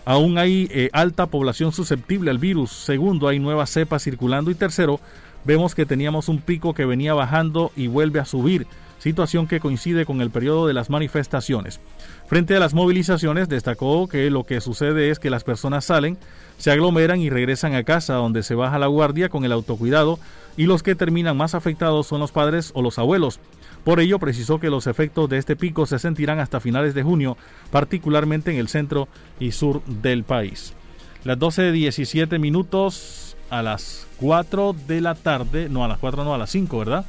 aún 0.04 0.36
hay 0.36 0.68
eh, 0.72 0.90
alta 0.92 1.26
población 1.26 1.70
susceptible 1.70 2.32
al 2.32 2.38
virus. 2.38 2.72
Segundo, 2.72 3.28
hay 3.28 3.38
nuevas 3.38 3.70
cepas 3.70 4.02
circulando. 4.02 4.50
Y 4.50 4.57
tercero, 4.57 4.98
vemos 5.47 5.74
que 5.74 5.86
teníamos 5.86 6.28
un 6.28 6.40
pico 6.40 6.74
que 6.74 6.84
venía 6.84 7.14
bajando 7.14 7.70
y 7.76 7.86
vuelve 7.86 8.20
a 8.20 8.24
subir, 8.24 8.66
situación 8.99 9.47
que 9.47 9.61
coincide 9.61 10.05
con 10.05 10.20
el 10.20 10.30
periodo 10.30 10.66
de 10.66 10.74
las 10.74 10.90
manifestaciones. 10.90 11.80
Frente 12.26 12.57
a 12.57 12.61
las 12.61 12.74
movilizaciones, 12.74 13.49
destacó 13.49 14.09
que 14.09 14.28
lo 14.30 14.44
que 14.44 14.61
sucede 14.61 15.11
es 15.11 15.20
que 15.20 15.30
las 15.30 15.44
personas 15.44 15.84
salen, 15.84 16.18
se 16.59 16.72
aglomeran 16.72 17.20
y 17.20 17.30
regresan 17.30 17.74
a 17.74 17.84
casa, 17.84 18.14
donde 18.14 18.42
se 18.42 18.57
baja 18.57 18.78
la 18.78 18.88
guardia 18.88 19.28
con 19.28 19.44
el 19.44 19.53
autocuidado 19.53 20.18
y 20.57 20.64
los 20.64 20.82
que 20.82 20.97
terminan 20.97 21.36
más 21.36 21.55
afectados 21.55 22.07
son 22.09 22.20
los 22.20 22.32
padres 22.32 22.72
o 22.74 22.82
los 22.82 22.99
abuelos. 22.99 23.38
Por 23.84 24.01
ello, 24.01 24.18
precisó 24.18 24.59
que 24.59 24.70
los 24.70 24.88
efectos 24.88 25.28
de 25.28 25.38
este 25.38 25.55
pico 25.55 25.86
se 25.86 26.01
sentirán 26.01 26.40
hasta 26.40 26.59
finales 26.59 26.92
de 26.94 27.05
junio, 27.05 27.36
particularmente 27.70 28.51
en 28.51 28.59
el 28.59 28.66
centro 28.66 29.07
y 29.38 29.53
sur 29.53 29.84
del 29.84 30.24
país. 30.24 30.74
Las 31.22 31.38
12.17 31.38 32.38
minutos 32.40 33.26
a 33.51 33.62
las 33.62 34.07
4 34.18 34.74
de 34.86 35.01
la 35.01 35.14
tarde, 35.14 35.68
no 35.68 35.84
a 35.84 35.88
las 35.88 35.99
4, 35.99 36.24
no 36.24 36.34
a 36.34 36.38
las 36.38 36.51
5, 36.51 36.78
¿verdad? 36.78 37.05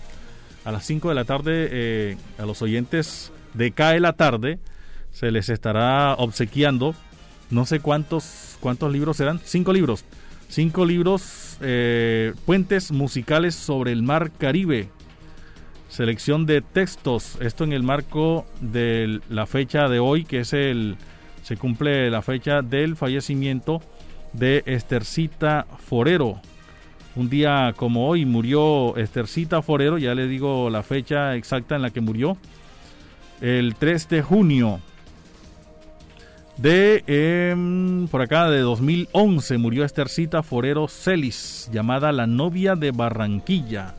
A 0.66 0.72
las 0.72 0.86
5 0.86 1.10
de 1.10 1.16
la 1.16 1.26
tarde, 1.26 1.68
eh, 1.72 2.18
a 2.38 2.46
los 2.46 2.62
oyentes 2.62 3.32
de 3.54 3.72
CAE 3.72 4.00
la 4.00 4.14
tarde, 4.14 4.60
se 5.12 5.32
les 5.32 5.50
estará 5.50 6.14
obsequiando 6.14 6.94
no 7.50 7.66
sé 7.66 7.80
cuántos 7.80 8.58
cuántos 8.60 8.92
libros 8.92 9.18
serán 9.18 9.40
cinco 9.44 9.74
libros 9.74 10.06
cinco 10.48 10.86
libros 10.86 11.58
eh, 11.62 12.34
puentes 12.46 12.92
musicales 12.92 13.56
sobre 13.56 13.92
el 13.94 14.04
mar 14.04 14.32
Caribe 14.38 14.90
selección 15.90 16.46
de 16.46 16.62
textos 16.62 17.38
esto 17.42 17.64
en 17.64 17.74
el 17.74 17.82
marco 17.82 18.46
de 18.62 19.20
la 19.30 19.48
fecha 19.48 19.88
de 19.88 19.98
hoy 20.00 20.24
que 20.24 20.42
es 20.42 20.54
el 20.54 20.98
se 21.42 21.58
cumple 21.58 22.12
la 22.12 22.22
fecha 22.22 22.62
del 22.62 22.96
fallecimiento 22.96 23.82
de 24.38 24.64
Estercita 24.66 25.66
Forero 25.80 26.40
un 27.16 27.30
día 27.30 27.74
como 27.76 28.08
hoy 28.08 28.26
murió 28.26 28.96
Estercita 28.96 29.62
Forero 29.62 29.98
ya 29.98 30.14
le 30.14 30.28
digo 30.28 30.70
la 30.70 30.84
fecha 30.84 31.36
exacta 31.36 31.76
en 31.76 31.82
la 31.82 31.90
que 31.90 32.02
murió 32.02 32.38
el 33.42 33.76
3 33.76 34.10
de 34.10 34.22
junio 34.22 34.80
De 36.58 37.04
em, 37.08 38.08
por 38.08 38.22
acá 38.22 38.50
de 38.50 38.60
2011 38.60 39.58
murió 39.58 39.84
Estercita 39.84 40.42
Forero 40.42 40.88
Celis, 40.88 41.70
llamada 41.72 42.12
La 42.12 42.26
novia 42.26 42.76
de 42.76 42.90
Barranquilla. 42.90 43.94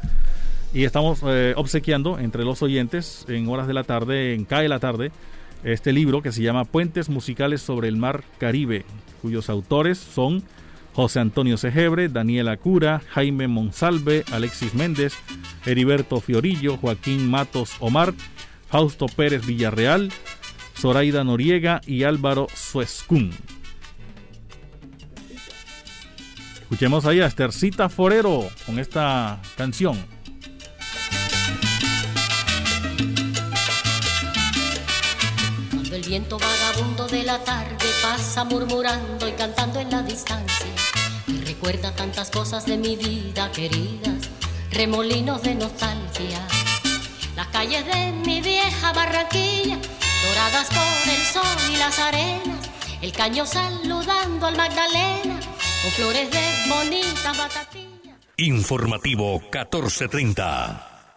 Y 0.75 0.83
estamos 0.85 1.21
eh, 1.25 1.55
obsequiando 1.57 2.19
entre 2.19 2.45
los 2.45 2.61
oyentes 2.63 3.25
en 3.29 3.49
horas 3.49 3.69
de 3.69 3.75
la 3.75 3.85
tarde, 3.85 4.35
en 4.35 4.45
CAE 4.45 4.69
la 4.69 4.81
tarde, 4.81 5.13
este 5.65 5.93
libro 5.93 6.23
que 6.23 6.33
se 6.33 6.43
llama 6.43 6.65
Puentes 6.65 7.09
Musicales 7.09 7.63
sobre 7.63 7.89
el 7.89 7.97
Mar 7.97 8.25
Caribe, 8.39 8.85
cuyos 9.23 9.51
autores 9.51 9.99
son 9.99 10.43
José 10.95 11.21
Antonio 11.21 11.57
Segebre, 11.57 12.09
Daniela 12.09 12.57
Cura, 12.57 13.03
Jaime 13.11 13.47
Monsalve, 13.47 14.25
Alexis 14.33 14.75
Méndez, 14.75 15.15
Heriberto 15.65 16.21
Fiorillo, 16.21 16.77
Joaquín 16.77 17.31
Matos 17.31 17.77
Omar, 17.81 18.15
Fausto 18.69 19.07
Pérez 19.07 19.47
Villarreal, 19.47 20.11
Zoraida 20.77 21.25
Noriega 21.25 21.81
y 21.87 22.03
Álvaro 22.03 22.49
Suescún. 22.55 23.31
Escuchemos 26.63 27.07
ahí 27.07 27.21
a 27.21 27.27
Estercita 27.27 27.89
Forero 27.89 28.49
con 28.67 28.79
esta 28.79 29.41
canción. 29.57 30.18
Viento 36.09 36.39
vagabundo 36.39 37.07
de 37.07 37.23
la 37.23 37.39
tarde 37.45 37.87
pasa 38.01 38.43
murmurando 38.45 39.29
y 39.29 39.33
cantando 39.33 39.79
en 39.79 39.91
la 39.91 40.03
distancia, 40.03 40.67
me 41.27 41.45
recuerda 41.45 41.95
tantas 41.95 42.31
cosas 42.31 42.65
de 42.65 42.79
mi 42.79 42.97
vida 42.97 43.53
queridas, 43.53 44.17
remolinos 44.71 45.43
de 45.43 45.55
nostalgia. 45.55 46.41
Las 47.37 47.49
calles 47.49 47.85
de 47.85 48.13
mi 48.25 48.41
vieja 48.41 48.93
Barranquilla, 48.95 49.79
doradas 50.27 50.69
por 50.69 51.13
el 51.13 51.23
sol 51.27 51.75
y 51.75 51.77
las 51.77 51.99
arenas, 51.99 52.71
el 53.03 53.13
caño 53.13 53.45
saludando 53.45 54.47
al 54.47 54.57
Magdalena, 54.57 55.39
con 55.83 55.91
flores 55.93 56.31
de 56.31 56.71
bonitas 56.71 57.37
batatillas. 57.37 58.17
Informativo 58.39 59.41
1430. 59.41 60.98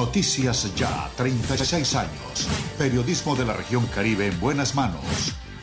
Noticias 0.00 0.74
Ya, 0.76 1.10
36 1.14 1.94
años. 1.94 2.48
Periodismo 2.78 3.36
de 3.36 3.44
la 3.44 3.52
región 3.52 3.86
Caribe 3.88 4.28
en 4.28 4.40
buenas 4.40 4.74
manos. 4.74 5.04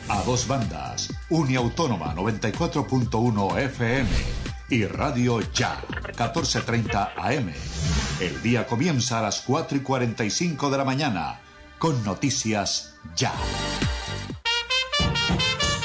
A 0.08 0.22
dos 0.22 0.46
bandas, 0.46 1.12
Uniautónoma 1.28 2.14
94.1 2.14 3.58
FM 3.58 4.08
y 4.70 4.84
Radio 4.84 5.40
Ya, 5.52 5.82
14.30 6.16 7.14
AM. 7.16 7.52
El 8.20 8.40
día 8.40 8.64
comienza 8.64 9.18
a 9.18 9.22
las 9.22 9.40
4 9.40 9.78
y 9.78 9.80
45 9.80 10.70
de 10.70 10.78
la 10.78 10.84
mañana 10.84 11.40
con 11.80 12.04
Noticias 12.04 12.94
Ya. 13.16 13.32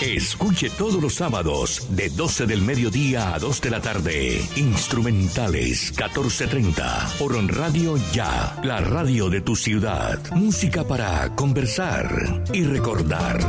Escuche 0.04 0.70
todos 0.70 1.02
los 1.02 1.14
sábados 1.14 1.88
de 1.92 2.10
12 2.10 2.46
del 2.46 2.62
mediodía 2.62 3.34
a 3.34 3.40
2 3.40 3.62
de 3.62 3.70
la 3.70 3.80
tarde. 3.80 4.46
Instrumentales 4.58 5.92
1430 5.92 7.14
por 7.18 7.34
Radio 7.56 7.96
Ya, 8.12 8.60
la 8.64 8.82
radio 8.82 9.30
de 9.30 9.40
tu 9.40 9.56
ciudad. 9.56 10.20
Música 10.36 10.84
para 10.84 11.34
conversar 11.36 12.44
y 12.52 12.66
recordar. 12.66 13.40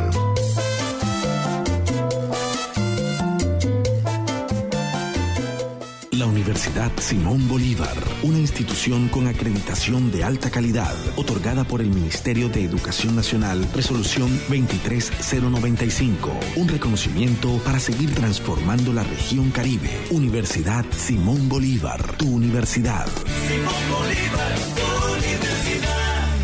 Universidad 6.55 6.93
Simón 7.01 7.49
Bolívar, 7.49 7.97
una 8.23 8.39
institución 8.39 9.09
con 9.09 9.27
acreditación 9.27 10.13
de 10.13 10.23
alta 10.23 10.53
calidad, 10.53 10.95
otorgada 11.17 11.65
por 11.65 11.81
el 11.81 11.89
Ministerio 11.89 12.49
de 12.49 12.63
Educación 12.63 13.17
Nacional, 13.17 13.67
resolución 13.75 14.31
23095, 14.49 16.31
un 16.55 16.69
reconocimiento 16.69 17.59
para 17.65 17.81
seguir 17.81 18.15
transformando 18.15 18.93
la 18.93 19.03
región 19.03 19.51
Caribe. 19.51 19.91
Universidad 20.13 20.85
Simón 20.93 21.49
Bolívar, 21.49 22.01
tu 22.19 22.29
universidad. 22.29 23.09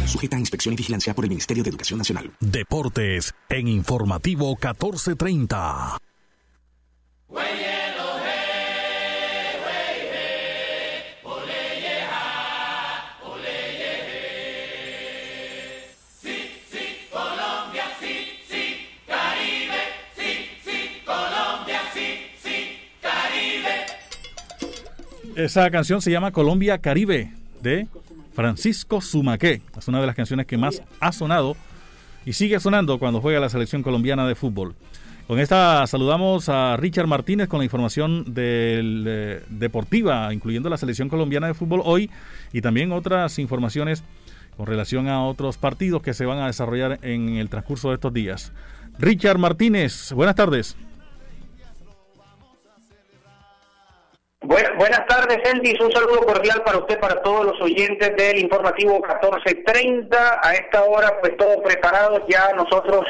Sujeta 0.07 0.35
a 0.35 0.41
inspección 0.41 0.75
y 0.75 0.77
vigilancia 0.77 1.15
por 1.15 1.25
el 1.25 1.29
Ministerio 1.29 1.63
de 1.63 1.71
Educación 1.71 1.99
Nacional. 1.99 2.33
Deportes 2.41 3.33
en 3.49 3.69
Informativo 3.69 4.49
1430. 4.57 6.01
Colombia, 7.61 7.90
Esa 25.45 25.71
canción 25.71 26.03
se 26.03 26.11
llama 26.11 26.33
Colombia 26.33 26.77
Caribe 26.79 27.33
de 27.63 27.87
Francisco 28.35 29.01
Sumaqué. 29.01 29.63
Es 29.77 29.89
una 29.89 29.99
de 29.99 30.07
las 30.07 30.15
canciones 30.15 30.45
que 30.45 30.59
más 30.59 30.83
ha 31.01 31.13
sonado 31.13 31.57
y 32.27 32.35
sigue 32.35 32.61
sonando 32.61 32.99
cuando 32.99 33.23
juega 33.23 33.41
la 33.41 33.49
selección 33.49 33.83
colombiana 33.83 34.29
de 34.29 34.35
fútbol. 34.35 34.75
Con 35.27 35.41
esta 35.41 35.87
saludamos 35.87 36.51
a 36.51 36.77
Richard 36.77 37.07
Martínez 37.07 37.49
con 37.49 37.61
la 37.61 37.65
información 37.65 38.35
del, 38.35 39.07
eh, 39.09 39.43
deportiva, 39.49 40.31
incluyendo 40.35 40.69
la 40.69 40.77
selección 40.77 41.09
colombiana 41.09 41.47
de 41.47 41.55
fútbol 41.55 41.81
hoy 41.85 42.11
y 42.53 42.61
también 42.61 42.93
otras 42.93 43.39
informaciones 43.39 44.05
con 44.59 44.67
relación 44.67 45.09
a 45.09 45.25
otros 45.25 45.57
partidos 45.57 46.03
que 46.03 46.13
se 46.13 46.27
van 46.27 46.41
a 46.41 46.49
desarrollar 46.49 46.99
en 47.01 47.37
el 47.37 47.49
transcurso 47.49 47.89
de 47.89 47.95
estos 47.95 48.13
días. 48.13 48.53
Richard 48.99 49.39
Martínez, 49.39 50.13
buenas 50.13 50.35
tardes. 50.35 50.77
Buenas, 54.51 55.07
tardes, 55.07 55.39
Elvis. 55.49 55.79
Un 55.81 55.93
saludo 55.93 56.27
cordial 56.27 56.61
para 56.65 56.79
usted, 56.79 56.99
para 56.99 57.23
todos 57.23 57.47
los 57.47 57.61
oyentes 57.61 58.17
del 58.17 58.37
informativo 58.37 58.95
1430. 58.95 60.41
A 60.43 60.55
esta 60.55 60.83
hora, 60.83 61.21
pues 61.21 61.37
todo 61.37 61.63
preparado. 61.63 62.27
Ya 62.27 62.51
nosotros 62.57 63.07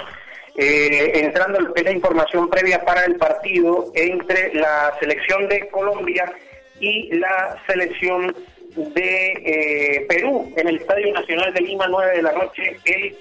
eh, 0.58 1.12
entrando 1.14 1.72
en 1.74 1.84
la 1.84 1.92
información 1.92 2.50
previa 2.50 2.84
para 2.84 3.06
el 3.06 3.16
partido 3.16 3.90
entre 3.94 4.52
la 4.52 4.92
selección 5.00 5.48
de 5.48 5.66
Colombia 5.70 6.30
y 6.78 7.10
la 7.16 7.56
selección 7.66 8.36
de 8.76 9.32
eh, 9.42 10.06
Perú 10.10 10.52
en 10.58 10.68
el 10.68 10.76
Estadio 10.76 11.10
Nacional 11.14 11.54
de 11.54 11.60
Lima, 11.62 11.86
9 11.88 12.16
de 12.16 12.22
la 12.22 12.32
noche, 12.32 12.76
el 12.84 13.16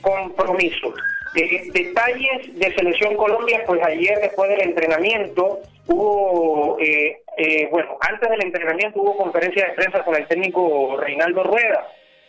compromiso. 0.00 0.94
Detalles 1.34 2.58
de 2.58 2.74
Selección 2.74 3.16
Colombia, 3.16 3.62
pues 3.66 3.82
ayer 3.82 4.18
después 4.20 4.48
del 4.50 4.62
entrenamiento 4.62 5.60
hubo, 5.88 6.78
eh, 6.80 7.22
eh, 7.36 7.68
bueno, 7.70 7.98
antes 8.00 8.30
del 8.30 8.42
entrenamiento 8.42 9.00
hubo 9.00 9.16
conferencia 9.16 9.66
de 9.66 9.72
prensa 9.74 10.04
con 10.04 10.14
el 10.14 10.26
técnico 10.28 10.96
Reinaldo 10.96 11.42
Rueda, 11.42 11.88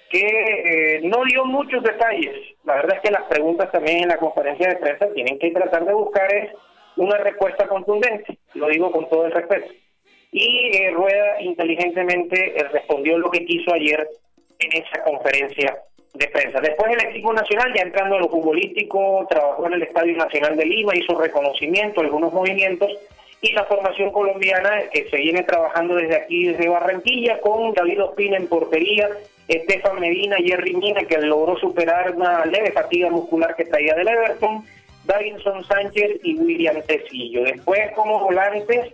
que 0.09 0.25
eh, 0.27 1.01
no 1.03 1.23
dio 1.23 1.45
muchos 1.45 1.83
detalles. 1.83 2.33
La 2.63 2.75
verdad 2.75 2.97
es 2.97 3.01
que 3.01 3.11
las 3.11 3.23
preguntas 3.23 3.71
también 3.71 4.03
en 4.03 4.09
la 4.09 4.17
conferencia 4.17 4.69
de 4.69 4.77
prensa 4.77 5.07
tienen 5.13 5.37
que 5.39 5.51
tratar 5.51 5.85
de 5.85 5.93
buscar 5.93 6.27
una 6.97 7.17
respuesta 7.17 7.67
contundente, 7.67 8.37
lo 8.53 8.67
digo 8.67 8.91
con 8.91 9.09
todo 9.09 9.25
el 9.25 9.31
respeto. 9.31 9.71
Y 10.31 10.75
eh, 10.75 10.91
Rueda 10.91 11.41
inteligentemente 11.41 12.59
eh, 12.59 12.63
respondió 12.71 13.17
lo 13.17 13.29
que 13.29 13.45
quiso 13.45 13.73
ayer 13.73 14.07
en 14.59 14.83
esa 14.83 15.03
conferencia 15.03 15.77
de 16.15 16.27
prensa. 16.27 16.59
Después 16.59 16.91
el 16.91 17.09
equipo 17.09 17.33
nacional, 17.33 17.73
ya 17.73 17.83
entrando 17.83 18.15
a 18.15 18.19
lo 18.19 18.29
futbolístico, 18.29 19.25
trabajó 19.29 19.67
en 19.67 19.73
el 19.73 19.83
Estadio 19.83 20.15
Nacional 20.17 20.55
de 20.55 20.65
Lima, 20.65 20.95
hizo 20.95 21.19
reconocimiento, 21.19 22.01
algunos 22.01 22.33
movimientos, 22.33 22.91
y 23.41 23.51
la 23.51 23.65
formación 23.65 24.11
colombiana 24.11 24.83
que 24.91 25.09
se 25.09 25.17
viene 25.17 25.43
trabajando 25.43 25.95
desde 25.95 26.15
aquí, 26.15 26.47
desde 26.47 26.69
Barranquilla, 26.69 27.39
con 27.41 27.73
David 27.73 28.03
Ospina 28.03 28.37
en 28.37 28.47
portería, 28.47 29.09
Estefan 29.47 29.99
Medina, 29.99 30.37
Jerry 30.37 30.73
Mina, 30.73 31.03
que 31.03 31.17
logró 31.19 31.55
superar 31.57 32.15
una 32.15 32.45
leve 32.45 32.71
fatiga 32.71 33.09
muscular 33.09 33.55
que 33.55 33.65
traía 33.65 33.93
del 33.93 34.07
Everton, 34.07 34.65
Davinson 35.03 35.63
Sánchez 35.65 36.19
y 36.23 36.35
William 36.35 36.81
Tecillo. 36.81 37.43
Después, 37.43 37.91
como 37.93 38.19
volantes, 38.21 38.93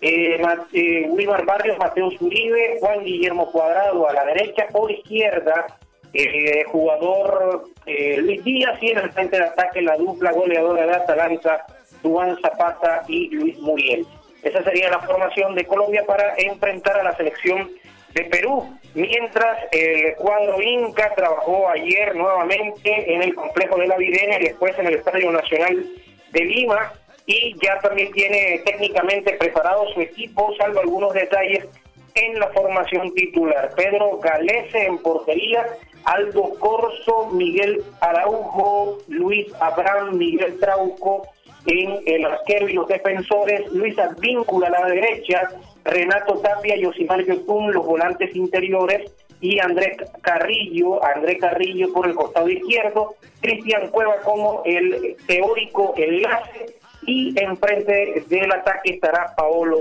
eh, 0.00 0.42
eh, 0.72 1.06
Wilmar 1.08 1.44
Barrios, 1.44 1.78
Mateo 1.78 2.10
Zuribe, 2.18 2.78
Juan 2.80 3.04
Guillermo 3.04 3.52
Cuadrado 3.52 4.08
a 4.08 4.12
la 4.12 4.24
derecha, 4.24 4.66
por 4.72 4.90
izquierda, 4.90 5.78
el 6.12 6.64
jugador 6.64 7.64
eh, 7.86 8.16
Luis 8.18 8.44
Díaz 8.44 8.82
y 8.82 8.90
en 8.90 8.98
el 8.98 9.12
frente 9.12 9.38
de 9.38 9.44
ataque 9.44 9.82
la 9.82 9.96
dupla 9.96 10.32
goleadora 10.32 10.86
de 10.86 10.92
Atalanta, 10.92 11.66
Duan 12.02 12.38
Zapata 12.40 13.02
y 13.08 13.30
Luis 13.30 13.58
Muriel. 13.58 14.06
Esa 14.42 14.62
sería 14.64 14.90
la 14.90 15.00
formación 15.00 15.54
de 15.54 15.64
Colombia 15.64 16.04
para 16.06 16.34
enfrentar 16.36 16.98
a 16.98 17.04
la 17.04 17.16
selección 17.16 17.70
de 18.12 18.24
Perú. 18.24 18.78
Mientras 18.94 19.58
el 19.70 20.14
cuadro 20.16 20.60
Inca 20.60 21.14
trabajó 21.14 21.68
ayer 21.68 22.14
nuevamente 22.14 23.14
en 23.14 23.22
el 23.22 23.34
complejo 23.34 23.78
de 23.78 23.86
la 23.86 23.96
Videna 23.96 24.36
y 24.38 24.44
después 24.44 24.78
en 24.78 24.86
el 24.86 24.94
Estadio 24.94 25.30
Nacional 25.30 25.86
de 26.32 26.44
Lima 26.44 26.92
y 27.24 27.54
ya 27.62 27.78
también 27.78 28.12
tiene 28.12 28.60
técnicamente 28.64 29.32
preparado 29.34 29.86
su 29.94 30.00
equipo, 30.00 30.54
salvo 30.58 30.80
algunos 30.80 31.14
detalles 31.14 31.66
en 32.14 32.38
la 32.38 32.48
formación 32.48 33.14
titular. 33.14 33.70
Pedro 33.76 34.18
Galese 34.18 34.86
en 34.86 34.98
portería, 34.98 35.66
Aldo 36.04 36.54
Corso, 36.58 37.28
Miguel 37.32 37.82
Araujo, 38.00 38.98
Luis 39.08 39.46
Abraham, 39.60 40.16
Miguel 40.16 40.58
Trauco 40.58 41.28
en 41.66 42.00
el 42.06 42.24
arquero 42.24 42.68
y 42.68 42.72
los 42.72 42.88
defensores, 42.88 43.70
Luis 43.72 43.98
Advíncula 43.98 44.66
a 44.68 44.70
la 44.70 44.86
derecha, 44.86 45.48
Renato 45.84 46.38
Tapia, 46.38 46.76
Yosimar 46.76 47.24
Yotun, 47.24 47.72
los 47.72 47.86
volantes 47.86 48.34
interiores, 48.34 49.12
y 49.40 49.58
Andrés 49.58 49.96
Carrillo, 50.20 51.04
André 51.04 51.36
Carrillo 51.36 51.92
por 51.92 52.06
el 52.06 52.14
costado 52.14 52.48
izquierdo, 52.48 53.16
Cristian 53.40 53.88
Cueva 53.88 54.16
como 54.22 54.62
el 54.64 55.16
teórico 55.26 55.94
enlace, 55.96 56.76
y 57.04 57.38
enfrente 57.40 58.22
del 58.28 58.52
ataque 58.52 58.94
estará 58.94 59.34
Paolo 59.36 59.78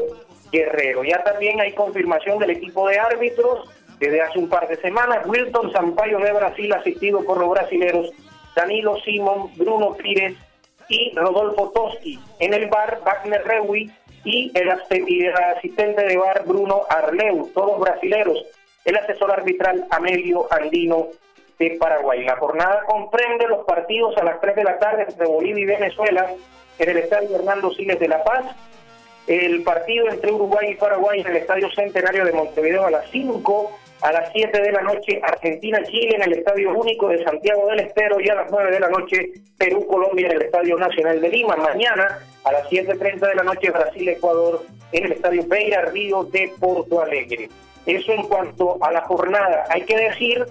Guerrero. 0.51 1.03
Ya 1.03 1.24
también 1.24 1.61
hay 1.61 1.74
confirmación 1.74 2.39
del 2.39 2.51
equipo 2.51 2.88
de 2.88 2.97
árbitros 2.97 3.69
desde 4.02 4.22
hace 4.22 4.39
un 4.39 4.49
par 4.49 4.68
de 4.68 4.76
semanas. 4.78 5.26
Wilton 5.26 5.72
Sampaio 5.72 6.18
de 6.20 6.34
Brasil, 6.34 6.74
asistido 6.74 7.24
por 7.24 7.38
los 7.38 7.49
brasileros 7.52 8.12
Danilo 8.56 8.97
Simón, 9.06 9.52
Bruno 9.56 9.93
Pires 9.93 10.34
y 10.89 11.14
Rodolfo 11.16 11.72
Toski. 11.74 12.20
En 12.39 12.54
el 12.54 12.68
bar, 12.68 12.99
Wagner 13.06 13.43
Rewi 13.45 13.89
y 14.26 14.52
el, 14.58 14.70
aspe- 14.72 15.06
y 15.08 15.26
el 15.26 15.34
asistente 15.34 16.04
de 16.04 16.18
bar, 16.18 16.43
Bruno 16.45 16.82
Arleu, 16.89 17.49
todos 17.54 17.80
brasileros. 17.80 18.43
El 18.84 18.97
asesor 18.97 19.32
arbitral, 19.32 19.86
Amelio 19.91 20.47
Andino 20.52 21.08
de 21.60 21.78
Paraguay. 21.80 22.24
La 22.26 22.36
jornada 22.38 22.84
comprende 22.88 23.47
los 23.47 23.64
partidos 23.66 24.18
a 24.18 24.24
las 24.24 24.41
3 24.41 24.56
de 24.56 24.64
la 24.64 24.80
tarde 24.80 25.06
entre 25.08 25.28
Bolivia 25.28 25.64
y 25.64 25.68
Venezuela 25.68 26.28
en 26.80 26.89
el 26.89 26.97
estadio 26.97 27.36
Hernando 27.36 27.70
Siles 27.72 27.99
de 27.99 28.08
La 28.08 28.24
Paz. 28.24 28.45
El 29.28 29.62
partido 29.62 30.10
entre 30.10 30.32
Uruguay 30.32 30.72
y 30.72 30.76
Paraguay 30.76 31.22
en 31.22 31.28
el 31.28 31.38
Estadio 31.38 31.70
Centenario 31.72 32.26
de 32.26 32.34
Montevideo 32.34 32.88
a 32.88 32.91
las 32.91 33.10
5, 33.12 33.72
a 34.02 34.12
las 34.12 34.32
7 34.34 34.62
de 34.62 34.72
la 34.72 34.82
noche 34.82 35.22
Argentina-Chile 35.24 36.16
en 36.16 36.24
el 36.24 36.34
Estadio 36.34 36.74
Único 36.74 37.10
de 37.10 37.24
Santiago 37.24 37.68
del 37.68 37.82
Estero 37.82 38.20
y 38.20 38.30
a 38.30 38.36
las 38.36 38.52
9 38.52 38.72
de 38.72 38.80
la 38.80 38.89
noche 38.89 39.32
Perú-Colombia 39.58 40.28
en 40.28 40.38
el 40.38 40.41
Estadio 40.43 40.78
Nacional 40.78 41.22
de 41.22 41.30
Lima. 41.30 41.56
Mañana 41.56 42.20
a 42.43 42.52
las 42.52 42.68
7.30 42.70 43.20
de 43.20 43.36
la 43.36 43.43
noche 43.43 43.70
Brasil-Ecuador 43.70 44.66
en 44.91 45.06
el 45.06 45.12
Estadio 45.14 45.45
Beira 45.47 45.84
Río 45.84 46.24
de 46.24 46.52
Porto 46.60 47.02
Alegre. 47.02 47.49
Eso 47.86 48.12
en 48.12 48.24
cuanto 48.24 48.84
a 48.84 48.91
la 48.91 49.02
jornada. 49.02 49.66
Hay 49.70 49.84
que 49.84 49.97
decir 49.97 50.45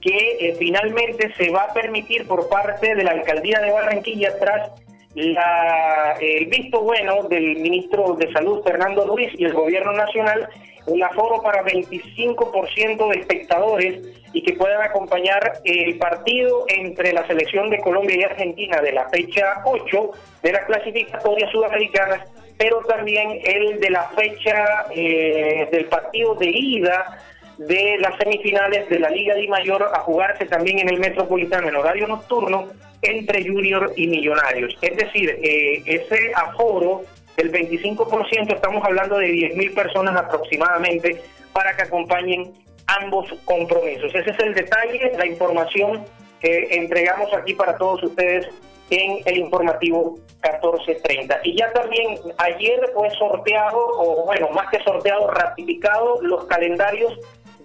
que 0.00 0.36
eh, 0.40 0.56
finalmente 0.58 1.32
se 1.34 1.50
va 1.50 1.64
a 1.64 1.72
permitir 1.74 2.26
por 2.26 2.48
parte 2.48 2.94
de 2.94 3.04
la 3.04 3.12
alcaldía 3.12 3.60
de 3.60 3.72
Barranquilla 3.72 4.38
tras 4.38 4.70
la, 5.14 6.16
el 6.20 6.46
visto 6.46 6.82
bueno 6.82 7.22
del 7.24 7.56
ministro 7.56 8.14
de 8.14 8.30
Salud 8.32 8.62
Fernando 8.62 9.06
Luis 9.06 9.30
y 9.38 9.44
el 9.44 9.54
gobierno 9.54 9.92
nacional 9.92 10.48
un 10.86 11.02
aforo 11.02 11.42
para 11.42 11.64
25% 11.64 13.08
de 13.10 13.20
espectadores 13.20 14.00
y 14.32 14.42
que 14.42 14.52
puedan 14.54 14.82
acompañar 14.82 15.60
el 15.64 15.98
partido 15.98 16.64
entre 16.68 17.12
la 17.12 17.26
selección 17.26 17.70
de 17.70 17.78
Colombia 17.78 18.16
y 18.16 18.22
Argentina 18.22 18.80
de 18.80 18.92
la 18.92 19.08
fecha 19.08 19.62
8 19.64 20.10
de 20.42 20.52
las 20.52 20.64
clasificatorias 20.66 21.50
sudamericanas, 21.50 22.20
pero 22.56 22.78
también 22.80 23.40
el 23.44 23.80
de 23.80 23.90
la 23.90 24.08
fecha 24.10 24.86
eh, 24.94 25.68
del 25.70 25.86
partido 25.86 26.34
de 26.34 26.50
ida 26.50 27.18
de 27.58 27.96
las 27.98 28.16
semifinales 28.18 28.88
de 28.88 28.98
la 28.98 29.08
Liga 29.08 29.34
Di 29.34 29.48
Mayor 29.48 29.90
a 29.92 30.00
jugarse 30.00 30.44
también 30.44 30.78
en 30.78 30.90
el 30.90 31.00
Metropolitano 31.00 31.68
en 31.68 31.76
horario 31.76 32.06
nocturno 32.06 32.68
entre 33.02 33.46
Junior 33.46 33.92
y 33.96 34.06
Millonarios. 34.06 34.76
Es 34.82 34.96
decir, 34.96 35.30
eh, 35.42 35.82
ese 35.86 36.32
aforo 36.34 37.02
del 37.36 37.52
25%, 37.52 38.54
estamos 38.54 38.84
hablando 38.84 39.18
de 39.18 39.28
10.000 39.28 39.74
personas 39.74 40.16
aproximadamente 40.16 41.22
para 41.52 41.76
que 41.76 41.82
acompañen 41.82 42.52
ambos 42.86 43.28
compromisos. 43.44 44.14
Ese 44.14 44.30
es 44.30 44.38
el 44.40 44.54
detalle, 44.54 45.12
la 45.18 45.26
información 45.26 46.04
que 46.40 46.68
entregamos 46.76 47.32
aquí 47.34 47.54
para 47.54 47.76
todos 47.76 48.02
ustedes 48.04 48.46
en 48.90 49.18
el 49.24 49.38
informativo 49.38 50.16
1430. 50.44 51.40
Y 51.44 51.56
ya 51.58 51.72
también 51.72 52.18
ayer 52.38 52.80
fue 52.94 53.10
sorteado, 53.10 53.78
o 53.98 54.24
bueno, 54.26 54.48
más 54.50 54.68
que 54.70 54.78
sorteado, 54.84 55.28
ratificado 55.30 56.20
los 56.22 56.44
calendarios 56.44 57.18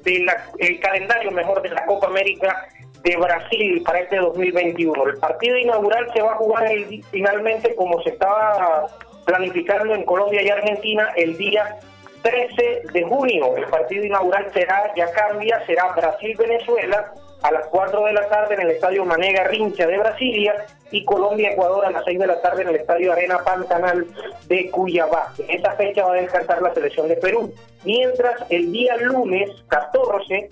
de 0.03 0.19
la, 0.19 0.45
el 0.57 0.79
calendario 0.79 1.29
mejor 1.31 1.61
de 1.61 1.69
la 1.69 1.85
Copa 1.85 2.07
América 2.07 2.67
de 3.03 3.17
Brasil 3.17 3.83
para 3.85 3.99
este 3.99 4.17
2021. 4.17 5.03
El 5.05 5.17
partido 5.17 5.57
inaugural 5.57 6.07
se 6.13 6.21
va 6.21 6.31
a 6.33 6.35
jugar 6.37 6.65
el- 6.71 7.03
finalmente 7.11 7.75
como 7.75 8.01
se 8.01 8.09
estaba 8.11 8.87
planificando 9.25 9.93
en 9.93 10.03
Colombia 10.03 10.41
y 10.41 10.49
Argentina 10.49 11.09
el 11.15 11.37
día 11.37 11.79
13 12.21 12.83
de 12.93 13.03
junio. 13.03 13.55
El 13.57 13.65
partido 13.65 14.05
inaugural 14.05 14.51
será, 14.53 14.93
ya 14.95 15.11
cambia, 15.11 15.63
será 15.65 15.93
Brasil-Venezuela 15.93 17.13
a 17.41 17.51
las 17.51 17.67
4 17.67 18.05
de 18.05 18.13
la 18.13 18.27
tarde 18.29 18.53
en 18.53 18.61
el 18.61 18.71
Estadio 18.71 19.03
Manega 19.03 19.45
Rincha 19.45 19.87
de 19.87 19.97
Brasilia 19.97 20.53
y 20.91 21.03
Colombia-Ecuador 21.05 21.85
a 21.85 21.91
las 21.91 22.05
6 22.05 22.19
de 22.19 22.27
la 22.27 22.41
tarde 22.41 22.61
en 22.61 22.69
el 22.69 22.75
Estadio 22.75 23.11
Arena 23.11 23.39
Pantanal 23.43 24.05
de 24.47 24.69
Cuyabá. 24.69 25.33
En 25.39 25.59
esa 25.59 25.71
fecha 25.71 26.05
va 26.05 26.13
a 26.13 26.21
descansar 26.21 26.61
la 26.61 26.73
selección 26.73 27.07
de 27.07 27.15
Perú. 27.15 27.51
Mientras 27.83 28.35
el 28.49 28.71
día 28.71 28.95
lunes 28.97 29.49
14 29.69 30.49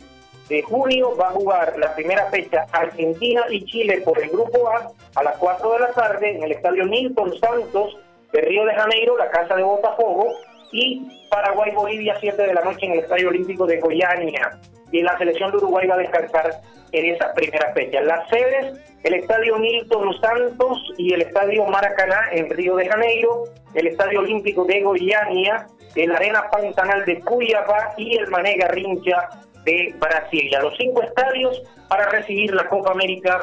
de 0.50 0.64
junio 0.64 1.16
va 1.16 1.28
a 1.28 1.32
jugar 1.32 1.78
la 1.78 1.94
primera 1.94 2.26
fecha 2.32 2.66
Argentina 2.72 3.44
y 3.50 3.64
Chile 3.66 4.02
por 4.04 4.20
el 4.20 4.30
Grupo 4.30 4.68
A 4.70 4.92
a 5.16 5.24
las 5.24 5.38
4 5.38 5.74
de 5.74 5.80
la 5.80 5.92
tarde 5.92 6.32
en 6.32 6.44
el 6.44 6.54
Estadio 6.54 6.86
Nilton 6.86 7.38
Santos 7.40 7.98
de 8.32 8.42
Río 8.42 8.66
de 8.66 8.74
Janeiro, 8.76 9.18
la 9.18 9.30
casa 9.30 9.56
de 9.56 9.64
Botafogo, 9.64 10.28
y 10.72 11.08
Paraguay-Bolivia 11.30 12.16
7 12.20 12.42
de 12.42 12.54
la 12.54 12.62
noche 12.62 12.86
en 12.86 12.94
el 12.94 13.00
Estadio 13.00 13.30
Olímpico 13.30 13.66
de 13.66 13.80
Goiânia. 13.80 14.60
Y 14.92 15.02
la 15.02 15.18
selección 15.18 15.52
de 15.52 15.58
Uruguay 15.58 15.88
va 15.88 15.96
a 15.96 16.00
descansar 16.00 16.62
en 16.92 17.14
esa 17.14 17.34
primera 17.34 17.72
fecha. 17.74 18.02
Las 18.02 18.28
sedes, 18.30 18.80
el 19.04 19.14
Estadio 19.16 19.58
Nilton 19.58 20.20
Santos 20.20 20.94
y 20.98 21.14
el 21.14 21.22
Estadio 21.22 21.66
Maracaná 21.66 22.30
en 22.32 22.50
Río 22.50 22.76
de 22.76 22.88
Janeiro, 22.88 23.46
el 23.74 23.88
Estadio 23.88 24.20
Olímpico 24.20 24.66
de 24.66 24.82
Goiânia, 24.82 25.68
el 25.96 26.12
Arena 26.12 26.50
Pantanal 26.52 27.06
de 27.06 27.20
Cuyabá 27.22 27.94
y 27.98 28.18
el 28.18 28.28
Manega 28.28 28.68
Rincha 28.68 29.30
de 29.70 29.96
Brasilia. 30.00 30.62
Los 30.62 30.76
cinco 30.78 31.02
estadios 31.04 31.62
para 31.88 32.10
recibir 32.10 32.54
la 32.54 32.68
Copa 32.68 32.92
América 32.92 33.40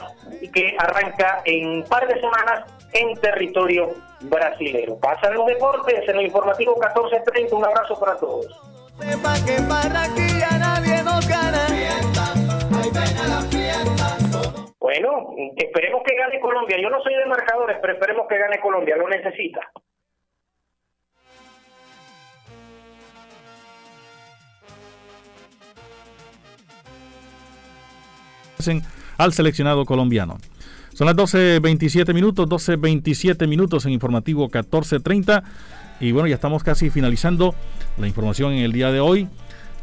que 0.53 0.77
arranca 0.79 1.43
en 1.45 1.68
un 1.68 1.85
par 1.85 2.07
de 2.07 2.20
semanas 2.20 2.64
en 2.93 3.14
territorio 3.20 3.95
brasilero. 4.22 4.99
Pasan 4.99 5.35
los 5.35 5.47
deportes 5.47 6.09
en 6.09 6.16
el 6.16 6.27
informativo 6.27 6.74
1430. 6.74 7.57
Un 7.57 7.64
abrazo 7.64 7.99
para 7.99 8.16
todos. 8.16 8.47
Bueno, 14.79 15.35
esperemos 15.57 16.03
que 16.05 16.14
gane 16.16 16.41
Colombia. 16.41 16.77
Yo 16.81 16.91
no 16.91 17.03
soy 17.03 17.14
de 17.14 17.27
marcadores, 17.27 17.77
pero 17.81 17.93
esperemos 17.95 18.27
que 18.29 18.39
gane 18.39 18.59
Colombia. 18.61 18.97
Lo 18.97 19.09
necesita. 19.09 19.61
Al 29.18 29.32
seleccionado 29.32 29.84
colombiano. 29.84 30.38
Son 30.92 31.07
las 31.07 31.16
12.27 31.16 32.14
minutos, 32.14 32.48
12.27 32.48 33.46
minutos 33.46 33.84
en 33.84 33.92
informativo 33.92 34.48
14.30 34.48 35.42
y 36.00 36.12
bueno, 36.12 36.28
ya 36.28 36.34
estamos 36.34 36.62
casi 36.62 36.90
finalizando 36.90 37.54
la 37.98 38.07
información 38.07 38.52
en 38.52 38.64
el 38.64 38.72
día 38.72 38.90
de 38.90 39.00
hoy. 39.00 39.28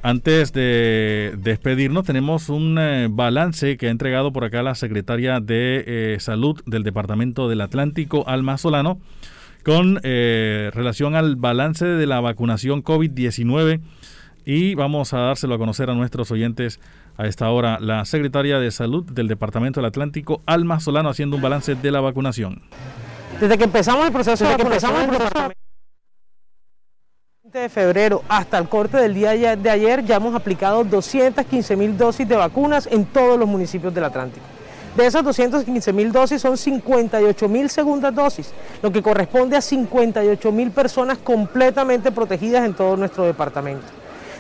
Antes 0.02 0.52
de 0.52 1.34
despedirnos, 1.38 2.04
tenemos 2.04 2.50
un 2.50 2.78
eh, 2.78 3.08
balance 3.10 3.78
que 3.78 3.88
ha 3.88 3.90
entregado 3.90 4.34
por 4.34 4.44
acá 4.44 4.62
la 4.62 4.76
secretaria 4.76 5.40
de 5.40 5.84
eh, 5.88 6.18
Salud 6.20 6.62
del 6.66 6.84
Departamento 6.84 7.48
del 7.48 7.62
Atlántico, 7.62 8.28
Alma 8.28 8.58
Solano, 8.58 9.00
con 9.64 10.00
eh, 10.04 10.72
relación 10.74 11.16
al 11.16 11.38
balance 11.38 11.86
de 11.86 12.06
la 12.06 12.20
vacunación 12.20 12.84
COVID-19 12.84 13.80
y 14.46 14.76
vamos 14.76 15.14
a 15.14 15.20
dárselo 15.20 15.56
a 15.56 15.58
conocer 15.58 15.90
a 15.90 15.94
nuestros 15.94 16.32
oyentes 16.32 16.82
a 17.18 17.28
esta 17.28 17.50
hora. 17.50 17.80
La 17.80 18.06
secretaria 18.06 18.60
de 18.60 18.72
Salud 18.72 19.04
del 19.04 19.28
Departamento 19.28 19.80
del 19.80 19.88
Atlántico, 19.88 20.42
Alma 20.46 20.80
Solano, 20.80 21.10
haciendo 21.10 21.36
un 21.36 21.42
balance 21.42 21.76
de 21.76 21.92
la 21.92 22.02
vacunación. 22.02 22.62
Desde 23.40 23.58
que 23.58 23.64
empezamos 23.64 24.06
el 24.06 24.12
proceso 24.12 24.44
de 24.46 24.52
vacunación 24.52 24.96
en 24.96 25.02
el 25.02 25.12
departamento 25.12 25.64
de 27.54 27.70
febrero 27.70 28.24
hasta 28.30 28.58
el 28.58 28.68
corte 28.68 28.98
del 28.98 29.14
día 29.14 29.56
de 29.56 29.70
ayer 29.70 30.04
ya 30.04 30.16
hemos 30.16 30.34
aplicado 30.34 30.84
215 30.84 31.76
mil 31.76 31.96
dosis 31.96 32.28
de 32.28 32.36
vacunas 32.36 32.88
en 32.90 33.06
todos 33.06 33.38
los 33.38 33.48
municipios 33.48 33.94
del 33.94 34.06
Atlántico. 34.06 34.44
De 34.98 35.06
esas 35.06 35.24
215 35.24 35.94
mil 35.94 36.12
dosis 36.12 36.42
son 36.42 36.58
58 36.58 37.48
mil 37.50 37.70
segundas 37.70 38.14
dosis, 38.14 38.52
lo 38.82 38.92
que 38.92 39.04
corresponde 39.04 39.56
a 39.56 39.62
58 39.62 40.52
mil 40.52 40.72
personas 40.72 41.20
completamente 41.20 42.12
protegidas 42.12 42.66
en 42.66 42.74
todo 42.74 42.98
nuestro 42.98 43.24
departamento. 43.24 43.86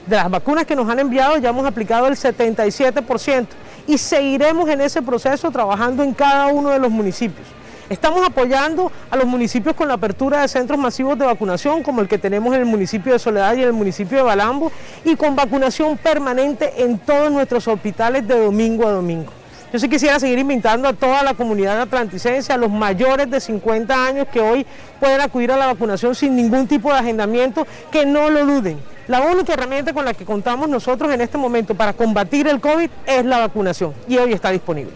De 0.06 0.18
las 0.18 0.30
vacunas 0.30 0.66
que 0.66 0.76
nos 0.76 0.90
han 0.90 1.00
enviado 1.00 1.38
ya 1.38 1.50
hemos 1.50 1.66
aplicado 1.66 2.08
el 2.08 2.16
77% 2.16 3.48
y 3.88 3.98
seguiremos 3.98 4.70
en 4.70 4.82
ese 4.82 5.02
proceso 5.02 5.50
trabajando 5.50 6.04
en 6.04 6.14
cada 6.14 6.48
uno 6.48 6.70
de 6.70 6.80
los 6.80 6.92
municipios. 6.92 7.48
Estamos 7.90 8.26
apoyando 8.26 8.92
a 9.12 9.16
los 9.16 9.26
municipios 9.26 9.76
con 9.76 9.88
la 9.88 9.96
apertura 9.96 10.42
de 10.42 10.48
centros 10.48 10.80
masivos 10.80 11.18
de 11.20 11.26
vacunación, 11.26 11.84
como 11.84 12.02
el 12.02 12.08
que 12.08 12.18
tenemos 12.18 12.54
en 12.56 12.62
el 12.62 12.66
municipio 12.66 13.14
de 13.14 13.20
Soledad 13.20 13.56
y 13.56 13.62
en 13.62 13.68
el 13.68 13.74
municipio 13.74 14.18
de 14.18 14.24
Balambo, 14.24 14.72
y 15.04 15.16
con 15.16 15.36
vacunación 15.36 15.98
permanente 15.98 16.82
en 16.84 16.98
todos 16.98 17.32
nuestros 17.32 17.68
hospitales 17.68 18.28
de 18.28 18.40
domingo 18.40 18.88
a 18.88 18.92
domingo. 18.92 19.32
Yo 19.74 19.80
sí 19.80 19.90
quisiera 19.90 20.20
seguir 20.20 20.38
invitando 20.38 20.88
a 20.88 20.94
toda 20.94 21.24
la 21.24 21.34
comunidad 21.34 21.82
atlanticense, 21.82 22.54
a 22.54 22.58
los 22.58 22.70
mayores 22.70 23.28
de 23.32 23.40
50 23.40 24.06
años 24.06 24.28
que 24.32 24.40
hoy 24.40 24.68
pueden 25.00 25.20
acudir 25.20 25.52
a 25.52 25.58
la 25.58 25.66
vacunación 25.66 26.14
sin 26.14 26.36
ningún 26.36 26.68
tipo 26.68 26.94
de 26.94 27.00
agendamiento, 27.00 27.66
que 27.92 28.06
no 28.06 28.30
lo 28.30 28.46
duden. 28.46 28.78
La 29.08 29.22
única 29.22 29.54
herramienta 29.54 29.92
con 29.92 30.06
la 30.06 30.14
que 30.14 30.26
contamos 30.26 30.70
nosotros 30.70 31.12
en 31.12 31.22
este 31.22 31.40
momento 31.40 31.74
para 31.74 31.94
combatir 31.94 32.48
el 32.48 32.62
COVID 32.62 32.88
es 33.08 33.26
la 33.26 33.40
vacunación 33.40 33.96
y 34.08 34.18
hoy 34.18 34.34
está 34.34 34.52
disponible. 34.52 34.94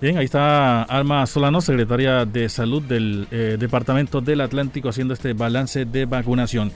Bien, 0.00 0.18
ahí 0.18 0.26
está 0.26 0.84
Alma 0.84 1.26
Solano, 1.26 1.60
secretaria 1.60 2.24
de 2.24 2.48
Salud 2.48 2.82
del 2.82 3.26
eh, 3.32 3.56
Departamento 3.58 4.20
del 4.20 4.40
Atlántico, 4.40 4.90
haciendo 4.90 5.12
este 5.12 5.32
balance 5.32 5.86
de 5.86 6.06
vacunación. 6.06 6.70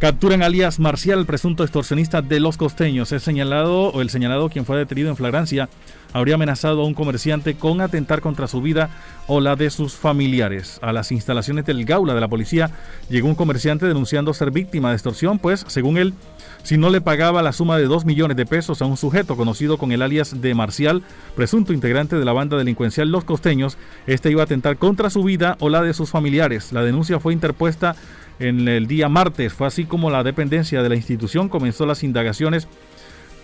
Capturan 0.00 0.42
alias 0.42 0.78
Marcial, 0.78 1.26
presunto 1.26 1.62
extorsionista 1.62 2.22
de 2.22 2.40
los 2.40 2.56
costeños. 2.56 3.12
Es 3.12 3.22
señalado, 3.22 3.90
o 3.90 4.00
el 4.00 4.08
señalado, 4.08 4.48
quien 4.48 4.64
fue 4.64 4.78
detenido 4.78 5.10
en 5.10 5.16
flagrancia, 5.16 5.68
habría 6.14 6.36
amenazado 6.36 6.80
a 6.80 6.86
un 6.86 6.94
comerciante 6.94 7.54
con 7.54 7.82
atentar 7.82 8.22
contra 8.22 8.48
su 8.48 8.62
vida 8.62 8.88
o 9.26 9.42
la 9.42 9.56
de 9.56 9.68
sus 9.68 9.96
familiares. 9.96 10.78
A 10.80 10.94
las 10.94 11.12
instalaciones 11.12 11.66
del 11.66 11.84
Gaula 11.84 12.14
de 12.14 12.20
la 12.22 12.28
policía 12.28 12.70
llegó 13.10 13.28
un 13.28 13.34
comerciante 13.34 13.84
denunciando 13.84 14.32
ser 14.32 14.50
víctima 14.50 14.88
de 14.88 14.94
extorsión, 14.94 15.38
pues, 15.38 15.66
según 15.68 15.98
él, 15.98 16.14
si 16.62 16.78
no 16.78 16.88
le 16.88 17.02
pagaba 17.02 17.42
la 17.42 17.52
suma 17.52 17.76
de 17.76 17.84
2 17.84 18.06
millones 18.06 18.38
de 18.38 18.46
pesos 18.46 18.80
a 18.80 18.86
un 18.86 18.96
sujeto 18.96 19.36
conocido 19.36 19.76
con 19.76 19.92
el 19.92 20.00
alias 20.00 20.40
de 20.40 20.54
Marcial, 20.54 21.02
presunto 21.36 21.74
integrante 21.74 22.16
de 22.16 22.24
la 22.24 22.32
banda 22.32 22.56
delincuencial 22.56 23.10
Los 23.10 23.24
Costeños, 23.24 23.76
este 24.06 24.30
iba 24.30 24.40
a 24.40 24.44
atentar 24.44 24.78
contra 24.78 25.10
su 25.10 25.22
vida 25.24 25.58
o 25.60 25.68
la 25.68 25.82
de 25.82 25.92
sus 25.92 26.08
familiares. 26.08 26.72
La 26.72 26.82
denuncia 26.82 27.20
fue 27.20 27.34
interpuesta 27.34 27.96
en 28.40 28.66
el 28.66 28.86
día 28.86 29.08
martes. 29.08 29.52
Fue 29.52 29.66
así 29.66 29.84
como 29.84 30.10
la 30.10 30.24
dependencia 30.24 30.82
de 30.82 30.88
la 30.88 30.96
institución 30.96 31.48
comenzó 31.48 31.86
las 31.86 32.02
indagaciones 32.02 32.66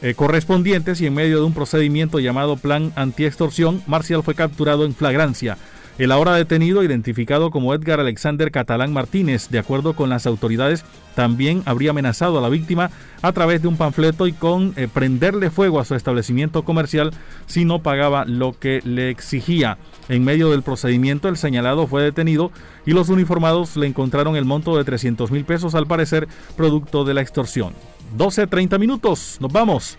eh, 0.02 0.14
correspondientes 0.14 1.00
y 1.00 1.06
en 1.06 1.14
medio 1.14 1.38
de 1.38 1.44
un 1.44 1.54
procedimiento 1.54 2.18
llamado 2.18 2.56
Plan 2.56 2.92
Antiextorsión, 2.96 3.82
Marcial 3.86 4.22
fue 4.22 4.34
capturado 4.34 4.84
en 4.84 4.94
flagrancia. 4.94 5.56
El 5.98 6.12
ahora 6.12 6.34
detenido, 6.34 6.82
identificado 6.82 7.50
como 7.50 7.72
Edgar 7.72 8.00
Alexander 8.00 8.50
Catalán 8.50 8.92
Martínez, 8.92 9.48
de 9.48 9.58
acuerdo 9.58 9.94
con 9.94 10.10
las 10.10 10.26
autoridades, 10.26 10.84
también 11.14 11.62
habría 11.64 11.90
amenazado 11.90 12.36
a 12.36 12.42
la 12.42 12.50
víctima 12.50 12.90
a 13.22 13.32
través 13.32 13.62
de 13.62 13.68
un 13.68 13.78
panfleto 13.78 14.26
y 14.26 14.34
con 14.34 14.74
eh, 14.76 14.88
prenderle 14.92 15.48
fuego 15.48 15.80
a 15.80 15.86
su 15.86 15.94
establecimiento 15.94 16.64
comercial 16.64 17.12
si 17.46 17.64
no 17.64 17.82
pagaba 17.82 18.26
lo 18.26 18.52
que 18.52 18.82
le 18.84 19.08
exigía. 19.08 19.78
En 20.10 20.22
medio 20.22 20.50
del 20.50 20.62
procedimiento, 20.62 21.28
el 21.28 21.38
señalado 21.38 21.86
fue 21.86 22.02
detenido 22.02 22.52
y 22.84 22.90
los 22.90 23.08
uniformados 23.08 23.74
le 23.78 23.86
encontraron 23.86 24.36
el 24.36 24.44
monto 24.44 24.76
de 24.76 24.84
300 24.84 25.30
mil 25.30 25.46
pesos, 25.46 25.74
al 25.74 25.86
parecer 25.86 26.28
producto 26.58 27.06
de 27.06 27.14
la 27.14 27.22
extorsión. 27.22 27.72
12.30 28.18 28.78
minutos, 28.78 29.38
nos 29.40 29.50
vamos. 29.50 29.96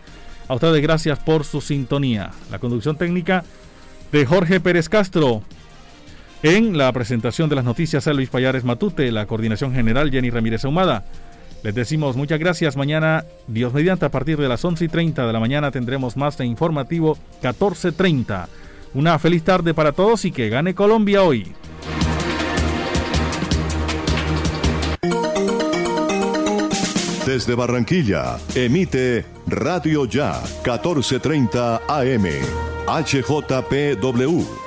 A 0.48 0.54
ustedes 0.54 0.80
gracias 0.80 1.18
por 1.18 1.44
su 1.44 1.60
sintonía. 1.60 2.30
La 2.52 2.60
conducción 2.60 2.98
técnica 2.98 3.44
de 4.12 4.28
Jorge 4.28 4.60
Pérez 4.60 4.90
Castro. 4.90 5.42
En 6.44 6.78
la 6.78 6.92
presentación 6.92 7.50
de 7.50 7.56
las 7.56 7.66
noticias 7.66 8.08
a 8.08 8.14
Luis 8.14 8.30
Payares 8.30 8.64
Matute, 8.64 9.12
la 9.12 9.26
coordinación 9.26 9.74
general 9.74 10.12
Jenny 10.12 10.30
Ramírez 10.30 10.66
Ahumada. 10.66 11.04
Les 11.64 11.74
decimos 11.74 12.16
muchas 12.16 12.40
gracias. 12.40 12.78
Mañana, 12.78 13.26
Dios 13.48 13.74
mediante, 13.74 14.06
a 14.06 14.12
partir 14.12 14.38
de 14.38 14.48
las 14.48 14.64
11 14.64 14.86
y 14.86 14.88
30 14.88 15.26
de 15.26 15.34
la 15.34 15.40
mañana 15.40 15.72
tendremos 15.72 16.16
más 16.16 16.38
de 16.38 16.46
informativo 16.46 17.18
14.30. 17.42 18.48
Una 18.94 19.18
feliz 19.18 19.44
tarde 19.44 19.74
para 19.74 19.92
todos 19.92 20.26
y 20.26 20.32
que 20.32 20.50
gane 20.50 20.76
Colombia 20.76 21.24
hoy. 21.24 21.54
Desde 27.26 27.56
Barranquilla, 27.56 28.38
emite 28.56 29.26
Radio 29.48 30.06
Ya 30.06 30.42
1430 30.64 31.82
AM. 31.88 32.26
HJPW. 32.88 34.67